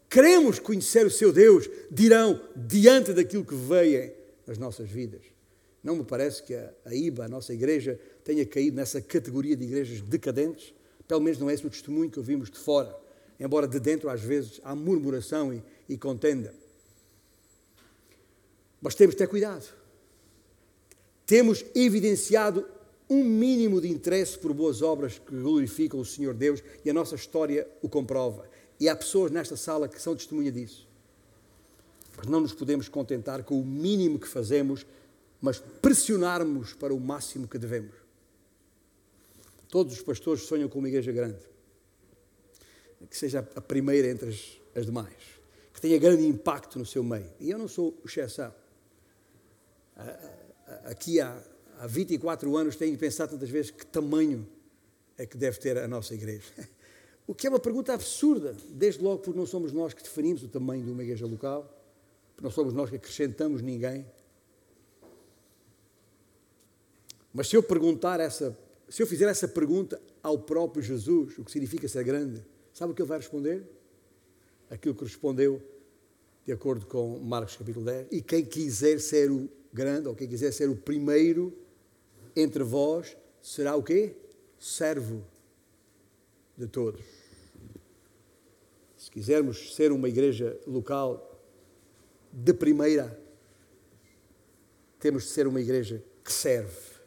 Queremos 0.09 0.59
conhecer 0.59 1.05
o 1.05 1.11
seu 1.11 1.33
Deus, 1.33 1.69
dirão, 1.91 2.41
diante 2.55 3.13
daquilo 3.13 3.45
que 3.45 3.55
veem 3.55 4.13
nas 4.47 4.57
nossas 4.57 4.89
vidas. 4.89 5.23
Não 5.83 5.97
me 5.97 6.05
parece 6.05 6.43
que 6.43 6.55
a, 6.55 6.95
IBA, 6.95 7.25
a 7.25 7.29
nossa 7.29 7.53
igreja, 7.53 7.99
tenha 8.23 8.45
caído 8.45 8.77
nessa 8.77 9.01
categoria 9.01 9.57
de 9.57 9.65
igrejas 9.65 10.01
decadentes. 10.01 10.75
Pelo 11.09 11.21
menos 11.21 11.39
não 11.39 11.49
é 11.51 11.55
esse 11.55 11.67
o 11.67 11.71
testemunho 11.71 12.11
que 12.11 12.19
ouvimos 12.19 12.51
de 12.51 12.59
fora. 12.59 12.97
Embora 13.41 13.67
de 13.67 13.81
dentro, 13.81 14.11
às 14.11 14.21
vezes, 14.21 14.61
há 14.63 14.75
murmuração 14.75 15.53
e, 15.53 15.63
e 15.89 15.97
contenda. 15.97 16.55
Mas 18.81 18.95
temos 18.95 19.15
de 19.15 19.19
ter 19.19 19.27
cuidado. 19.27 19.67
Temos 21.27 21.65
evidenciado 21.75 22.67
um 23.09 23.25
mínimo 23.25 23.81
de 23.81 23.89
interesse 23.89 24.39
por 24.39 24.53
boas 24.53 24.83
obras 24.83 25.19
que 25.19 25.35
glorificam 25.35 25.99
o 25.99 26.05
Senhor 26.05 26.35
Deus 26.35 26.63
e 26.85 26.91
a 26.91 26.95
nossa 26.95 27.15
história 27.15 27.67
o 27.83 27.89
comprova. 27.89 28.49
E 28.79 28.89
há 28.89 28.95
pessoas 28.95 29.31
nesta 29.31 29.57
sala 29.57 29.89
que 29.89 30.01
são 30.01 30.15
testemunha 30.15 30.53
disso. 30.53 30.87
Mas 32.17 32.27
não 32.27 32.41
nos 32.41 32.53
podemos 32.53 32.89
contentar 32.89 33.43
com 33.43 33.59
o 33.59 33.65
mínimo 33.65 34.19
que 34.19 34.29
fazemos 34.29 34.87
mas 35.41 35.59
pressionarmos 35.59 36.75
para 36.75 36.93
o 36.93 37.01
máximo 37.01 37.49
que 37.49 37.59
devemos. 37.59 37.95
Todos 39.69 39.95
os 39.95 40.03
pastores 40.03 40.43
sonham 40.43 40.69
com 40.69 40.79
uma 40.79 40.89
igreja 40.89 41.13
grande, 41.13 41.39
que 43.09 43.17
seja 43.17 43.47
a 43.55 43.61
primeira 43.61 44.09
entre 44.09 44.29
as, 44.29 44.61
as 44.75 44.87
demais, 44.87 45.15
que 45.73 45.81
tenha 45.81 45.99
grande 45.99 46.27
impacto 46.27 46.79
no 46.79 46.87
seu 46.87 47.03
meio. 47.03 47.31
E 47.39 47.51
eu 47.51 47.59
não 47.59 47.69
sou 47.69 47.99
exceção. 48.05 48.53
Aqui 50.85 51.21
há, 51.21 51.43
há 51.79 51.87
24 51.87 52.57
anos 52.57 52.77
tenho 52.77 52.97
pensado 52.99 53.33
tantas 53.33 53.51
vezes 53.51 53.71
que 53.71 53.87
tamanho 53.87 54.47
é 55.17 55.27
que 55.27 55.37
deve 55.37 55.59
ter 55.59 55.77
a 55.79 55.89
nossa 55.89 56.15
igreja. 56.15 56.53
O 57.27 57.35
que 57.35 57.47
é 57.47 57.51
uma 57.51 57.61
pergunta 57.61 57.95
absurda, 57.95 58.57
desde 58.71 59.01
logo 59.01 59.23
porque 59.23 59.39
não 59.39 59.47
somos 59.47 59.71
nós 59.71 59.95
que 59.95 60.03
definimos 60.03 60.43
o 60.43 60.49
tamanho 60.49 60.85
de 60.85 60.91
uma 60.91 61.01
igreja 61.01 61.25
local, 61.25 61.63
porque 62.35 62.43
não 62.43 62.51
somos 62.51 62.75
nós 62.75 62.91
que 62.91 62.97
acrescentamos 62.97 63.63
ninguém. 63.63 64.05
Mas 67.33 67.47
se 67.47 67.55
eu 67.55 67.63
perguntar 67.63 68.19
essa, 68.19 68.59
se 68.89 69.01
eu 69.01 69.07
fizer 69.07 69.29
essa 69.29 69.47
pergunta 69.47 70.03
ao 70.21 70.41
próprio 70.41 70.83
Jesus, 70.83 71.39
o 71.39 71.45
que 71.45 71.53
significa 71.53 71.87
ser 71.87 72.03
grande, 72.03 72.45
sabe 72.81 72.93
o 72.93 72.95
que 72.95 73.03
ele 73.03 73.09
vai 73.11 73.19
responder? 73.19 73.63
Aquilo 74.71 74.95
que 74.95 75.05
respondeu 75.05 75.61
de 76.47 76.51
acordo 76.51 76.87
com 76.87 77.19
Marcos 77.19 77.55
capítulo 77.55 77.85
10. 77.85 78.07
E 78.11 78.23
quem 78.23 78.43
quiser 78.43 78.99
ser 79.01 79.31
o 79.31 79.51
grande, 79.71 80.09
ou 80.09 80.15
quem 80.15 80.27
quiser 80.27 80.51
ser 80.51 80.71
o 80.71 80.75
primeiro 80.75 81.53
entre 82.35 82.63
vós, 82.63 83.19
será 83.43 83.77
o 83.77 83.83
quê? 83.83 84.17
Servo 84.59 85.23
de 86.57 86.67
todos. 86.67 87.03
Se 88.97 89.11
quisermos 89.11 89.75
ser 89.75 89.93
uma 89.93 90.09
igreja 90.09 90.59
local 90.67 91.39
de 92.33 92.55
primeira, 92.55 93.21
temos 94.99 95.25
de 95.25 95.29
ser 95.29 95.47
uma 95.47 95.61
igreja 95.61 96.03
que 96.25 96.33
serve 96.33 96.99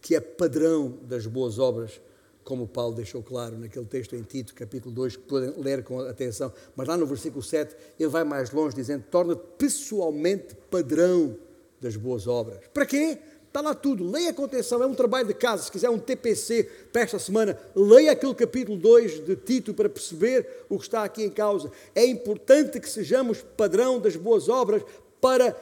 que 0.00 0.16
é 0.16 0.20
padrão 0.20 0.98
das 1.02 1.24
boas 1.24 1.60
obras, 1.60 2.00
como 2.44 2.68
Paulo 2.68 2.94
deixou 2.94 3.22
claro 3.22 3.58
naquele 3.58 3.86
texto 3.86 4.14
em 4.14 4.22
Tito, 4.22 4.54
capítulo 4.54 4.94
2, 4.94 5.16
que 5.16 5.22
podem 5.22 5.54
ler 5.56 5.82
com 5.82 6.00
atenção. 6.00 6.52
Mas 6.76 6.86
lá 6.86 6.96
no 6.96 7.06
versículo 7.06 7.42
7, 7.42 7.74
ele 7.98 8.08
vai 8.08 8.22
mais 8.22 8.50
longe, 8.50 8.76
dizendo: 8.76 9.04
torna 9.10 9.34
pessoalmente 9.34 10.54
padrão 10.70 11.36
das 11.80 11.96
boas 11.96 12.26
obras. 12.26 12.60
Para 12.72 12.86
quê? 12.86 13.18
Está 13.46 13.60
lá 13.60 13.72
tudo, 13.72 14.10
leia 14.10 14.34
com 14.34 14.44
atenção, 14.44 14.82
é 14.82 14.86
um 14.86 14.94
trabalho 14.94 15.28
de 15.28 15.34
casa. 15.34 15.62
Se 15.62 15.70
quiser 15.70 15.88
um 15.88 15.98
TPC 15.98 16.64
para 16.92 17.02
esta 17.02 17.20
semana, 17.20 17.56
leia 17.74 18.10
aquele 18.10 18.34
capítulo 18.34 18.76
2 18.76 19.24
de 19.24 19.36
Tito 19.36 19.72
para 19.72 19.88
perceber 19.88 20.66
o 20.68 20.76
que 20.76 20.84
está 20.84 21.04
aqui 21.04 21.22
em 21.22 21.30
causa. 21.30 21.70
É 21.94 22.04
importante 22.04 22.80
que 22.80 22.90
sejamos 22.90 23.42
padrão 23.56 24.00
das 24.00 24.16
boas 24.16 24.48
obras 24.48 24.82
para, 25.20 25.56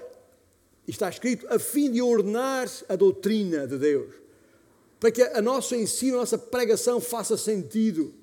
está 0.88 1.10
escrito, 1.10 1.46
a 1.50 1.58
fim 1.58 1.92
de 1.92 2.00
ordenar 2.00 2.66
a 2.88 2.96
doutrina 2.96 3.66
de 3.66 3.76
Deus 3.76 4.21
para 5.02 5.10
que 5.10 5.20
a 5.20 5.42
nosso 5.42 5.74
ensino, 5.74 6.14
a 6.14 6.20
nossa 6.20 6.38
pregação 6.38 7.00
faça 7.00 7.36
sentido. 7.36 8.14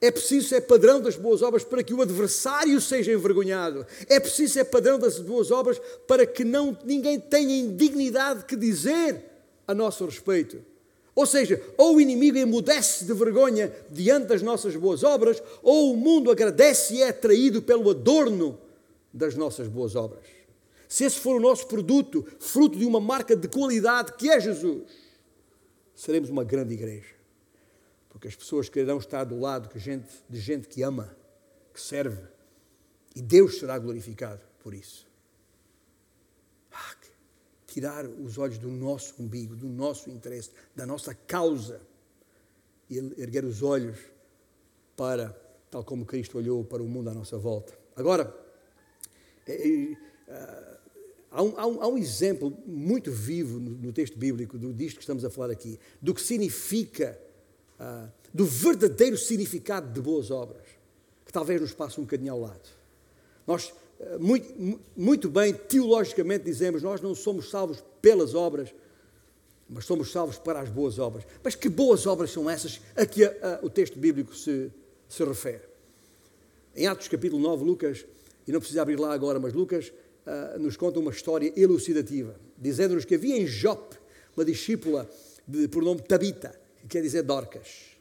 É 0.00 0.10
preciso 0.10 0.48
ser 0.48 0.62
padrão 0.62 1.00
das 1.00 1.14
boas 1.14 1.42
obras 1.42 1.62
para 1.62 1.80
que 1.80 1.94
o 1.94 2.02
adversário 2.02 2.80
seja 2.80 3.12
envergonhado. 3.12 3.86
É 4.08 4.18
preciso 4.18 4.54
ser 4.54 4.64
padrão 4.64 4.98
das 4.98 5.20
boas 5.20 5.52
obras 5.52 5.80
para 6.08 6.26
que 6.26 6.42
não, 6.42 6.76
ninguém 6.84 7.20
tenha 7.20 7.56
indignidade 7.56 8.46
que 8.46 8.56
dizer 8.56 9.22
a 9.64 9.72
nosso 9.72 10.04
respeito. 10.06 10.60
Ou 11.14 11.24
seja, 11.24 11.62
ou 11.76 11.94
o 11.94 12.00
inimigo 12.00 12.36
emudece 12.36 13.04
de 13.04 13.12
vergonha 13.12 13.72
diante 13.92 14.26
das 14.26 14.42
nossas 14.42 14.74
boas 14.74 15.04
obras, 15.04 15.40
ou 15.62 15.92
o 15.92 15.96
mundo 15.96 16.32
agradece 16.32 16.94
e 16.94 17.02
é 17.02 17.10
atraído 17.10 17.62
pelo 17.62 17.88
adorno 17.90 18.58
das 19.14 19.36
nossas 19.36 19.68
boas 19.68 19.94
obras. 19.94 20.24
Se 20.88 21.04
esse 21.04 21.20
for 21.20 21.36
o 21.36 21.40
nosso 21.40 21.68
produto, 21.68 22.26
fruto 22.40 22.76
de 22.76 22.84
uma 22.84 22.98
marca 22.98 23.36
de 23.36 23.46
qualidade 23.46 24.14
que 24.14 24.28
é 24.28 24.40
Jesus, 24.40 24.82
seremos 25.98 26.30
uma 26.30 26.44
grande 26.44 26.74
igreja. 26.74 27.12
Porque 28.08 28.28
as 28.28 28.36
pessoas 28.36 28.68
quererão 28.68 28.98
estar 28.98 29.24
do 29.24 29.38
lado 29.38 29.72
de 29.72 29.80
gente, 29.80 30.08
de 30.30 30.40
gente 30.40 30.68
que 30.68 30.82
ama, 30.82 31.14
que 31.74 31.80
serve, 31.80 32.22
e 33.16 33.20
Deus 33.20 33.58
será 33.58 33.76
glorificado 33.78 34.40
por 34.60 34.72
isso. 34.72 35.08
Ah, 36.70 36.96
tirar 37.66 38.06
os 38.06 38.38
olhos 38.38 38.58
do 38.58 38.68
nosso 38.68 39.20
umbigo, 39.20 39.56
do 39.56 39.66
nosso 39.66 40.08
interesse, 40.08 40.52
da 40.74 40.86
nossa 40.86 41.12
causa 41.14 41.80
e 42.88 42.98
erguer 43.20 43.44
os 43.44 43.62
olhos 43.62 43.98
para, 44.96 45.30
tal 45.68 45.82
como 45.82 46.06
Cristo 46.06 46.38
olhou 46.38 46.64
para 46.64 46.82
o 46.82 46.86
mundo 46.86 47.10
à 47.10 47.14
nossa 47.14 47.36
volta. 47.36 47.76
Agora, 47.96 48.32
é, 49.46 49.52
é, 49.52 49.96
ah, 50.28 50.77
há, 51.30 51.42
um, 51.42 51.54
há, 51.56 51.66
um, 51.66 51.82
há, 51.82 51.88
um, 51.88 51.98
exemplo 51.98 52.56
muito 52.66 53.10
vivo 53.10 53.58
no, 53.58 53.70
no, 53.70 53.92
texto 53.92 54.18
bíblico 54.18 54.58
do, 54.58 54.72
disto 54.72 54.96
que 54.96 55.02
estamos 55.02 55.24
a 55.24 55.30
falar 55.30 55.50
aqui, 55.50 55.78
do 56.00 56.14
que 56.14 56.20
significa, 56.20 57.18
uh, 57.80 58.10
do 58.32 58.44
verdadeiro 58.44 59.16
significado 59.16 59.92
de 59.92 60.00
boas 60.00 60.30
obras, 60.30 60.66
que 61.24 61.32
talvez 61.32 61.60
nos 61.60 61.72
passe 61.72 62.00
um 62.00 62.04
bocadinho 62.04 62.32
ao 62.32 62.40
lado. 62.40 62.68
Nós 63.46 63.72
muito, 64.18 64.80
muito 64.96 65.28
bem, 65.28 65.52
teologicamente 65.52 66.44
dizemos, 66.44 66.82
nós 66.82 67.00
não 67.00 67.14
somos 67.14 67.50
salvos 67.50 67.82
pelas 68.00 68.34
obras, 68.34 68.72
mas 69.68 69.84
somos 69.84 70.12
salvos 70.12 70.38
para 70.38 70.60
as 70.60 70.68
boas 70.68 70.98
obras. 70.98 71.24
Mas 71.42 71.54
que 71.54 71.68
boas 71.68 72.06
obras 72.06 72.30
são 72.30 72.48
essas 72.48 72.80
a 72.96 73.04
que 73.04 73.24
a, 73.24 73.28
a, 73.28 73.64
o 73.64 73.68
texto 73.68 73.98
bíblico 73.98 74.34
se, 74.34 74.70
se 75.08 75.24
refere? 75.24 75.62
Em 76.76 76.86
Atos 76.86 77.08
capítulo 77.08 77.42
9, 77.42 77.64
Lucas, 77.64 78.06
e 78.46 78.52
não 78.52 78.60
precisa 78.60 78.82
abrir 78.82 78.98
lá 78.98 79.12
agora, 79.12 79.38
mas 79.40 79.52
Lucas 79.52 79.92
uh, 80.28 80.58
nos 80.58 80.76
conta 80.76 81.00
uma 81.00 81.10
história 81.10 81.52
elucidativa, 81.56 82.38
dizendo-nos 82.56 83.04
que 83.04 83.14
havia 83.14 83.36
em 83.36 83.46
Jope 83.46 83.96
uma 84.36 84.44
discípula 84.44 85.08
de, 85.46 85.66
por 85.68 85.82
nome 85.82 86.02
Tabita, 86.02 86.54
que 86.82 86.88
quer 86.88 87.02
dizer 87.02 87.22
Dorcas. 87.22 87.96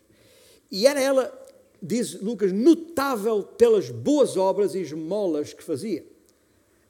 E 0.70 0.86
era 0.86 1.00
ela 1.00 1.46
diz 1.82 2.20
Lucas, 2.22 2.52
notável 2.52 3.44
pelas 3.44 3.90
boas 3.90 4.36
obras 4.36 4.76
e 4.76 4.80
esmolas 4.80 5.54
que 5.54 5.64
fazia. 5.64 6.06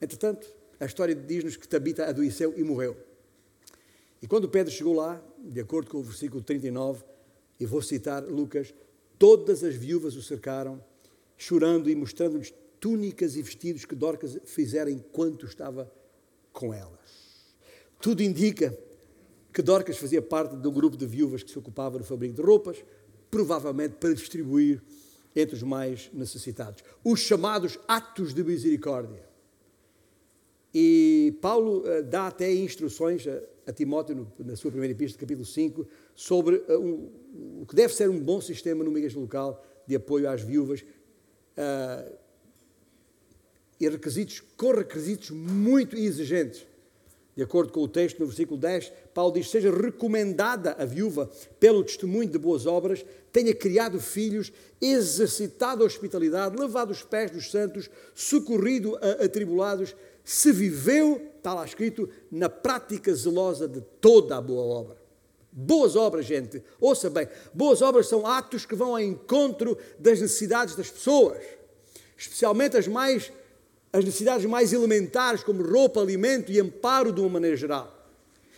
Entretanto, 0.01 0.47
a 0.79 0.85
história 0.85 1.13
diz-nos 1.13 1.57
que 1.57 1.67
Tabita 1.67 2.05
adoeceu 2.05 2.53
e 2.57 2.63
morreu. 2.63 2.95
E 4.21 4.27
quando 4.27 4.49
Pedro 4.49 4.73
chegou 4.73 4.95
lá, 4.95 5.21
de 5.37 5.59
acordo 5.59 5.89
com 5.91 5.97
o 5.97 6.03
versículo 6.03 6.41
39, 6.41 7.03
e 7.59 7.65
vou 7.65 7.81
citar 7.81 8.23
Lucas, 8.23 8.73
todas 9.19 9.63
as 9.63 9.75
viúvas 9.75 10.15
o 10.15 10.21
cercaram, 10.21 10.83
chorando 11.37 11.89
e 11.89 11.95
mostrando-lhes 11.95 12.53
túnicas 12.79 13.35
e 13.35 13.41
vestidos 13.41 13.85
que 13.85 13.95
Dorcas 13.95 14.37
fizera 14.45 14.89
enquanto 14.89 15.45
estava 15.45 15.91
com 16.51 16.73
elas. 16.73 17.55
Tudo 17.99 18.21
indica 18.21 18.77
que 19.53 19.61
Dorcas 19.61 19.97
fazia 19.97 20.21
parte 20.21 20.55
de 20.55 20.67
um 20.67 20.71
grupo 20.71 20.95
de 20.95 21.05
viúvas 21.05 21.43
que 21.43 21.51
se 21.51 21.57
ocupava 21.57 21.97
no 21.97 22.03
fabrico 22.03 22.35
de 22.35 22.41
roupas, 22.41 22.83
provavelmente 23.29 23.95
para 23.95 24.13
distribuir 24.13 24.81
entre 25.35 25.55
os 25.55 25.63
mais 25.63 26.09
necessitados. 26.13 26.83
Os 27.03 27.19
chamados 27.19 27.79
atos 27.87 28.33
de 28.33 28.43
misericórdia. 28.43 29.27
E 30.73 31.37
Paulo 31.41 31.79
uh, 31.79 32.03
dá 32.03 32.27
até 32.27 32.53
instruções 32.53 33.25
a, 33.27 33.41
a 33.69 33.73
Timóteo, 33.73 34.15
no, 34.15 34.45
na 34.45 34.55
sua 34.55 34.69
primeira 34.69 34.93
epístola, 34.93 35.21
capítulo 35.21 35.45
5, 35.45 35.87
sobre 36.13 36.57
uh, 36.57 36.79
um, 36.79 37.61
o 37.61 37.65
que 37.65 37.75
deve 37.75 37.93
ser 37.93 38.09
um 38.09 38.19
bom 38.19 38.39
sistema 38.41 38.83
numa 38.83 38.99
igreja 38.99 39.19
local 39.19 39.63
de 39.87 39.95
apoio 39.95 40.29
às 40.29 40.41
viúvas. 40.41 40.81
Uh, 40.81 42.26
e 43.79 43.87
requisitos, 43.87 44.41
com 44.55 44.71
requisitos 44.71 45.29
muito 45.29 45.95
exigentes. 45.95 46.65
De 47.37 47.43
acordo 47.43 47.71
com 47.71 47.81
o 47.81 47.87
texto, 47.87 48.19
no 48.19 48.25
versículo 48.25 48.59
10, 48.59 48.91
Paulo 49.13 49.31
diz: 49.31 49.51
Seja 49.51 49.69
recomendada 49.69 50.75
a 50.79 50.85
viúva 50.85 51.29
pelo 51.59 51.83
testemunho 51.83 52.27
de 52.27 52.39
boas 52.39 52.65
obras, 52.65 53.05
tenha 53.31 53.53
criado 53.53 53.99
filhos, 53.99 54.51
exercitado 54.81 55.83
a 55.83 55.85
hospitalidade, 55.85 56.57
lavado 56.57 56.91
os 56.91 57.03
pés 57.03 57.29
dos 57.29 57.51
santos, 57.51 57.91
socorrido 58.15 58.97
a 58.97 59.25
atribulados, 59.25 59.95
se 60.23 60.51
viveu, 60.51 61.21
está 61.37 61.53
lá 61.53 61.63
escrito, 61.63 62.09
na 62.31 62.49
prática 62.49 63.13
zelosa 63.13 63.67
de 63.67 63.81
toda 64.01 64.35
a 64.35 64.41
boa 64.41 64.63
obra. 64.63 64.97
Boas 65.51 65.95
obras, 65.95 66.25
gente, 66.25 66.63
ouça 66.81 67.07
bem, 67.07 67.27
boas 67.53 67.83
obras 67.83 68.07
são 68.07 68.25
atos 68.25 68.65
que 68.65 68.75
vão 68.75 68.89
ao 68.89 68.99
encontro 68.99 69.77
das 69.99 70.19
necessidades 70.19 70.75
das 70.75 70.89
pessoas, 70.89 71.43
especialmente 72.17 72.77
as 72.77 72.87
mais 72.87 73.31
as 73.97 74.05
necessidades 74.05 74.45
mais 74.45 74.73
elementares, 74.73 75.43
como 75.43 75.63
roupa, 75.63 75.99
alimento 75.99 76.51
e 76.51 76.59
amparo 76.59 77.11
de 77.11 77.19
uma 77.19 77.29
maneira 77.29 77.57
geral. 77.57 77.93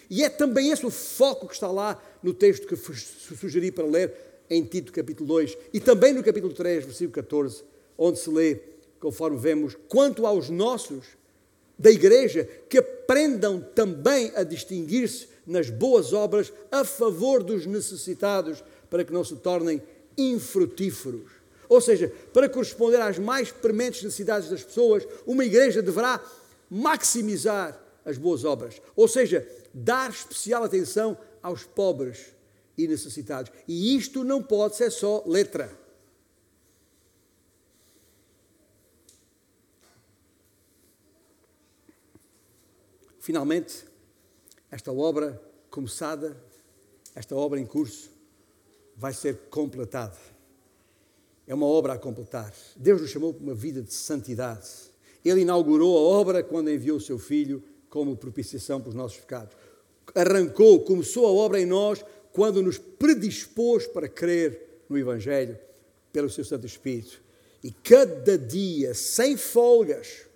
E 0.09 0.21
é 0.21 0.29
também 0.29 0.69
esse 0.69 0.85
o 0.85 0.89
foco 0.89 1.47
que 1.47 1.53
está 1.53 1.71
lá 1.71 2.01
no 2.21 2.33
texto 2.33 2.67
que 2.67 2.75
sugeri 2.75 3.71
para 3.71 3.85
ler 3.85 4.13
em 4.49 4.65
Tito 4.65 4.91
capítulo 4.91 5.27
2 5.27 5.57
e 5.73 5.79
também 5.79 6.11
no 6.11 6.21
capítulo 6.21 6.53
3, 6.53 6.83
versículo 6.83 7.13
14, 7.13 7.63
onde 7.97 8.19
se 8.19 8.29
lê, 8.29 8.59
conforme 8.99 9.37
vemos, 9.37 9.77
quanto 9.87 10.25
aos 10.25 10.49
nossos 10.49 11.05
da 11.77 11.89
igreja, 11.89 12.43
que 12.67 12.79
aprendam 12.79 13.61
também 13.73 14.33
a 14.35 14.43
distinguir-se 14.43 15.29
nas 15.47 15.69
boas 15.69 16.11
obras 16.11 16.51
a 16.69 16.83
favor 16.83 17.41
dos 17.41 17.65
necessitados, 17.65 18.61
para 18.89 19.05
que 19.05 19.13
não 19.13 19.23
se 19.23 19.37
tornem 19.37 19.81
infrutíferos 20.17 21.38
ou 21.69 21.79
seja, 21.79 22.11
para 22.33 22.49
corresponder 22.49 22.99
às 22.99 23.19
mais 23.19 23.51
prementes 23.51 24.01
necessidades 24.01 24.49
das 24.49 24.63
pessoas, 24.63 25.07
uma 25.25 25.45
igreja 25.45 25.83
deverá 25.83 26.19
maximizar 26.67 27.79
as 28.03 28.17
boas 28.17 28.43
obras. 28.43 28.81
Ou 28.95 29.07
seja, 29.07 29.47
dar 29.71 30.09
especial 30.09 30.63
atenção 30.63 31.15
aos 31.43 31.63
pobres 31.63 32.33
e 32.75 32.87
necessitados. 32.87 33.51
E 33.67 33.95
isto 33.95 34.23
não 34.23 34.41
pode 34.41 34.75
ser 34.75 34.89
só 34.89 35.23
letra. 35.27 35.77
Finalmente, 43.19 43.85
esta 44.71 44.91
obra 44.91 45.39
começada, 45.69 46.35
esta 47.13 47.35
obra 47.35 47.59
em 47.59 47.65
curso, 47.65 48.09
vai 48.95 49.13
ser 49.13 49.37
completada 49.51 50.17
é 51.49 51.55
uma 51.55 51.65
obra 51.65 51.93
a 51.93 51.97
completar. 51.97 52.53
Deus 52.75 53.01
nos 53.01 53.09
chamou 53.09 53.33
para 53.33 53.43
uma 53.43 53.55
vida 53.55 53.81
de 53.81 53.91
santidade. 53.91 54.69
Ele 55.25 55.41
inaugurou 55.41 55.97
a 55.97 56.01
obra 56.01 56.43
quando 56.43 56.69
enviou 56.69 56.97
o 56.97 57.01
seu 57.01 57.17
Filho 57.17 57.63
como 57.89 58.15
propiciação 58.15 58.79
para 58.79 58.89
os 58.89 58.95
nossos 58.95 59.17
pecados. 59.17 59.57
Arrancou, 60.13 60.81
começou 60.81 61.25
a 61.25 61.31
obra 61.31 61.59
em 61.59 61.65
nós 61.65 62.05
quando 62.31 62.61
nos 62.61 62.77
predispôs 62.77 63.87
para 63.87 64.07
crer 64.07 64.83
no 64.87 64.95
Evangelho 64.95 65.57
pelo 66.13 66.29
seu 66.29 66.45
Santo 66.45 66.67
Espírito. 66.67 67.19
E 67.63 67.71
cada 67.71 68.37
dia, 68.37 68.93
sem 68.93 69.35
folgas, 69.35 70.27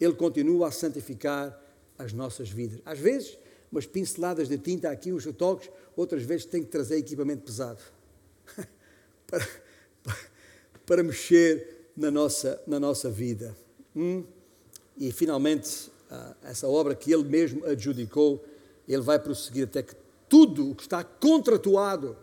Ele 0.00 0.14
continua 0.14 0.68
a 0.68 0.70
santificar 0.70 1.60
as 1.98 2.12
nossas 2.12 2.48
vidas. 2.48 2.80
Às 2.84 3.00
vezes, 3.00 3.36
umas 3.70 3.84
pinceladas 3.84 4.48
de 4.48 4.58
tinta 4.58 4.90
aqui, 4.90 5.12
uns 5.12 5.24
toques, 5.36 5.68
outras 5.96 6.22
vezes 6.22 6.46
tem 6.46 6.62
que 6.62 6.70
trazer 6.70 6.98
equipamento 6.98 7.42
pesado. 7.42 7.80
para 9.26 9.44
para 10.86 11.02
mexer 11.02 11.90
na 11.96 12.10
nossa, 12.10 12.60
na 12.66 12.80
nossa 12.80 13.10
vida. 13.10 13.56
Hum? 13.94 14.24
E 14.98 15.12
finalmente, 15.12 15.90
ah, 16.10 16.34
essa 16.42 16.66
obra 16.68 16.94
que 16.94 17.12
ele 17.12 17.24
mesmo 17.24 17.64
adjudicou, 17.64 18.44
ele 18.88 19.02
vai 19.02 19.18
prosseguir 19.18 19.64
até 19.64 19.82
que 19.82 19.94
tudo 20.28 20.70
o 20.70 20.74
que 20.74 20.82
está 20.82 21.02
contratuado 21.02 22.16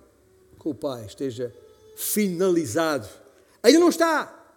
com 0.57 0.71
o 0.71 0.75
Pai 0.75 1.05
esteja 1.05 1.53
finalizado. 1.95 3.07
Ainda 3.63 3.79
não 3.79 3.89
está, 3.89 4.53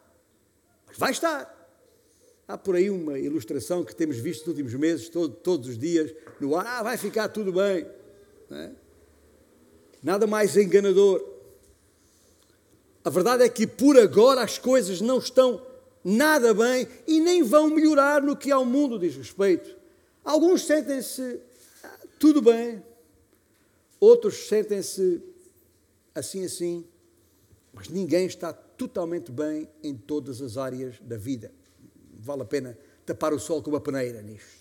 mas 0.87 0.99
vai 0.99 1.11
estar. 1.11 1.59
Há 2.47 2.59
por 2.59 2.75
aí 2.75 2.91
uma 2.91 3.18
ilustração 3.18 3.85
que 3.85 3.95
temos 3.95 4.16
visto 4.16 4.41
nos 4.41 4.49
últimos 4.49 4.75
meses, 4.75 5.09
todo, 5.09 5.33
todos 5.35 5.68
os 5.68 5.79
dias, 5.79 6.12
no 6.41 6.57
ar, 6.57 6.66
ah, 6.66 6.83
vai 6.83 6.97
ficar 6.97 7.29
tudo 7.29 7.53
bem. 7.53 7.87
É? 8.51 8.71
Nada 10.03 10.27
mais 10.27 10.57
enganador. 10.57 11.30
A 13.05 13.11
verdade 13.11 13.42
é 13.42 13.48
que 13.48 13.66
por 13.66 13.98
agora 13.98 14.42
as 14.42 14.59
coisas 14.59 15.01
não 15.01 15.18
estão 15.18 15.64
nada 16.05 16.53
bem 16.53 16.86
e 17.07 17.20
nem 17.20 17.42
vão 17.42 17.70
melhorar 17.70 18.22
no 18.22 18.36
que 18.36 18.51
ao 18.51 18.64
mundo 18.64 18.98
diz 18.98 19.16
respeito. 19.16 19.76
Alguns 20.24 20.66
sentem-se 20.66 21.40
ah, 21.82 21.98
tudo 22.18 22.42
bem, 22.42 22.82
outros 23.98 24.48
sentem-se 24.48 25.22
assim 26.14 26.44
assim, 26.44 26.84
mas 27.72 27.88
ninguém 27.88 28.26
está 28.26 28.53
totalmente 28.53 29.30
bem 29.30 29.68
em 29.82 29.96
todas 29.96 30.42
as 30.42 30.57
áreas 30.57 30.96
da 31.01 31.16
vida. 31.16 31.53
Vale 32.18 32.42
a 32.42 32.46
pena 32.46 32.78
tapar 33.07 33.32
o 33.32 33.38
sol 33.38 33.62
com 33.62 33.70
uma 33.70 33.80
peneira 33.80 34.20
nisto. 34.20 34.61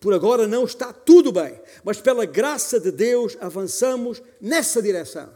Por 0.00 0.14
agora 0.14 0.46
não 0.46 0.64
está 0.64 0.92
tudo 0.92 1.32
bem, 1.32 1.60
mas 1.82 2.00
pela 2.00 2.24
graça 2.24 2.78
de 2.78 2.92
Deus 2.92 3.36
avançamos 3.40 4.22
nessa 4.40 4.80
direção. 4.80 5.28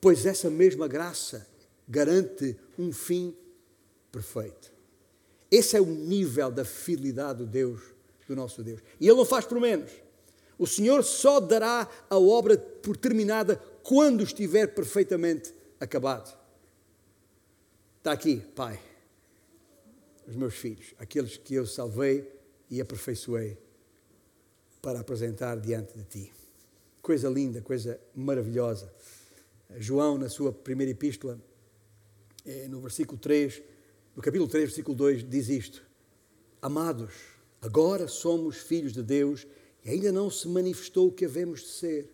Pois 0.00 0.24
essa 0.24 0.48
mesma 0.48 0.88
graça 0.88 1.46
garante 1.86 2.56
um 2.78 2.92
fim 2.92 3.36
perfeito. 4.10 4.72
Esse 5.50 5.76
é 5.76 5.80
o 5.80 5.86
nível 5.86 6.50
da 6.50 6.64
fidelidade 6.64 7.38
do 7.38 7.46
Deus, 7.46 7.80
do 8.26 8.36
nosso 8.36 8.62
Deus. 8.62 8.80
E 9.00 9.08
Ele 9.08 9.16
não 9.16 9.24
faz 9.24 9.44
por 9.44 9.60
menos. 9.60 9.90
O 10.56 10.66
Senhor 10.66 11.02
só 11.02 11.40
dará 11.40 11.88
a 12.08 12.18
obra 12.18 12.56
por 12.56 12.96
terminada 12.96 13.56
quando 13.82 14.22
estiver 14.22 14.68
perfeitamente 14.68 15.52
acabado. 15.80 16.38
Está 17.98 18.12
aqui, 18.12 18.36
Pai, 18.54 18.80
os 20.26 20.36
meus 20.36 20.54
filhos, 20.54 20.94
aqueles 20.98 21.36
que 21.36 21.54
eu 21.54 21.66
salvei 21.66 22.30
e 22.70 22.80
aperfeiçoei 22.80 23.58
para 24.80 25.00
apresentar 25.00 25.58
diante 25.58 25.98
de 25.98 26.04
Ti. 26.04 26.32
Coisa 27.02 27.28
linda, 27.28 27.60
coisa 27.60 28.00
maravilhosa. 28.14 28.92
João, 29.78 30.18
na 30.18 30.28
sua 30.28 30.52
primeira 30.52 30.90
epístola, 30.90 31.40
eh, 32.44 32.66
no 32.68 32.80
versículo 32.80 33.18
3, 33.18 33.62
no 34.16 34.22
capítulo 34.22 34.48
3, 34.48 34.64
versículo 34.64 34.96
2, 34.96 35.28
diz 35.28 35.48
isto: 35.48 35.82
Amados, 36.60 37.14
agora 37.60 38.08
somos 38.08 38.58
filhos 38.58 38.92
de 38.92 39.02
Deus 39.02 39.46
e 39.84 39.90
ainda 39.90 40.12
não 40.12 40.30
se 40.30 40.48
manifestou 40.48 41.08
o 41.08 41.12
que 41.12 41.24
havemos 41.24 41.60
de 41.60 41.68
ser. 41.68 42.10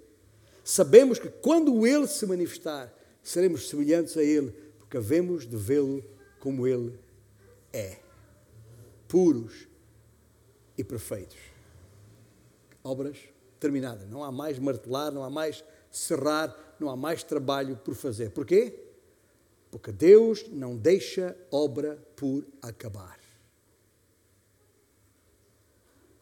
Sabemos 0.62 1.18
que 1.18 1.28
quando 1.28 1.86
Ele 1.86 2.06
se 2.06 2.26
manifestar, 2.26 2.92
seremos 3.22 3.68
semelhantes 3.68 4.16
a 4.16 4.22
Ele, 4.22 4.50
porque 4.78 4.96
havemos 4.96 5.46
de 5.46 5.56
vê-lo 5.56 6.04
como 6.40 6.66
Ele 6.66 6.98
é. 7.72 7.98
Puros 9.08 9.68
e 10.76 10.84
perfeitos. 10.84 11.38
Obras 12.82 13.16
terminadas. 13.58 14.08
Não 14.08 14.22
há 14.22 14.30
mais 14.30 14.58
martelar, 14.58 15.12
não 15.12 15.22
há 15.22 15.30
mais 15.30 15.64
serrar, 15.90 16.54
não 16.78 16.88
há 16.88 16.96
mais 16.96 17.22
trabalho 17.22 17.76
por 17.76 17.94
fazer. 17.94 18.30
Porquê? 18.30 18.74
Porque 19.70 19.92
Deus 19.92 20.46
não 20.50 20.76
deixa 20.76 21.36
obra 21.50 21.96
por 22.16 22.46
acabar. 22.62 23.18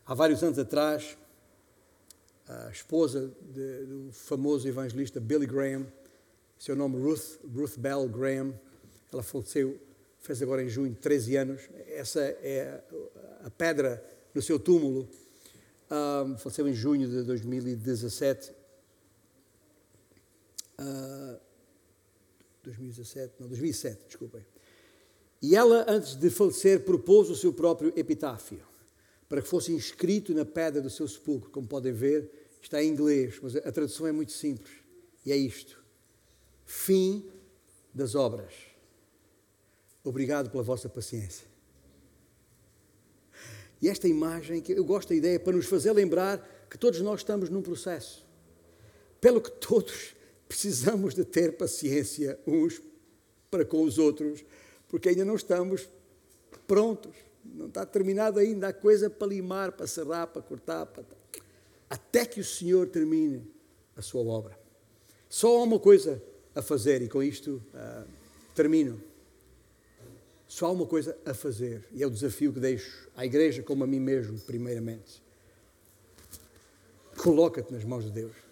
Há 0.07 0.15
vários 0.15 0.43
anos 0.43 0.59
atrás, 0.59 1.17
a 2.47 2.71
esposa 2.71 3.33
de, 3.41 3.87
do 3.87 4.13
famoso 4.13 4.69
evangelista 4.69 5.19
Billy 5.19 5.47
Graham, 5.47 5.87
seu 6.59 6.77
nome 6.77 6.99
Ruth, 6.99 7.39
Ruth 7.55 7.79
Bell 7.79 8.09
Graham, 8.09 8.55
ela 9.13 9.23
faleceu, 9.23 9.81
fez 10.21 10.43
agora 10.43 10.63
em 10.63 10.69
junho 10.69 10.95
13 10.95 11.37
anos. 11.37 11.63
Essa 11.89 12.21
é 12.21 12.83
a 13.45 13.51
pedra 13.51 14.05
no 14.35 14.43
seu 14.43 14.59
túmulo. 14.59 15.09
Um, 15.91 16.37
faleceu 16.37 16.69
em 16.69 16.75
junho 16.75 17.09
de 17.09 17.23
2017. 17.23 18.53
Uh, 20.79 21.41
2017, 22.63 23.35
não, 23.39 23.49
2007, 23.49 24.07
desculpem. 24.07 24.45
E 25.43 25.55
ela, 25.55 25.85
antes 25.89 26.15
de 26.15 26.31
falecer, 26.31 26.85
propôs 26.85 27.29
o 27.29 27.37
seu 27.37 27.53
próprio 27.53 27.93
epitáfio 27.97 28.67
para 29.29 29.43
que 29.43 29.49
fosse 29.49 29.73
inscrito 29.73 30.33
na 30.33 30.45
pedra 30.45 30.81
do 30.81 30.91
seu 30.91 31.07
sepulcro. 31.09 31.51
Como 31.51 31.67
podem 31.67 31.93
ver, 31.93 32.31
está 32.63 32.83
em 32.83 32.89
inglês, 32.89 33.39
mas 33.43 33.57
a 33.57 33.73
tradução 33.73 34.07
é 34.07 34.13
muito 34.13 34.33
simples. 34.33 34.73
E 35.25 35.33
é 35.33 35.37
isto: 35.37 35.83
Fim 36.65 37.29
das 37.93 38.15
obras. 38.15 38.53
Obrigado 40.03 40.51
pela 40.51 40.63
vossa 40.63 40.89
paciência. 40.89 41.47
E 43.81 43.89
esta 43.89 44.09
imagem, 44.09 44.63
que 44.63 44.73
eu 44.73 44.85
gosto 44.85 45.11
da 45.11 45.15
ideia, 45.15 45.39
para 45.39 45.57
nos 45.57 45.67
fazer 45.67 45.93
lembrar 45.93 46.67
que 46.71 46.79
todos 46.79 47.01
nós 47.01 47.21
estamos 47.21 47.49
num 47.49 47.61
processo. 47.61 48.25
Pelo 49.21 49.41
que 49.41 49.51
todos 49.51 50.15
precisamos 50.49 51.15
de 51.15 51.25
ter 51.25 51.57
paciência 51.57 52.39
uns 52.47 52.81
para 53.51 53.65
com 53.65 53.83
os 53.83 53.99
outros, 53.99 54.45
porque 54.89 55.09
ainda 55.09 55.25
não 55.25 55.37
estamos 55.37 55.89
prontos 56.67 57.15
não 57.45 57.67
está 57.67 57.85
terminado 57.85 58.39
ainda, 58.39 58.69
há 58.69 58.73
coisa 58.73 59.11
para 59.11 59.27
limar, 59.27 59.73
para 59.73 59.87
serrar, 59.87 60.27
para 60.29 60.41
cortar, 60.41 60.87
para... 60.87 61.05
até 61.91 62.25
que 62.25 62.41
o 62.41 62.45
Senhor 62.45 62.89
termine 62.89 63.47
a 63.97 64.03
sua 64.03 64.23
obra. 64.23 64.59
Só 65.29 65.59
há 65.59 65.63
uma 65.63 65.79
coisa 65.79 66.23
a 66.55 66.63
fazer, 66.63 67.03
e 67.03 67.09
com 67.09 67.23
isto 67.23 67.63
uh, 67.75 68.09
termino. 68.55 69.01
Só 70.47 70.67
há 70.67 70.71
uma 70.71 70.87
coisa 70.87 71.17
a 71.25 71.35
fazer, 71.35 71.85
e 71.93 72.03
é 72.03 72.07
o 72.07 72.11
desafio 72.11 72.53
que 72.53 72.61
deixo 72.61 73.09
à 73.17 73.27
igreja 73.27 73.63
como 73.63 73.85
a 73.85 73.87
mim 73.87 74.01
mesmo, 74.01 74.39
primeiramente. 74.41 75.23
Coloca-te 77.17 77.73
nas 77.73 77.85
mãos 77.85 78.05
de 78.05 78.11
Deus. 78.11 78.44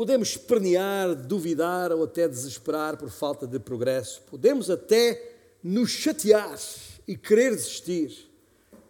Podemos 0.00 0.30
espernear, 0.30 1.14
duvidar 1.14 1.92
ou 1.92 2.04
até 2.04 2.26
desesperar 2.26 2.96
por 2.96 3.10
falta 3.10 3.46
de 3.46 3.58
progresso. 3.58 4.22
Podemos 4.30 4.70
até 4.70 5.36
nos 5.62 5.90
chatear 5.90 6.58
e 7.06 7.18
querer 7.18 7.50
desistir. 7.50 8.26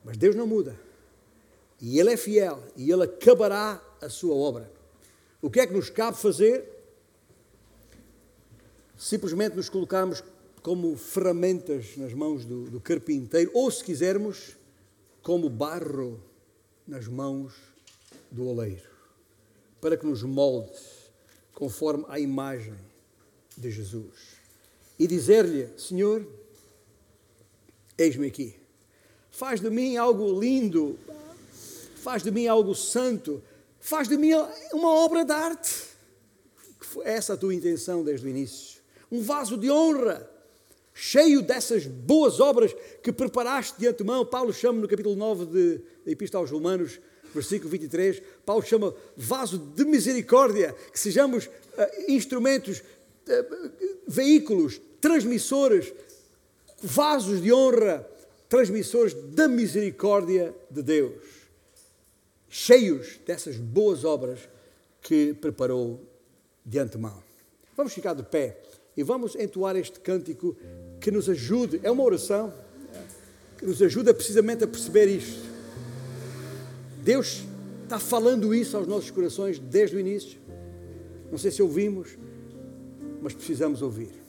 Mas 0.05 0.17
Deus 0.17 0.37
não 0.37 0.47
muda. 0.47 0.79
E 1.81 1.99
Ele 1.99 2.13
é 2.13 2.17
fiel 2.17 2.63
e 2.77 2.93
Ele 2.93 3.03
acabará 3.03 3.83
a 4.01 4.09
sua 4.09 4.37
obra. 4.37 4.71
O 5.43 5.51
que 5.51 5.59
é 5.59 5.67
que 5.67 5.73
nos 5.73 5.91
cabe 5.91 6.17
fazer? 6.17 6.65
Simplesmente 8.97 9.57
nos 9.57 9.69
colocarmos 9.69 10.23
como 10.63 10.97
ferramentas 10.97 11.97
nas 11.97 12.15
mãos 12.15 12.45
do, 12.45 12.71
do 12.71 12.81
carpinteiro, 12.81 13.51
ou 13.53 13.69
se 13.69 13.83
quisermos, 13.83 14.57
como 15.25 15.51
barro 15.51 16.23
nas 16.87 17.09
mãos 17.09 17.53
do 18.31 18.47
oleiro, 18.47 18.89
para 19.81 19.97
que 19.97 20.07
nos 20.07 20.23
molde 20.23 21.00
conforme 21.61 22.07
a 22.09 22.19
imagem 22.19 22.75
de 23.55 23.71
Jesus. 23.71 24.41
E 24.99 25.07
dizer-lhe: 25.07 25.69
Senhor, 25.77 26.27
eis-me 27.99 28.29
aqui. 28.29 28.57
Faz 29.31 29.61
de 29.61 29.69
mim 29.69 29.99
algo 29.99 30.41
lindo, 30.41 30.99
faz 31.97 32.23
de 32.23 32.31
mim 32.31 32.47
algo 32.47 32.75
santo, 32.75 33.43
faz 33.79 34.09
de 34.09 34.17
mim 34.17 34.31
uma 34.73 34.89
obra 34.89 35.23
de 35.23 35.33
arte. 35.33 35.91
Essa 37.05 37.35
a 37.35 37.37
tua 37.37 37.55
intenção 37.55 38.03
desde 38.03 38.27
o 38.27 38.31
início. 38.31 38.81
Um 39.13 39.21
vaso 39.21 39.59
de 39.59 39.71
honra, 39.71 40.29
cheio 40.95 41.43
dessas 41.43 41.87
boas 41.87 42.41
obras 42.41 42.75
que 43.03 43.13
preparaste 43.13 43.79
de 43.79 43.87
antemão. 43.87 44.25
Paulo 44.25 44.51
chama 44.53 44.81
no 44.81 44.89
capítulo 44.89 45.15
9 45.15 45.45
de, 45.45 45.79
da 46.07 46.11
Epístola 46.11 46.43
aos 46.43 46.51
Romanos, 46.51 46.99
versículo 47.35 47.71
23, 47.71 48.23
Paulo 48.51 48.67
chama 48.67 48.93
vaso 49.17 49.59
de 49.59 49.85
misericórdia, 49.85 50.75
que 50.93 50.99
sejamos 50.99 51.47
uh, 51.47 51.51
instrumentos, 52.09 52.81
uh, 52.81 53.71
veículos, 54.09 54.81
transmissores 55.01 55.95
vasos 56.83 57.41
de 57.41 57.53
honra, 57.53 58.05
transmissores 58.49 59.15
da 59.15 59.47
misericórdia 59.47 60.53
de 60.69 60.83
Deus, 60.83 61.23
cheios 62.49 63.21
dessas 63.25 63.57
boas 63.57 64.03
obras 64.05 64.41
que 65.01 65.33
preparou 65.35 66.01
de 66.67 66.81
antemão. 66.81 67.23
Vamos 67.77 67.93
ficar 67.93 68.15
de 68.15 68.25
pé 68.25 68.57
e 68.97 69.05
vamos 69.05 69.37
entoar 69.37 69.77
este 69.77 70.01
cântico 70.01 70.57
que 71.01 71.13
nos 71.13 71.29
ajude, 71.29 71.79
é 71.85 71.91
uma 71.91 72.03
oração 72.03 72.53
que 73.57 73.65
nos 73.65 73.81
ajuda 73.81 74.13
precisamente 74.13 74.65
a 74.65 74.67
perceber 74.67 75.07
isto. 75.07 75.49
Deus 77.01 77.45
está 77.91 77.99
falando 77.99 78.55
isso 78.55 78.77
aos 78.77 78.87
nossos 78.87 79.11
corações 79.11 79.59
desde 79.59 79.97
o 79.97 79.99
início. 79.99 80.39
Não 81.29 81.37
sei 81.37 81.51
se 81.51 81.61
ouvimos, 81.61 82.17
mas 83.21 83.35
precisamos 83.35 83.83
ouvir. 83.83 84.20